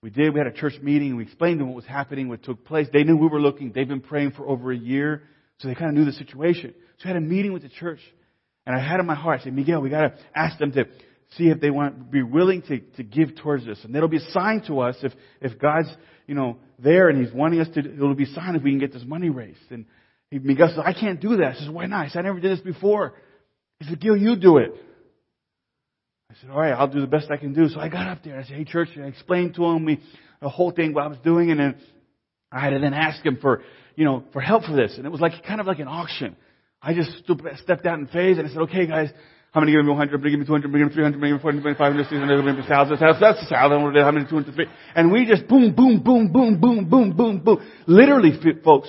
we 0.03 0.09
did. 0.09 0.33
We 0.33 0.39
had 0.39 0.47
a 0.47 0.53
church 0.53 0.73
meeting 0.81 1.09
and 1.09 1.17
we 1.17 1.23
explained 1.23 1.59
to 1.59 1.63
them 1.63 1.69
what 1.69 1.77
was 1.77 1.85
happening, 1.85 2.27
what 2.27 2.43
took 2.43 2.65
place. 2.65 2.87
They 2.91 3.03
knew 3.03 3.15
we 3.17 3.27
were 3.27 3.41
looking. 3.41 3.71
They've 3.73 3.87
been 3.87 4.01
praying 4.01 4.31
for 4.31 4.47
over 4.47 4.71
a 4.71 4.77
year. 4.77 5.23
So 5.59 5.67
they 5.67 5.75
kind 5.75 5.89
of 5.89 5.95
knew 5.95 6.05
the 6.05 6.17
situation. 6.17 6.73
So 6.97 7.05
we 7.05 7.07
had 7.09 7.17
a 7.17 7.21
meeting 7.21 7.53
with 7.53 7.61
the 7.61 7.69
church 7.69 7.99
and 8.65 8.75
I 8.75 8.79
had 8.79 8.99
in 8.99 9.05
my 9.05 9.15
heart, 9.15 9.41
I 9.41 9.43
said, 9.43 9.53
Miguel, 9.53 9.81
we 9.81 9.89
got 9.89 10.01
to 10.01 10.13
ask 10.35 10.57
them 10.59 10.71
to 10.73 10.85
see 11.37 11.49
if 11.49 11.59
they 11.59 11.69
want 11.69 12.11
be 12.11 12.23
willing 12.23 12.61
to, 12.63 12.79
to 12.79 13.03
give 13.03 13.35
towards 13.41 13.65
this. 13.65 13.79
And 13.83 13.95
it'll 13.95 14.09
be 14.09 14.17
a 14.17 14.31
sign 14.31 14.61
to 14.67 14.81
us 14.81 14.95
if, 15.01 15.13
if 15.41 15.57
God's, 15.59 15.89
you 16.27 16.35
know, 16.35 16.57
there 16.77 17.09
and 17.09 17.23
He's 17.23 17.33
wanting 17.33 17.61
us 17.61 17.67
to, 17.73 17.79
it'll 17.79 18.13
be 18.15 18.25
a 18.25 18.33
sign 18.33 18.55
if 18.55 18.63
we 18.63 18.71
can 18.71 18.79
get 18.79 18.93
this 18.93 19.03
money 19.05 19.29
raised. 19.29 19.71
And 19.71 19.85
he, 20.29 20.39
Miguel 20.39 20.69
says, 20.69 20.83
I 20.85 20.93
can't 20.93 21.19
do 21.19 21.37
that. 21.37 21.45
I 21.45 21.53
says, 21.55 21.69
why 21.69 21.87
not? 21.87 22.05
I 22.05 22.09
said, 22.09 22.19
I 22.19 22.21
never 22.23 22.39
did 22.39 22.57
this 22.57 22.63
before. 22.63 23.13
He 23.79 23.85
said, 23.85 23.99
Gil, 23.99 24.15
you 24.15 24.35
do 24.35 24.57
it. 24.57 24.73
I 26.29 26.33
said, 26.39 26.49
all 26.49 26.59
right, 26.59 26.71
I'll 26.71 26.87
do 26.87 27.01
the 27.01 27.07
best 27.07 27.29
I 27.29 27.37
can 27.37 27.53
do. 27.53 27.67
So 27.67 27.79
I 27.79 27.89
got 27.89 28.07
up 28.07 28.23
there. 28.23 28.39
I 28.39 28.43
said, 28.43 28.55
hey, 28.55 28.63
church, 28.63 28.89
and 28.95 29.03
I 29.03 29.07
explained 29.07 29.55
to 29.55 29.65
him 29.65 29.97
the 30.41 30.49
whole 30.49 30.71
thing, 30.71 30.93
what 30.93 31.03
I 31.03 31.07
was 31.07 31.17
doing, 31.23 31.51
and 31.51 31.59
then 31.59 31.75
I 32.51 32.61
had 32.61 32.69
to 32.69 32.79
then 32.79 32.93
ask 32.93 33.25
him 33.25 33.37
for, 33.41 33.63
you 33.95 34.05
know, 34.05 34.23
for 34.31 34.39
help 34.39 34.63
for 34.63 34.73
this. 34.73 34.93
And 34.97 35.05
it 35.05 35.09
was 35.09 35.19
like 35.19 35.33
kind 35.45 35.59
of 35.59 35.67
like 35.67 35.79
an 35.79 35.87
auction. 35.87 36.37
I 36.81 36.93
just 36.93 37.11
stepped 37.63 37.85
out 37.85 37.99
in 37.99 38.07
faith 38.07 38.37
and 38.39 38.47
I 38.47 38.49
said, 38.49 38.61
okay, 38.63 38.87
guys, 38.87 39.09
How 39.51 39.59
many 39.59 39.73
give 39.73 39.83
me 39.83 39.91
100? 39.91 40.11
How 40.11 40.17
many 40.17 40.31
give 40.31 40.39
me 40.39 40.45
200? 40.45 40.63
How 40.63 40.71
many 40.71 40.85
give 40.85 40.91
me 40.91 40.95
300? 40.95 41.13
How 41.13 41.19
many 41.19 41.31
give 41.33 41.39
me 41.39 41.43
400? 41.43 41.77
500? 41.77 42.03
600? 42.07 42.23
How 42.23 42.41
many 42.41 42.55
give 42.55 42.63
me 42.63 42.69
1,000? 42.71 43.19
That's 43.19 43.51
1,000. 43.51 43.95
How 43.99 44.11
many 44.11 44.25
203? 44.25 44.65
And 44.95 45.11
we 45.11 45.25
just 45.27 45.47
boom, 45.47 45.75
boom, 45.75 45.99
boom, 46.01 46.31
boom, 46.31 46.59
boom, 46.59 46.87
boom, 46.89 47.11
boom, 47.11 47.43
boom. 47.43 47.59
Literally, 47.85 48.31
folks. 48.63 48.87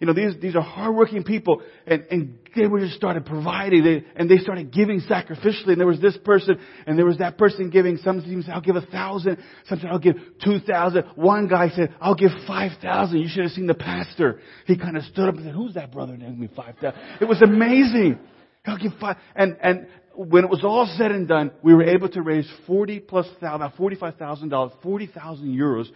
You 0.00 0.06
know, 0.06 0.12
these, 0.12 0.34
these 0.40 0.54
are 0.54 0.62
hardworking 0.62 1.24
people 1.24 1.62
and, 1.86 2.04
and 2.10 2.38
they 2.54 2.66
were 2.66 2.80
just 2.80 2.94
started 2.94 3.24
providing 3.24 3.82
they, 3.82 4.04
and 4.14 4.30
they 4.30 4.38
started 4.38 4.72
giving 4.72 5.00
sacrificially 5.00 5.68
and 5.68 5.80
there 5.80 5.86
was 5.86 6.00
this 6.00 6.16
person 6.18 6.58
and 6.86 6.98
there 6.98 7.06
was 7.06 7.18
that 7.18 7.38
person 7.38 7.70
giving. 7.70 7.96
Some 7.98 8.20
said, 8.20 8.52
I'll 8.52 8.60
give 8.60 8.76
a 8.76 8.82
thousand. 8.82 9.38
Some 9.68 9.78
said, 9.80 9.90
I'll 9.90 9.98
give 9.98 10.16
two 10.44 10.60
thousand. 10.60 11.04
One 11.14 11.48
guy 11.48 11.70
said, 11.70 11.94
I'll 12.00 12.14
give 12.14 12.30
five 12.46 12.72
thousand. 12.82 13.18
You 13.18 13.28
should 13.28 13.44
have 13.44 13.52
seen 13.52 13.66
the 13.66 13.74
pastor. 13.74 14.40
He 14.66 14.76
kind 14.76 14.96
of 14.96 15.04
stood 15.04 15.28
up 15.28 15.36
and 15.36 15.44
said, 15.44 15.54
who's 15.54 15.74
that 15.74 15.92
brother 15.92 16.12
that 16.12 16.20
gave 16.20 16.36
me 16.36 16.48
five 16.54 16.76
thousand? 16.80 17.00
It 17.20 17.24
was 17.26 17.40
amazing. 17.42 18.18
I'll 18.66 18.78
give 18.78 18.92
five. 19.00 19.16
And, 19.34 19.56
and 19.62 19.86
when 20.14 20.44
it 20.44 20.50
was 20.50 20.64
all 20.64 20.92
said 20.96 21.12
and 21.12 21.28
done, 21.28 21.52
we 21.62 21.74
were 21.74 21.84
able 21.84 22.08
to 22.10 22.22
raise 22.22 22.50
40 22.66 23.00
plus 23.00 23.26
thousand, 23.40 23.62
about 23.62 23.76
$45,000, 23.76 24.82
40,000 24.82 25.46
euros 25.56 25.86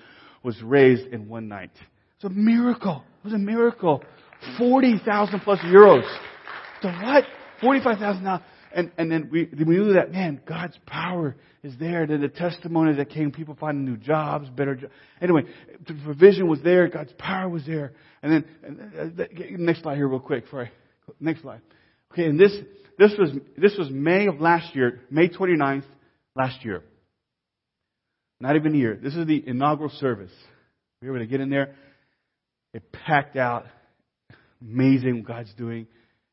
was 0.42 0.60
raised 0.62 1.06
in 1.12 1.28
one 1.28 1.48
night. 1.48 1.70
It's 2.16 2.24
a 2.24 2.30
miracle. 2.30 3.04
It 3.20 3.24
was 3.24 3.34
a 3.34 3.38
miracle. 3.38 4.02
40,000 4.58 5.40
plus 5.40 5.58
euros. 5.60 6.02
So 6.82 6.88
what? 6.88 7.24
45,000 7.60 8.24
now. 8.24 8.42
And, 8.72 8.90
and 8.96 9.10
then 9.10 9.28
we, 9.30 9.48
we 9.58 9.64
knew 9.64 9.92
that, 9.94 10.12
man, 10.12 10.40
God's 10.46 10.78
power 10.86 11.36
is 11.62 11.74
there. 11.78 12.06
Then 12.06 12.20
the 12.20 12.28
testimonies 12.28 12.96
that 12.96 13.10
came, 13.10 13.32
people 13.32 13.56
finding 13.58 13.84
new 13.84 13.96
jobs, 13.96 14.48
better 14.48 14.76
jobs. 14.76 14.92
Anyway, 15.20 15.42
the 15.86 15.94
provision 16.04 16.48
was 16.48 16.60
there. 16.62 16.88
God's 16.88 17.12
power 17.18 17.48
was 17.48 17.66
there. 17.66 17.92
And 18.22 18.32
then, 18.32 18.44
and, 18.62 19.20
uh, 19.20 19.24
next 19.58 19.82
slide 19.82 19.96
here 19.96 20.08
real 20.08 20.20
quick. 20.20 20.44
Sorry. 20.50 20.70
Next 21.18 21.42
slide. 21.42 21.60
Okay, 22.12 22.26
and 22.26 22.38
this, 22.38 22.52
this 22.98 23.12
was, 23.18 23.30
this 23.56 23.76
was 23.76 23.90
May 23.90 24.26
of 24.26 24.40
last 24.40 24.74
year, 24.74 25.00
May 25.10 25.28
29th 25.28 25.84
last 26.36 26.64
year. 26.64 26.82
Not 28.40 28.56
even 28.56 28.74
a 28.74 28.78
year. 28.78 28.98
This 29.00 29.14
is 29.14 29.26
the 29.26 29.46
inaugural 29.46 29.90
service. 29.90 30.32
We 31.02 31.08
were 31.08 31.16
able 31.16 31.26
to 31.26 31.30
get 31.30 31.40
in 31.40 31.50
there. 31.50 31.74
It 32.72 32.92
packed 32.92 33.36
out. 33.36 33.66
Amazing 34.62 35.18
what 35.18 35.26
God's 35.26 35.52
doing. 35.54 35.86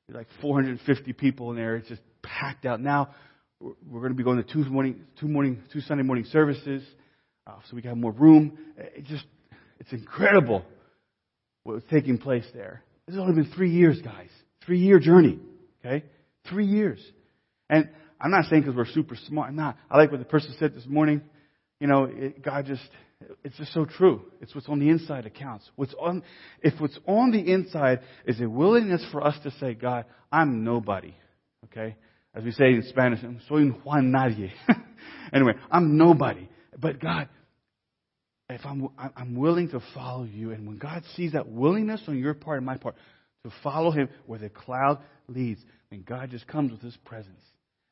Like 0.09 0.27
450 0.41 1.13
people 1.13 1.51
in 1.51 1.57
there. 1.57 1.75
It's 1.77 1.89
just 1.89 2.01
packed 2.21 2.65
out. 2.65 2.79
Now 2.79 3.09
we're 3.59 3.99
going 3.99 4.11
to 4.11 4.17
be 4.17 4.23
going 4.23 4.37
to 4.37 4.43
two 4.43 4.63
morning, 4.69 5.01
two 5.19 5.27
morning, 5.27 5.63
two 5.73 5.81
Sunday 5.81 6.03
morning 6.03 6.25
services, 6.25 6.83
uh, 7.47 7.53
so 7.69 7.75
we 7.75 7.81
can 7.81 7.89
have 7.89 7.97
more 7.97 8.11
room. 8.11 8.57
It 8.77 9.05
just, 9.05 9.25
it's 9.79 9.91
incredible 9.91 10.63
what 11.63 11.73
was 11.73 11.83
taking 11.89 12.17
place 12.17 12.45
there. 12.53 12.83
This 13.05 13.15
has 13.15 13.21
only 13.21 13.41
been 13.41 13.51
three 13.53 13.71
years, 13.71 13.99
guys. 14.01 14.29
Three 14.65 14.79
year 14.79 14.99
journey. 14.99 15.39
Okay? 15.83 16.05
Three 16.49 16.65
years. 16.65 16.99
And 17.69 17.89
I'm 18.19 18.31
not 18.31 18.45
saying 18.45 18.63
because 18.63 18.75
we're 18.75 18.85
super 18.85 19.15
smart. 19.27 19.49
I'm 19.49 19.55
not. 19.55 19.77
I 19.89 19.97
like 19.97 20.11
what 20.11 20.19
the 20.19 20.25
person 20.25 20.55
said 20.59 20.75
this 20.75 20.85
morning. 20.85 21.21
You 21.79 21.87
know, 21.87 22.05
it, 22.05 22.41
God 22.41 22.65
just, 22.65 22.87
it's 23.43 23.57
just 23.57 23.73
so 23.73 23.85
true. 23.85 24.21
It's 24.41 24.53
what's 24.53 24.69
on 24.69 24.79
the 24.79 24.89
inside 24.89 25.25
that 25.25 25.35
counts. 25.35 25.69
What's 25.75 25.93
on, 25.99 26.23
if 26.61 26.79
what's 26.79 26.97
on 27.07 27.31
the 27.31 27.39
inside 27.51 28.01
is 28.25 28.39
a 28.39 28.49
willingness 28.49 29.03
for 29.11 29.25
us 29.25 29.35
to 29.43 29.51
say, 29.59 29.73
God, 29.73 30.05
I'm 30.31 30.63
nobody. 30.63 31.15
Okay? 31.65 31.95
As 32.35 32.43
we 32.43 32.51
say 32.51 32.65
in 32.65 32.83
Spanish, 32.89 33.19
I'm 33.23 33.41
soy 33.47 33.57
un 33.57 33.81
Juan 33.83 34.11
nadie. 34.11 34.51
anyway, 35.33 35.53
I'm 35.71 35.97
nobody. 35.97 36.47
But 36.77 36.99
God, 36.99 37.29
if 38.49 38.61
I'm, 38.63 38.89
I'm 38.97 39.35
willing 39.35 39.69
to 39.69 39.81
follow 39.93 40.23
you, 40.23 40.51
and 40.51 40.67
when 40.67 40.77
God 40.77 41.03
sees 41.15 41.33
that 41.33 41.47
willingness 41.47 42.01
on 42.07 42.17
your 42.17 42.35
part 42.35 42.57
and 42.57 42.65
my 42.65 42.77
part 42.77 42.95
to 43.43 43.51
follow 43.63 43.91
Him 43.91 44.09
where 44.27 44.39
the 44.39 44.49
cloud 44.49 44.99
leads, 45.27 45.61
then 45.89 46.03
God 46.07 46.29
just 46.29 46.47
comes 46.47 46.71
with 46.71 46.81
His 46.81 46.95
presence 46.97 47.41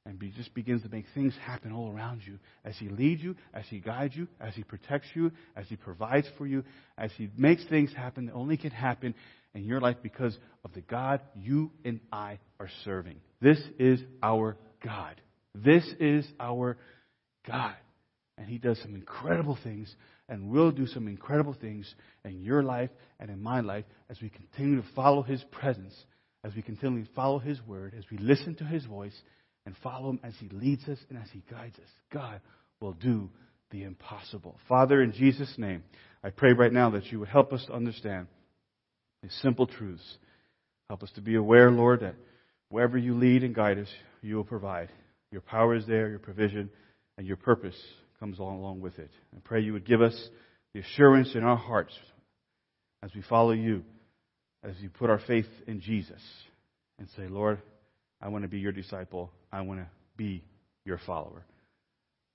and 0.05 0.19
be, 0.19 0.29
just 0.29 0.53
begins 0.53 0.83
to 0.83 0.89
make 0.89 1.05
things 1.13 1.33
happen 1.43 1.71
all 1.71 1.91
around 1.91 2.21
you 2.25 2.37
as 2.63 2.75
He 2.77 2.89
leads 2.89 3.21
you, 3.21 3.35
as 3.53 3.65
He 3.69 3.79
guides 3.79 4.15
you, 4.15 4.27
as 4.39 4.53
He 4.53 4.63
protects 4.63 5.07
you, 5.15 5.31
as 5.55 5.65
He 5.67 5.75
provides 5.75 6.27
for 6.37 6.45
you, 6.45 6.63
as 6.97 7.11
He 7.17 7.29
makes 7.35 7.65
things 7.65 7.91
happen 7.93 8.27
that 8.27 8.33
only 8.33 8.57
can 8.57 8.71
happen 8.71 9.15
in 9.55 9.63
your 9.63 9.81
life 9.81 9.97
because 10.03 10.37
of 10.63 10.73
the 10.73 10.81
God 10.81 11.21
you 11.35 11.71
and 11.83 11.99
I 12.11 12.39
are 12.59 12.69
serving. 12.83 13.19
This 13.41 13.59
is 13.79 13.99
our 14.21 14.57
God. 14.83 15.19
This 15.55 15.85
is 15.99 16.27
our 16.39 16.77
God. 17.47 17.75
And 18.37 18.47
He 18.47 18.57
does 18.57 18.79
some 18.81 18.95
incredible 18.95 19.57
things 19.63 19.93
and 20.29 20.49
will 20.49 20.71
do 20.71 20.85
some 20.87 21.07
incredible 21.07 21.55
things 21.59 21.91
in 22.23 22.43
your 22.43 22.61
life 22.63 22.89
and 23.19 23.29
in 23.29 23.41
my 23.41 23.61
life 23.61 23.85
as 24.09 24.21
we 24.21 24.29
continue 24.29 24.81
to 24.81 24.87
follow 24.95 25.23
His 25.23 25.43
presence, 25.51 25.95
as 26.43 26.53
we 26.53 26.61
continue 26.61 27.05
to 27.05 27.13
follow 27.13 27.39
His 27.39 27.61
word, 27.65 27.95
as 27.97 28.03
we 28.11 28.17
listen 28.17 28.55
to 28.55 28.65
His 28.65 28.85
voice 28.85 29.15
and 29.65 29.75
follow 29.83 30.11
Him 30.11 30.19
as 30.23 30.33
He 30.39 30.49
leads 30.49 30.87
us 30.87 30.99
and 31.09 31.17
as 31.17 31.29
He 31.31 31.43
guides 31.49 31.77
us. 31.77 31.89
God 32.11 32.41
will 32.79 32.93
do 32.93 33.29
the 33.71 33.83
impossible. 33.83 34.57
Father, 34.67 35.01
in 35.01 35.11
Jesus' 35.11 35.53
name, 35.57 35.83
I 36.23 36.29
pray 36.29 36.53
right 36.53 36.73
now 36.73 36.91
that 36.91 37.11
you 37.11 37.19
would 37.19 37.29
help 37.29 37.53
us 37.53 37.65
to 37.65 37.73
understand 37.73 38.27
these 39.21 39.37
simple 39.41 39.67
truths. 39.67 40.17
Help 40.89 41.03
us 41.03 41.11
to 41.15 41.21
be 41.21 41.35
aware, 41.35 41.71
Lord, 41.71 42.01
that 42.01 42.15
wherever 42.69 42.97
you 42.97 43.15
lead 43.15 43.43
and 43.43 43.55
guide 43.55 43.79
us, 43.79 43.89
you 44.21 44.35
will 44.35 44.43
provide. 44.43 44.89
Your 45.31 45.41
power 45.41 45.75
is 45.75 45.85
there, 45.87 46.09
your 46.09 46.19
provision, 46.19 46.69
and 47.17 47.25
your 47.25 47.37
purpose 47.37 47.75
comes 48.19 48.39
along 48.39 48.81
with 48.81 48.97
it. 48.99 49.09
I 49.35 49.39
pray 49.43 49.61
you 49.61 49.73
would 49.73 49.85
give 49.85 50.01
us 50.01 50.29
the 50.73 50.81
assurance 50.81 51.35
in 51.35 51.43
our 51.43 51.57
hearts 51.57 51.93
as 53.03 53.11
we 53.15 53.21
follow 53.21 53.51
you, 53.51 53.83
as 54.63 54.75
we 54.81 54.87
put 54.87 55.09
our 55.09 55.19
faith 55.19 55.47
in 55.67 55.79
Jesus, 55.81 56.21
and 56.97 57.07
say, 57.15 57.27
Lord, 57.27 57.61
I 58.21 58.29
want 58.29 58.43
to 58.43 58.47
be 58.47 58.59
your 58.59 58.71
disciple. 58.71 59.31
I 59.55 59.61
want 59.61 59.79
to 59.79 59.87
be 60.17 60.43
your 60.83 60.99
follower. 61.05 61.45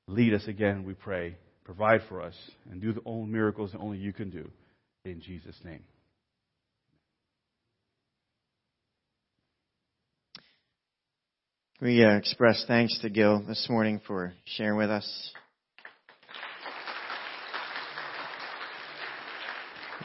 Lead 0.08 0.32
us 0.32 0.48
again, 0.48 0.84
we 0.84 0.94
pray. 0.94 1.36
Provide 1.64 2.00
for 2.08 2.22
us 2.22 2.34
and 2.70 2.80
do 2.80 2.94
the 2.94 3.02
only 3.04 3.30
miracles 3.30 3.72
that 3.72 3.78
only 3.78 3.98
you 3.98 4.14
can 4.14 4.30
do. 4.30 4.50
In 5.04 5.20
Jesus' 5.20 5.56
name. 5.62 5.82
We 11.82 12.02
uh, 12.02 12.16
express 12.16 12.64
thanks 12.66 12.98
to 13.00 13.10
Gil 13.10 13.44
this 13.46 13.66
morning 13.68 14.00
for 14.06 14.32
sharing 14.46 14.78
with 14.78 14.88
us. 14.88 15.32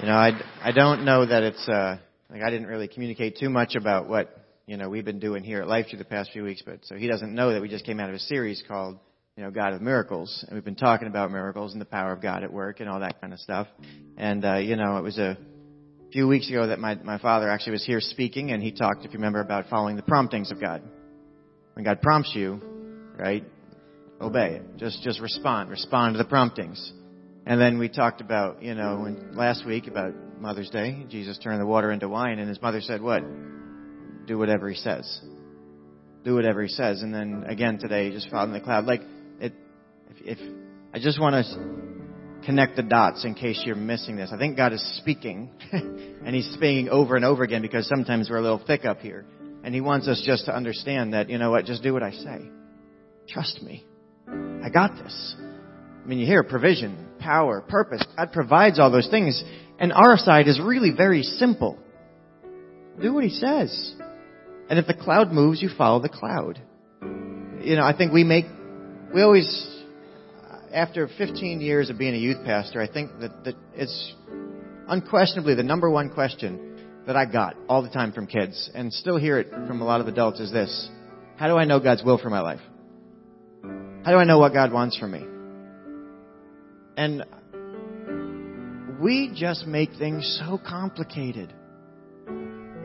You 0.02 0.08
know, 0.08 0.16
I, 0.16 0.32
I 0.62 0.74
don't 0.74 1.06
know 1.06 1.26
that 1.26 1.44
it's, 1.44 1.70
uh, 1.70 1.98
like 2.30 2.42
I 2.42 2.50
didn't 2.50 2.68
really 2.68 2.90
communicate 2.90 3.38
too 3.38 3.50
much 3.50 3.76
about 3.76 4.10
what, 4.10 4.45
you 4.68 4.78
know, 4.78 4.90
we've 4.90 5.06
been 5.06 5.20
doing 5.20 5.44
here 5.44 5.62
at 5.62 5.68
LifeTree 5.68 5.98
the 5.98 6.06
past 6.06 6.32
few 6.32 6.44
weeks, 6.44 6.64
but 6.66 6.80
so 6.84 6.96
he 6.96 7.08
doesn't 7.08 7.34
know 7.34 7.54
that 7.54 7.62
we 7.62 7.70
just 7.70 7.86
came 7.86 8.00
out 8.00 8.10
of 8.10 8.16
a 8.16 8.20
series 8.20 8.64
called, 8.68 8.98
you 9.38 9.44
know, 9.44 9.52
God 9.52 9.74
of 9.74 9.82
Miracles, 9.82 10.44
and 10.48 10.56
we've 10.56 10.66
been 10.66 10.76
talking 10.76 11.08
about 11.08 11.30
miracles 11.30 11.74
and 11.74 11.82
the 11.82 11.86
power 11.86 12.12
of 12.14 12.22
God 12.22 12.44
at 12.44 12.52
work 12.52 12.80
and 12.80 12.90
all 12.90 13.02
that 13.02 13.22
kind 13.22 13.34
of 13.34 13.40
stuff. 13.40 13.68
And, 14.18 14.44
uh, 14.44 14.56
you 14.56 14.76
know, 14.76 14.98
it 14.98 15.04
was 15.04 15.18
a 15.18 15.38
few 16.12 16.28
weeks 16.28 16.50
ago 16.50 16.68
that 16.68 16.80
my, 16.80 16.96
my 16.96 17.20
father 17.20 17.50
actually 17.50 17.74
was 17.74 17.86
here 17.86 18.00
speaking, 18.00 18.52
and 18.52 18.64
he 18.64 18.72
talked, 18.72 19.06
if 19.06 19.12
you 19.12 19.20
remember, 19.20 19.42
about 19.42 19.66
following 19.70 19.98
the 19.98 20.02
promptings 20.02 20.52
of 20.52 20.60
God. 20.60 20.82
When 21.74 21.84
God 21.84 22.02
prompts 22.02 22.32
you, 22.34 22.62
right, 23.20 23.44
obey 24.22 24.56
it. 24.56 24.78
Just, 24.78 25.04
just 25.04 25.20
respond. 25.20 25.70
Respond 25.70 26.14
to 26.14 26.18
the 26.18 26.30
promptings. 26.30 26.94
And 27.46 27.60
then 27.60 27.78
we 27.78 27.90
talked 27.90 28.22
about, 28.22 28.64
you 28.64 28.74
know, 28.74 29.02
when, 29.02 29.36
last 29.36 29.66
week 29.66 29.88
about 29.88 30.14
Mother's 30.40 30.70
Day, 30.70 31.06
Jesus 31.10 31.38
turned 31.38 31.62
the 31.62 31.66
water 31.66 31.92
into 31.92 32.10
wine, 32.10 32.40
and 32.40 32.50
his 32.50 32.62
mother 32.62 32.82
said, 32.82 33.02
what? 33.02 33.24
Do 34.28 34.38
whatever 34.38 34.70
he 34.70 34.76
says. 34.76 35.22
Do 36.24 36.36
whatever 36.36 36.62
he 36.62 36.70
says. 36.70 37.02
And 37.02 37.14
then 37.14 37.46
again 37.48 37.78
today, 37.78 38.12
just 38.12 38.30
found 38.30 38.54
in 38.54 38.60
the 38.60 38.64
cloud. 38.64 38.86
Like, 38.86 39.02
it, 39.40 39.54
if, 40.10 40.40
if 40.40 40.56
I 40.94 41.00
just 41.00 41.20
want 41.20 41.46
to 41.46 41.86
connect 42.46 42.76
the 42.76 42.84
dots 42.84 43.26
in 43.26 43.34
case 43.34 43.62
you're 43.66 43.76
missing 43.76 44.16
this. 44.16 44.30
I 44.32 44.38
think 44.38 44.56
God 44.56 44.72
is 44.72 44.98
speaking, 44.98 45.50
and 45.72 46.36
He's 46.36 46.50
speaking 46.54 46.90
over 46.90 47.16
and 47.16 47.26
over 47.26 47.44
again 47.44 47.62
because 47.62 47.88
sometimes 47.88 48.30
we're 48.30 48.38
a 48.38 48.42
little 48.42 48.64
thick 48.66 48.86
up 48.86 49.00
here. 49.00 49.26
And 49.64 49.74
He 49.74 49.82
wants 49.82 50.08
us 50.08 50.22
just 50.26 50.46
to 50.46 50.56
understand 50.56 51.14
that, 51.14 51.30
you 51.30 51.38
know 51.38 51.52
what, 51.52 51.66
just 51.66 51.82
do 51.82 51.94
what 51.94 52.04
I 52.04 52.12
say. 52.12 52.42
Trust 53.28 53.62
me. 53.64 53.84
I 54.28 54.70
got 54.70 54.96
this. 54.96 55.36
I 55.40 56.08
mean, 56.08 56.20
you 56.20 56.28
hear 56.28 56.44
provision, 56.44 57.08
power, 57.20 57.62
purpose. 57.62 58.06
God 58.16 58.32
provides 58.32 58.80
all 58.80 58.92
those 58.92 59.08
things. 59.10 59.44
And 59.80 59.92
our 59.92 60.18
side 60.18 60.48
is 60.48 60.60
really 60.64 60.92
very 60.96 61.24
simple. 61.24 61.80
Do 63.02 63.14
what 63.14 63.24
He 63.24 63.32
says. 63.32 63.95
And 64.70 64.80
if 64.80 64.88
the 64.88 64.94
cloud 64.94 65.32
moves, 65.32 65.62
you 65.62 65.70
follow 65.78 66.00
the 66.00 66.10
cloud. 66.10 66.62
You 67.02 67.76
know, 67.76 67.84
I 67.84 67.96
think 67.96 68.12
we 68.12 68.24
make, 68.24 68.46
we 69.14 69.22
always, 69.22 69.84
after 70.74 71.08
15 71.08 71.62
years 71.62 71.90
of 71.90 71.98
being 71.98 72.16
a 72.16 72.18
youth 72.18 72.44
pastor, 72.46 72.82
I 72.82 72.88
think 72.92 73.12
that, 73.20 73.44
that 73.44 73.56
it's 73.74 74.14
unquestionably 74.88 75.56
the 75.56 75.64
number 75.64 75.90
one 75.90 76.10
question 76.10 77.04
that 77.06 77.16
I 77.16 77.26
got 77.26 77.56
all 77.70 77.84
the 77.84 77.90
time 77.90 78.12
from 78.12 78.26
kids, 78.26 78.70
and 78.74 78.92
still 78.92 79.18
hear 79.18 79.38
it 79.38 79.50
from 79.68 79.82
a 79.82 79.86
lot 79.86 80.02
of 80.02 80.08
adults, 80.08 80.40
is 80.40 80.52
this. 80.52 80.90
How 81.38 81.48
do 81.48 81.56
I 81.56 81.66
know 81.66 81.80
God's 81.80 82.04
will 82.04 82.18
for 82.18 82.30
my 82.30 82.42
life? 82.42 82.62
How 84.04 84.12
do 84.12 84.18
I 84.18 84.24
know 84.24 84.40
what 84.40 84.54
God 84.54 84.72
wants 84.72 84.98
from 84.98 85.12
me? 85.12 85.26
And 86.98 87.24
we 89.00 89.32
just 89.36 89.68
make 89.68 89.92
things 90.00 90.42
so 90.44 90.58
complicated. 90.58 91.54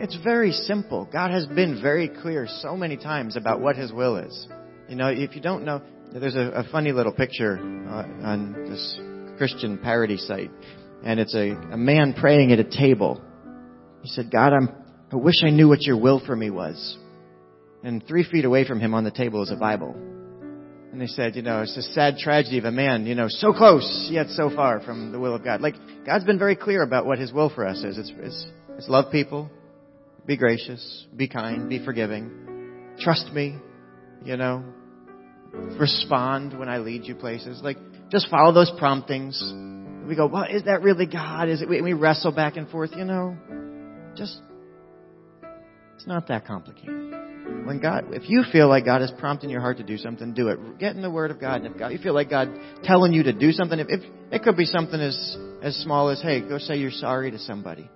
It's 0.01 0.17
very 0.25 0.53
simple. 0.53 1.07
God 1.13 1.31
has 1.31 1.45
been 1.45 1.83
very 1.83 2.09
clear 2.09 2.47
so 2.49 2.75
many 2.75 2.97
times 2.97 3.37
about 3.37 3.61
what 3.61 3.77
His 3.77 3.93
will 3.93 4.17
is. 4.17 4.49
You 4.89 4.97
know, 4.97 5.09
if 5.09 5.37
you 5.37 5.43
don't 5.43 5.63
know, 5.63 5.83
there's 6.11 6.37
a, 6.37 6.51
a 6.53 6.65
funny 6.73 6.91
little 6.93 7.13
picture 7.13 7.59
uh, 7.59 8.27
on 8.27 8.65
this 8.71 8.99
Christian 9.37 9.77
parody 9.77 10.17
site, 10.17 10.51
and 11.05 11.21
it's 11.21 11.35
a, 11.35 11.51
a 11.51 11.77
man 11.77 12.15
praying 12.15 12.51
at 12.51 12.59
a 12.59 12.65
table. 12.65 13.21
He 14.01 14.09
said, 14.09 14.31
God, 14.31 14.55
I'm, 14.55 14.71
I 15.13 15.17
wish 15.17 15.45
I 15.45 15.51
knew 15.51 15.69
what 15.69 15.83
your 15.83 15.99
will 15.99 16.25
for 16.25 16.35
me 16.35 16.49
was. 16.49 16.97
And 17.85 18.03
three 18.09 18.25
feet 18.25 18.47
away 18.47 18.67
from 18.67 18.81
him 18.81 18.95
on 18.95 19.05
the 19.05 19.11
table 19.11 19.43
is 19.43 19.51
a 19.51 19.57
Bible. 19.57 19.95
And 20.93 20.99
they 20.99 21.09
said, 21.09 21.37
you 21.37 21.43
know, 21.43 21.61
it's 21.61 21.77
a 21.77 21.83
sad 21.83 22.17
tragedy 22.17 22.57
of 22.57 22.65
a 22.65 22.73
man, 22.73 23.05
you 23.05 23.15
know, 23.15 23.27
so 23.29 23.53
close 23.53 24.09
yet 24.11 24.29
so 24.31 24.49
far 24.49 24.81
from 24.81 25.13
the 25.13 25.21
will 25.21 25.35
of 25.35 25.45
God. 25.45 25.61
Like, 25.61 25.75
God's 26.07 26.25
been 26.25 26.39
very 26.39 26.57
clear 26.57 26.83
about 26.83 27.05
what 27.05 27.19
His 27.19 27.35
will 27.35 27.51
for 27.51 27.67
us 27.67 27.85
is. 27.85 27.99
It's, 27.99 28.13
it's, 28.19 28.47
it's 28.79 28.89
love 28.89 29.13
people, 29.13 29.51
be 30.31 30.37
gracious, 30.37 31.09
be 31.17 31.27
kind, 31.27 31.69
be 31.69 31.85
forgiving, 31.85 32.31
trust 33.01 33.33
me, 33.33 33.59
you 34.23 34.37
know, 34.37 34.63
respond 35.77 36.57
when 36.57 36.69
I 36.69 36.79
lead 36.79 37.05
you 37.05 37.17
places. 37.17 37.61
Like, 37.65 37.79
just 38.13 38.31
follow 38.31 38.53
those 38.53 38.71
promptings. 38.79 39.43
We 40.07 40.15
go, 40.15 40.29
well, 40.29 40.45
is 40.45 40.63
that 40.67 40.83
really 40.83 41.07
God? 41.07 41.49
Is 41.49 41.63
it? 41.63 41.69
And 41.69 41.83
we 41.83 41.95
wrestle 41.95 42.31
back 42.31 42.57
and 42.57 42.69
forth, 42.69 42.91
you 42.97 43.05
know. 43.05 43.37
Just, 44.15 44.41
it's 45.97 46.07
not 46.07 46.29
that 46.29 46.47
complicated. 46.47 47.13
When 47.67 47.81
God, 47.83 48.15
if 48.15 48.31
you 48.31 48.45
feel 48.53 48.69
like 48.69 48.85
God 48.85 49.03
is 49.03 49.11
prompting 49.19 49.51
your 49.51 49.61
heart 49.61 49.79
to 49.79 49.83
do 49.83 49.97
something, 49.97 50.33
do 50.33 50.47
it. 50.47 50.79
Get 50.79 50.95
in 50.95 51.03
the 51.03 51.11
Word 51.11 51.33
of 51.33 51.41
God. 51.41 51.63
And 51.63 51.75
if 51.75 51.77
God, 51.77 51.89
you 51.89 51.99
feel 51.99 52.15
like 52.15 52.31
God 52.31 52.51
telling 52.85 53.13
you 53.13 53.25
to 53.25 53.33
do 53.33 53.51
something, 53.51 53.81
if, 53.81 53.89
if 53.91 54.01
it 54.31 54.45
could 54.45 54.57
be 54.57 54.65
something 54.65 55.01
as 55.01 55.37
as 55.61 55.75
small 55.79 56.09
as, 56.09 56.23
hey, 56.23 56.41
go 56.41 56.59
say 56.59 56.77
you're 56.77 56.93
sorry 56.93 57.33
to 57.33 57.39
somebody. 57.41 57.91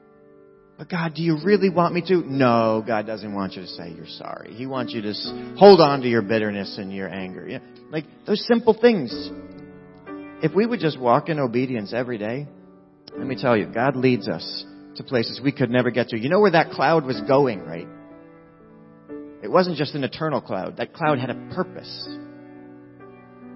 But 0.77 0.89
God, 0.89 1.15
do 1.15 1.23
you 1.23 1.39
really 1.45 1.71
want 1.71 1.95
me 1.95 2.03
to? 2.09 2.17
No, 2.17 2.83
God 2.85 3.07
doesn't 3.07 3.33
want 3.33 3.55
you 3.55 3.63
to 3.63 3.69
say 3.69 3.93
you're 3.97 4.07
sorry. 4.07 4.55
He 4.55 4.67
wants 4.67 4.93
you 4.93 5.03
to 5.03 5.55
hold 5.57 5.81
on 5.81 6.01
to 6.01 6.09
your 6.09 6.23
bitterness 6.23 6.77
and 6.79 6.93
your 6.93 7.09
anger. 7.09 7.47
Yeah, 7.49 7.61
like 7.91 8.05
those 8.27 8.45
simple 8.47 8.77
things. 8.79 9.13
If 10.43 10.55
we 10.55 10.67
would 10.67 10.81
just 10.81 10.99
walk 10.99 11.29
in 11.29 11.39
obedience 11.39 11.93
every 11.95 12.19
day, 12.19 12.49
let 13.17 13.27
me 13.27 13.37
tell 13.41 13.57
you, 13.57 13.67
God 13.67 13.95
leads 13.95 14.29
us 14.29 14.65
to 14.97 15.05
places 15.05 15.41
we 15.43 15.53
could 15.53 15.71
never 15.71 15.91
get 15.91 16.09
to. 16.09 16.19
You 16.19 16.29
know 16.29 16.41
where 16.41 16.51
that 16.51 16.71
cloud 16.71 17.05
was 17.05 17.21
going, 17.23 17.61
right? 17.61 17.87
It 19.43 19.51
wasn't 19.51 19.77
just 19.77 19.95
an 19.95 20.03
eternal 20.05 20.41
cloud. 20.41 20.79
That 20.79 20.93
cloud 20.93 21.19
had 21.19 21.31
a 21.31 21.35
purpose. 21.55 22.09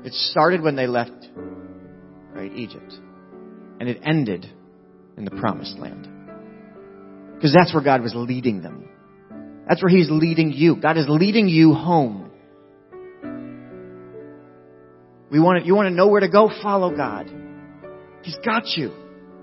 It 0.05 0.13
started 0.13 0.63
when 0.63 0.77
they 0.77 0.87
left, 0.87 1.29
right, 2.33 2.53
Egypt. 2.55 2.95
And 3.81 3.89
it 3.89 4.01
ended 4.05 4.47
in 5.17 5.25
the 5.25 5.31
promised 5.33 5.79
land. 5.79 6.18
Because 7.39 7.55
that's 7.57 7.73
where 7.73 7.85
God 7.85 8.03
was 8.03 8.15
leading 8.17 8.63
them. 8.63 8.89
That's 9.69 9.81
where 9.81 9.91
He's 9.91 10.11
leading 10.11 10.51
you. 10.51 10.75
God 10.75 10.99
is 10.99 11.07
leading 11.09 11.49
you 11.49 11.73
home. 11.73 12.33
We 15.31 15.39
want 15.39 15.61
to, 15.61 15.67
you 15.67 15.77
want 15.77 15.89
to 15.89 15.95
know 15.95 16.09
where 16.09 16.21
to 16.21 16.29
go? 16.29 16.51
Follow 16.61 16.97
God. 16.97 17.31
He's 18.23 18.37
got 18.45 18.65
you. 18.77 18.93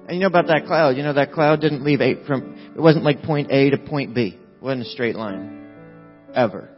And 0.07 0.17
you 0.17 0.19
know 0.19 0.27
about 0.27 0.47
that 0.47 0.65
cloud? 0.65 0.97
You 0.97 1.03
know 1.03 1.13
that 1.13 1.31
cloud 1.31 1.61
didn't 1.61 1.83
leave 1.85 2.01
eight 2.01 2.25
from, 2.27 2.73
it 2.75 2.81
wasn't 2.81 3.05
like 3.05 3.23
point 3.23 3.49
A 3.49 3.69
to 3.69 3.77
point 3.77 4.13
B. 4.13 4.37
It 4.37 4.61
wasn't 4.61 4.81
a 4.87 4.89
straight 4.89 5.15
line 5.15 5.65
ever. 6.33 6.74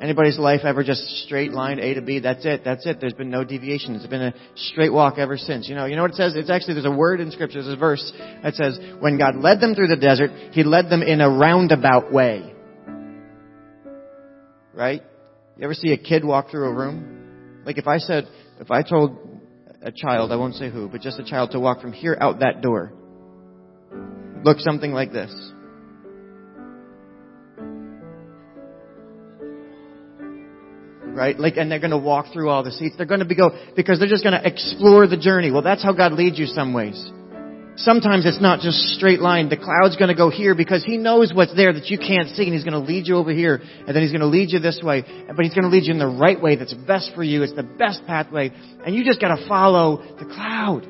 Anybody's 0.00 0.38
life 0.38 0.60
ever 0.64 0.84
just 0.84 1.00
straight 1.24 1.52
line 1.52 1.78
A 1.78 1.94
to 1.94 2.02
B? 2.02 2.18
That's 2.18 2.44
it. 2.44 2.62
That's 2.64 2.84
it. 2.86 2.98
There's 3.00 3.14
been 3.14 3.30
no 3.30 3.44
deviation. 3.44 3.94
It's 3.94 4.06
been 4.06 4.20
a 4.20 4.34
straight 4.54 4.92
walk 4.92 5.16
ever 5.16 5.38
since. 5.38 5.68
You 5.68 5.74
know, 5.74 5.86
you 5.86 5.96
know 5.96 6.02
what 6.02 6.10
it 6.10 6.16
says? 6.16 6.34
It's 6.36 6.50
actually, 6.50 6.74
there's 6.74 6.86
a 6.86 6.90
word 6.90 7.20
in 7.20 7.30
scripture, 7.30 7.62
there's 7.62 7.74
a 7.74 7.78
verse 7.78 8.12
that 8.42 8.54
says, 8.54 8.78
when 9.00 9.16
God 9.16 9.36
led 9.36 9.60
them 9.60 9.74
through 9.74 9.88
the 9.88 9.96
desert, 9.96 10.30
He 10.52 10.64
led 10.64 10.90
them 10.90 11.02
in 11.02 11.22
a 11.22 11.30
roundabout 11.30 12.12
way. 12.12 12.52
Right? 14.74 15.02
You 15.56 15.64
ever 15.64 15.72
see 15.72 15.92
a 15.92 15.96
kid 15.96 16.24
walk 16.24 16.50
through 16.50 16.68
a 16.68 16.74
room? 16.74 17.62
Like 17.64 17.78
if 17.78 17.86
I 17.86 17.96
said, 17.96 18.28
if 18.60 18.70
I 18.70 18.82
told 18.82 19.16
a 19.80 19.90
child, 19.90 20.30
I 20.30 20.36
won't 20.36 20.56
say 20.56 20.70
who, 20.70 20.88
but 20.88 21.00
just 21.00 21.18
a 21.18 21.24
child 21.24 21.52
to 21.52 21.60
walk 21.60 21.80
from 21.80 21.92
here 21.92 22.16
out 22.20 22.40
that 22.40 22.60
door, 22.60 22.92
look 24.44 24.58
something 24.58 24.92
like 24.92 25.10
this. 25.10 25.32
Right? 31.16 31.38
Like, 31.38 31.56
and 31.56 31.70
they're 31.70 31.80
going 31.80 31.90
to 31.90 31.98
walk 31.98 32.32
through 32.32 32.50
all 32.50 32.62
the 32.62 32.70
seats. 32.70 32.94
They're 32.96 33.06
going 33.06 33.20
to 33.20 33.26
be 33.26 33.34
go 33.34 33.50
because 33.74 33.98
they're 33.98 34.08
just 34.08 34.22
going 34.22 34.38
to 34.38 34.46
explore 34.46 35.06
the 35.06 35.16
journey. 35.16 35.50
Well, 35.50 35.62
that's 35.62 35.82
how 35.82 35.92
God 35.92 36.12
leads 36.12 36.38
you 36.38 36.46
some 36.46 36.74
ways. 36.74 37.10
Sometimes 37.78 38.24
it's 38.24 38.40
not 38.40 38.60
just 38.60 38.78
straight 38.96 39.20
line. 39.20 39.50
The 39.50 39.56
cloud's 39.56 39.96
going 39.96 40.08
to 40.08 40.14
go 40.14 40.30
here 40.30 40.54
because 40.54 40.82
He 40.82 40.96
knows 40.96 41.32
what's 41.34 41.54
there 41.54 41.74
that 41.74 41.86
you 41.86 41.98
can't 41.98 42.28
see, 42.30 42.44
and 42.44 42.54
He's 42.54 42.64
going 42.64 42.72
to 42.72 42.86
lead 42.86 43.06
you 43.06 43.16
over 43.16 43.32
here, 43.32 43.60
and 43.62 43.88
then 43.88 44.02
He's 44.02 44.12
going 44.12 44.22
to 44.22 44.28
lead 44.28 44.50
you 44.50 44.60
this 44.60 44.80
way. 44.82 45.02
But 45.02 45.44
He's 45.44 45.52
going 45.52 45.64
to 45.64 45.68
lead 45.68 45.84
you 45.84 45.92
in 45.92 45.98
the 45.98 46.06
right 46.06 46.40
way 46.40 46.56
that's 46.56 46.72
best 46.72 47.12
for 47.14 47.22
you. 47.22 47.42
It's 47.42 47.54
the 47.54 47.62
best 47.62 48.06
pathway, 48.06 48.50
and 48.84 48.94
you 48.94 49.04
just 49.04 49.20
got 49.20 49.36
to 49.36 49.46
follow 49.46 49.98
the 50.18 50.24
cloud. 50.24 50.88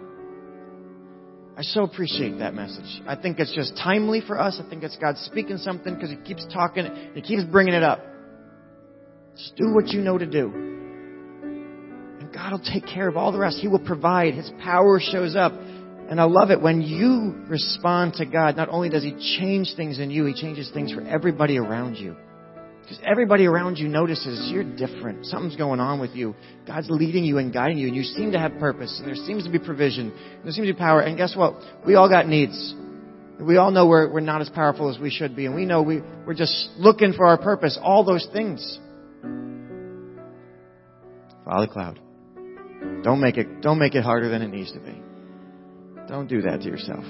I 1.59 1.63
so 1.63 1.83
appreciate 1.83 2.39
that 2.39 2.55
message. 2.55 3.03
I 3.09 3.17
think 3.17 3.41
it's 3.41 3.55
just 3.55 3.77
timely 3.77 4.21
for 4.21 4.39
us. 4.39 4.61
I 4.65 4.69
think 4.69 4.85
it's 4.85 4.97
God 4.97 5.17
speaking 5.19 5.57
something 5.59 5.95
because 5.95 6.11
He 6.11 6.17
keeps 6.17 6.47
talking, 6.53 6.87
He 7.15 7.23
keeps 7.23 7.43
bringing 7.45 7.75
it 7.75 7.83
up. 7.83 8.01
Just 9.37 9.57
do 9.57 9.75
what 9.75 9.89
you 9.89 10.01
know 10.01 10.17
to 10.17 10.27
do. 10.27 10.51
And 12.21 12.33
God 12.33 12.53
will 12.53 12.59
take 12.73 12.87
care 12.87 13.09
of 13.09 13.17
all 13.17 13.33
the 13.33 13.39
rest. 13.39 13.59
He 13.61 13.69
will 13.69 13.79
provide. 13.79 14.35
His 14.35 14.51
power 14.63 14.99
shows 15.01 15.37
up. 15.37 15.53
And 15.53 16.21
I 16.21 16.25
love 16.25 16.51
it 16.51 16.61
when 16.61 16.83
you 16.83 17.35
respond 17.49 18.15
to 18.15 18.27
God. 18.27 18.57
Not 18.57 18.69
only 18.69 18.89
does 18.89 19.03
He 19.03 19.13
change 19.39 19.75
things 19.77 19.99
in 19.99 20.11
you, 20.11 20.25
He 20.25 20.35
changes 20.35 20.71
things 20.73 20.93
for 20.93 21.03
everybody 21.03 21.59
around 21.59 21.97
you. 21.97 22.17
Because 22.81 23.01
everybody 23.05 23.47
around 23.47 23.79
you 23.79 23.89
notices 23.89 24.49
you're 24.53 24.63
different. 24.63 25.27
Something's 25.27 25.57
going 25.57 25.81
on 25.81 25.99
with 25.99 26.13
you. 26.13 26.37
God's 26.69 26.89
leading 26.89 27.25
you 27.25 27.39
and 27.39 27.53
guiding 27.53 27.79
you, 27.79 27.89
and 27.89 27.97
you 27.97 28.05
seem 28.05 28.31
to 28.31 28.39
have 28.39 28.57
purpose, 28.61 28.97
and 29.01 29.09
there 29.09 29.17
seems 29.17 29.43
to 29.43 29.51
be 29.51 29.59
provision, 29.59 30.13
and 30.13 30.45
there 30.45 30.53
seems 30.53 30.69
to 30.69 30.73
be 30.73 30.79
power. 30.79 31.01
And 31.01 31.17
guess 31.17 31.35
what? 31.35 31.55
We 31.85 31.97
all 31.97 32.09
got 32.09 32.29
needs. 32.29 32.75
We 33.41 33.57
all 33.57 33.73
know 33.73 33.89
we're, 33.89 34.09
we're 34.13 34.21
not 34.21 34.41
as 34.41 34.49
powerful 34.49 34.89
as 34.89 35.01
we 35.01 35.11
should 35.11 35.35
be, 35.35 35.47
and 35.47 35.55
we 35.57 35.67
know 35.67 35.83
we, 35.83 36.01
we're 36.25 36.35
just 36.35 36.69
looking 36.79 37.13
for 37.13 37.27
our 37.27 37.37
purpose. 37.37 37.77
All 37.83 38.05
those 38.05 38.27
things. 38.33 38.79
Follow 41.45 41.67
the 41.67 41.73
cloud. 41.73 42.01
Don't 43.03 43.21
make 43.21 43.37
it, 43.37 43.61
don't 43.63 43.79
make 43.79 43.95
it 43.95 44.03
harder 44.03 44.29
than 44.29 44.43
it 44.43 44.49
needs 44.49 44.73
to 44.73 44.81
be. 44.81 45.01
Don't 46.09 46.29
do 46.29 46.43
that 46.43 46.61
to 46.63 46.67
yourself. 46.67 47.05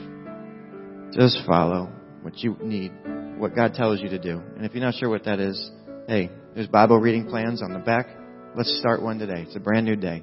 Just 1.12 1.38
follow 1.46 1.90
what 2.22 2.36
you 2.38 2.56
need, 2.62 2.92
what 3.38 3.54
God 3.54 3.74
tells 3.74 4.00
you 4.00 4.08
to 4.10 4.18
do. 4.18 4.42
And 4.56 4.64
if 4.64 4.74
you're 4.74 4.84
not 4.84 4.94
sure 4.94 5.08
what 5.08 5.24
that 5.24 5.40
is, 5.40 5.70
hey, 6.06 6.30
there's 6.54 6.66
Bible 6.66 6.98
reading 6.98 7.26
plans 7.26 7.62
on 7.62 7.72
the 7.72 7.78
back. 7.78 8.08
Let's 8.54 8.78
start 8.78 9.02
one 9.02 9.18
today. 9.18 9.44
It's 9.46 9.56
a 9.56 9.60
brand 9.60 9.86
new 9.86 9.96
day. 9.96 10.22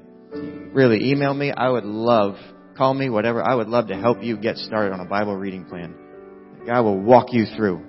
Really, 0.73 1.11
email 1.11 1.33
me. 1.33 1.51
I 1.51 1.69
would 1.69 1.85
love, 1.85 2.35
call 2.75 2.93
me, 2.93 3.09
whatever. 3.09 3.47
I 3.47 3.55
would 3.55 3.67
love 3.67 3.87
to 3.87 3.95
help 3.95 4.23
you 4.23 4.37
get 4.37 4.57
started 4.57 4.93
on 4.93 4.99
a 4.99 5.05
Bible 5.05 5.35
reading 5.35 5.65
plan. 5.65 5.95
God 6.67 6.81
will 6.83 6.99
walk 6.99 7.27
you 7.31 7.45
through 7.55 7.83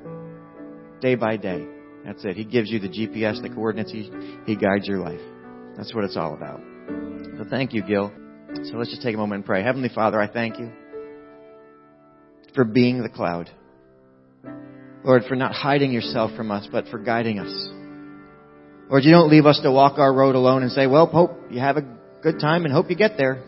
day 1.01 1.15
by 1.15 1.37
day. 1.37 1.67
That's 2.05 2.25
it. 2.25 2.37
He 2.37 2.45
gives 2.45 2.71
you 2.71 2.79
the 2.79 2.89
GPS, 2.89 3.41
the 3.41 3.49
coordinates. 3.49 3.91
He, 3.91 4.11
he 4.47 4.57
guides 4.57 4.87
your 4.87 4.99
life. 4.99 5.21
That's 5.77 5.95
what 5.95 6.05
it's 6.05 6.17
all 6.17 6.35
about. 6.35 6.61
So 7.39 7.45
thank 7.49 7.73
you, 7.73 7.83
Gil. 7.83 8.13
So 8.65 8.77
let's 8.77 8.91
just 8.91 9.03
take 9.03 9.15
a 9.15 9.19
moment 9.19 9.41
and 9.41 9.47
pray. 9.47 9.63
Heavenly 9.63 9.89
Father, 9.89 10.21
I 10.21 10.29
thank 10.29 10.59
you 10.59 10.71
for 12.55 12.65
being 12.65 13.03
the 13.03 13.09
cloud. 13.09 13.51
Lord, 15.03 15.25
for 15.29 15.35
not 15.35 15.53
hiding 15.53 15.93
yourself 15.93 16.31
from 16.37 16.51
us, 16.51 16.69
but 16.71 16.87
for 16.89 16.99
guiding 16.99 17.39
us. 17.39 17.69
Lord, 18.89 19.05
you 19.05 19.13
don't 19.13 19.31
leave 19.31 19.47
us 19.47 19.61
to 19.63 19.73
walk 19.73 19.99
our 19.99 20.13
road 20.13 20.35
alone 20.35 20.63
and 20.63 20.71
say, 20.71 20.87
well, 20.87 21.07
hope 21.07 21.33
you 21.51 21.59
have 21.59 21.77
a 21.77 21.83
good 22.23 22.39
time 22.39 22.65
and 22.65 22.73
hope 22.73 22.91
you 22.91 22.97
get 22.97 23.17
there. 23.17 23.43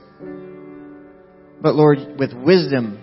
But 1.61 1.75
Lord, 1.75 1.99
with 2.19 2.33
wisdom 2.33 2.99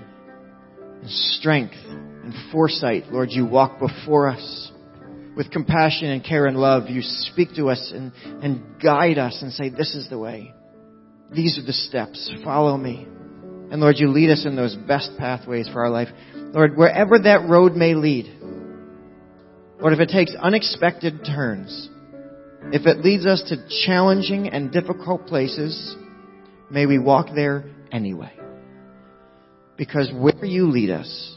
and 1.01 1.09
strength 1.09 1.75
and 1.85 2.33
foresight, 2.51 3.05
Lord, 3.11 3.29
you 3.31 3.45
walk 3.45 3.79
before 3.79 4.29
us 4.29 4.71
with 5.35 5.51
compassion 5.51 6.09
and 6.09 6.23
care 6.23 6.45
and 6.45 6.57
love, 6.57 6.89
you 6.89 7.01
speak 7.01 7.55
to 7.55 7.69
us 7.69 7.91
and, 7.93 8.11
and 8.43 8.81
guide 8.81 9.17
us 9.17 9.39
and 9.41 9.51
say, 9.51 9.69
This 9.69 9.95
is 9.95 10.09
the 10.09 10.17
way. 10.17 10.53
These 11.31 11.57
are 11.57 11.65
the 11.65 11.73
steps. 11.73 12.31
Follow 12.43 12.77
me. 12.77 13.07
And 13.71 13.81
Lord, 13.81 13.95
you 13.97 14.09
lead 14.09 14.29
us 14.29 14.45
in 14.45 14.55
those 14.55 14.75
best 14.75 15.11
pathways 15.17 15.67
for 15.67 15.83
our 15.83 15.89
life. 15.89 16.09
Lord, 16.35 16.77
wherever 16.77 17.17
that 17.17 17.49
road 17.49 17.73
may 17.73 17.95
lead, 17.95 18.25
Lord, 19.79 19.93
if 19.93 19.99
it 19.99 20.09
takes 20.09 20.35
unexpected 20.39 21.25
turns, 21.25 21.89
if 22.71 22.85
it 22.85 23.03
leads 23.03 23.25
us 23.25 23.41
to 23.49 23.85
challenging 23.85 24.49
and 24.49 24.71
difficult 24.71 25.25
places, 25.25 25.95
may 26.69 26.85
we 26.85 26.99
walk 26.99 27.27
there 27.33 27.65
anyway. 27.91 28.31
Because 29.75 30.11
where 30.13 30.45
you 30.45 30.67
lead 30.69 30.91
us 30.91 31.35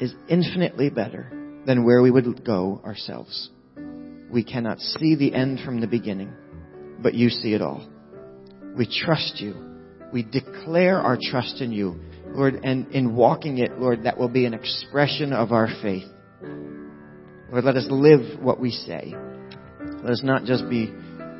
is 0.00 0.14
infinitely 0.28 0.88
better 0.88 1.30
than 1.66 1.84
where 1.84 2.00
we 2.00 2.10
would 2.10 2.44
go 2.44 2.80
ourselves. 2.84 3.50
We 4.30 4.44
cannot 4.44 4.80
see 4.80 5.14
the 5.16 5.34
end 5.34 5.60
from 5.64 5.80
the 5.80 5.86
beginning, 5.86 6.32
but 7.00 7.14
you 7.14 7.28
see 7.28 7.54
it 7.54 7.62
all. 7.62 7.86
We 8.76 8.86
trust 8.86 9.40
you. 9.40 9.54
We 10.12 10.22
declare 10.22 10.98
our 10.98 11.18
trust 11.20 11.60
in 11.60 11.72
you, 11.72 12.00
Lord, 12.28 12.60
and 12.62 12.90
in 12.92 13.14
walking 13.14 13.58
it, 13.58 13.78
Lord, 13.78 14.04
that 14.04 14.18
will 14.18 14.28
be 14.28 14.46
an 14.46 14.54
expression 14.54 15.32
of 15.32 15.52
our 15.52 15.68
faith. 15.82 16.04
Lord, 17.50 17.64
let 17.64 17.76
us 17.76 17.86
live 17.90 18.40
what 18.40 18.60
we 18.60 18.70
say. 18.70 19.14
Let 20.02 20.10
us 20.10 20.22
not 20.22 20.44
just 20.44 20.68
be 20.68 20.92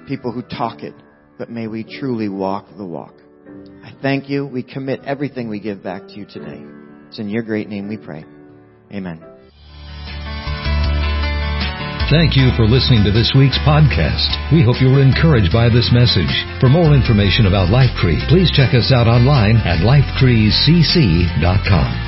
people 0.09 0.33
who 0.33 0.43
talk 0.43 0.83
it, 0.83 0.95
but 1.39 1.51
may 1.51 1.67
we 1.67 1.85
truly 1.85 2.29
walk 2.29 2.67
the 2.77 2.85
walk. 2.85 3.15
I 3.83 3.95
thank 4.03 4.29
you. 4.29 4.47
We 4.47 4.63
commit 4.63 5.01
everything 5.05 5.49
we 5.49 5.61
give 5.61 5.83
back 5.83 6.07
to 6.09 6.15
you 6.15 6.27
today. 6.27 6.63
It's 7.09 7.19
in 7.19 7.29
your 7.29 7.43
great 7.43 7.69
name 7.69 7.89
we 7.89 7.97
pray. 7.97 8.25
Amen. 8.93 9.36
Thank 12.07 12.37
you 12.37 12.55
for 12.55 12.71
listening 12.71 13.03
to 13.03 13.11
this 13.11 13.35
week's 13.37 13.59
podcast. 13.67 14.31
We 14.55 14.63
hope 14.63 14.81
you 14.81 14.95
were 14.95 15.03
encouraged 15.03 15.53
by 15.53 15.69
this 15.69 15.91
message. 15.91 16.31
For 16.61 16.69
more 16.69 16.95
information 16.95 17.47
about 17.47 17.69
LifeTree, 17.69 18.29
please 18.29 18.49
check 18.55 18.75
us 18.75 18.93
out 18.95 19.09
online 19.09 19.57
at 19.67 19.83
lifetreecc.com. 19.83 22.06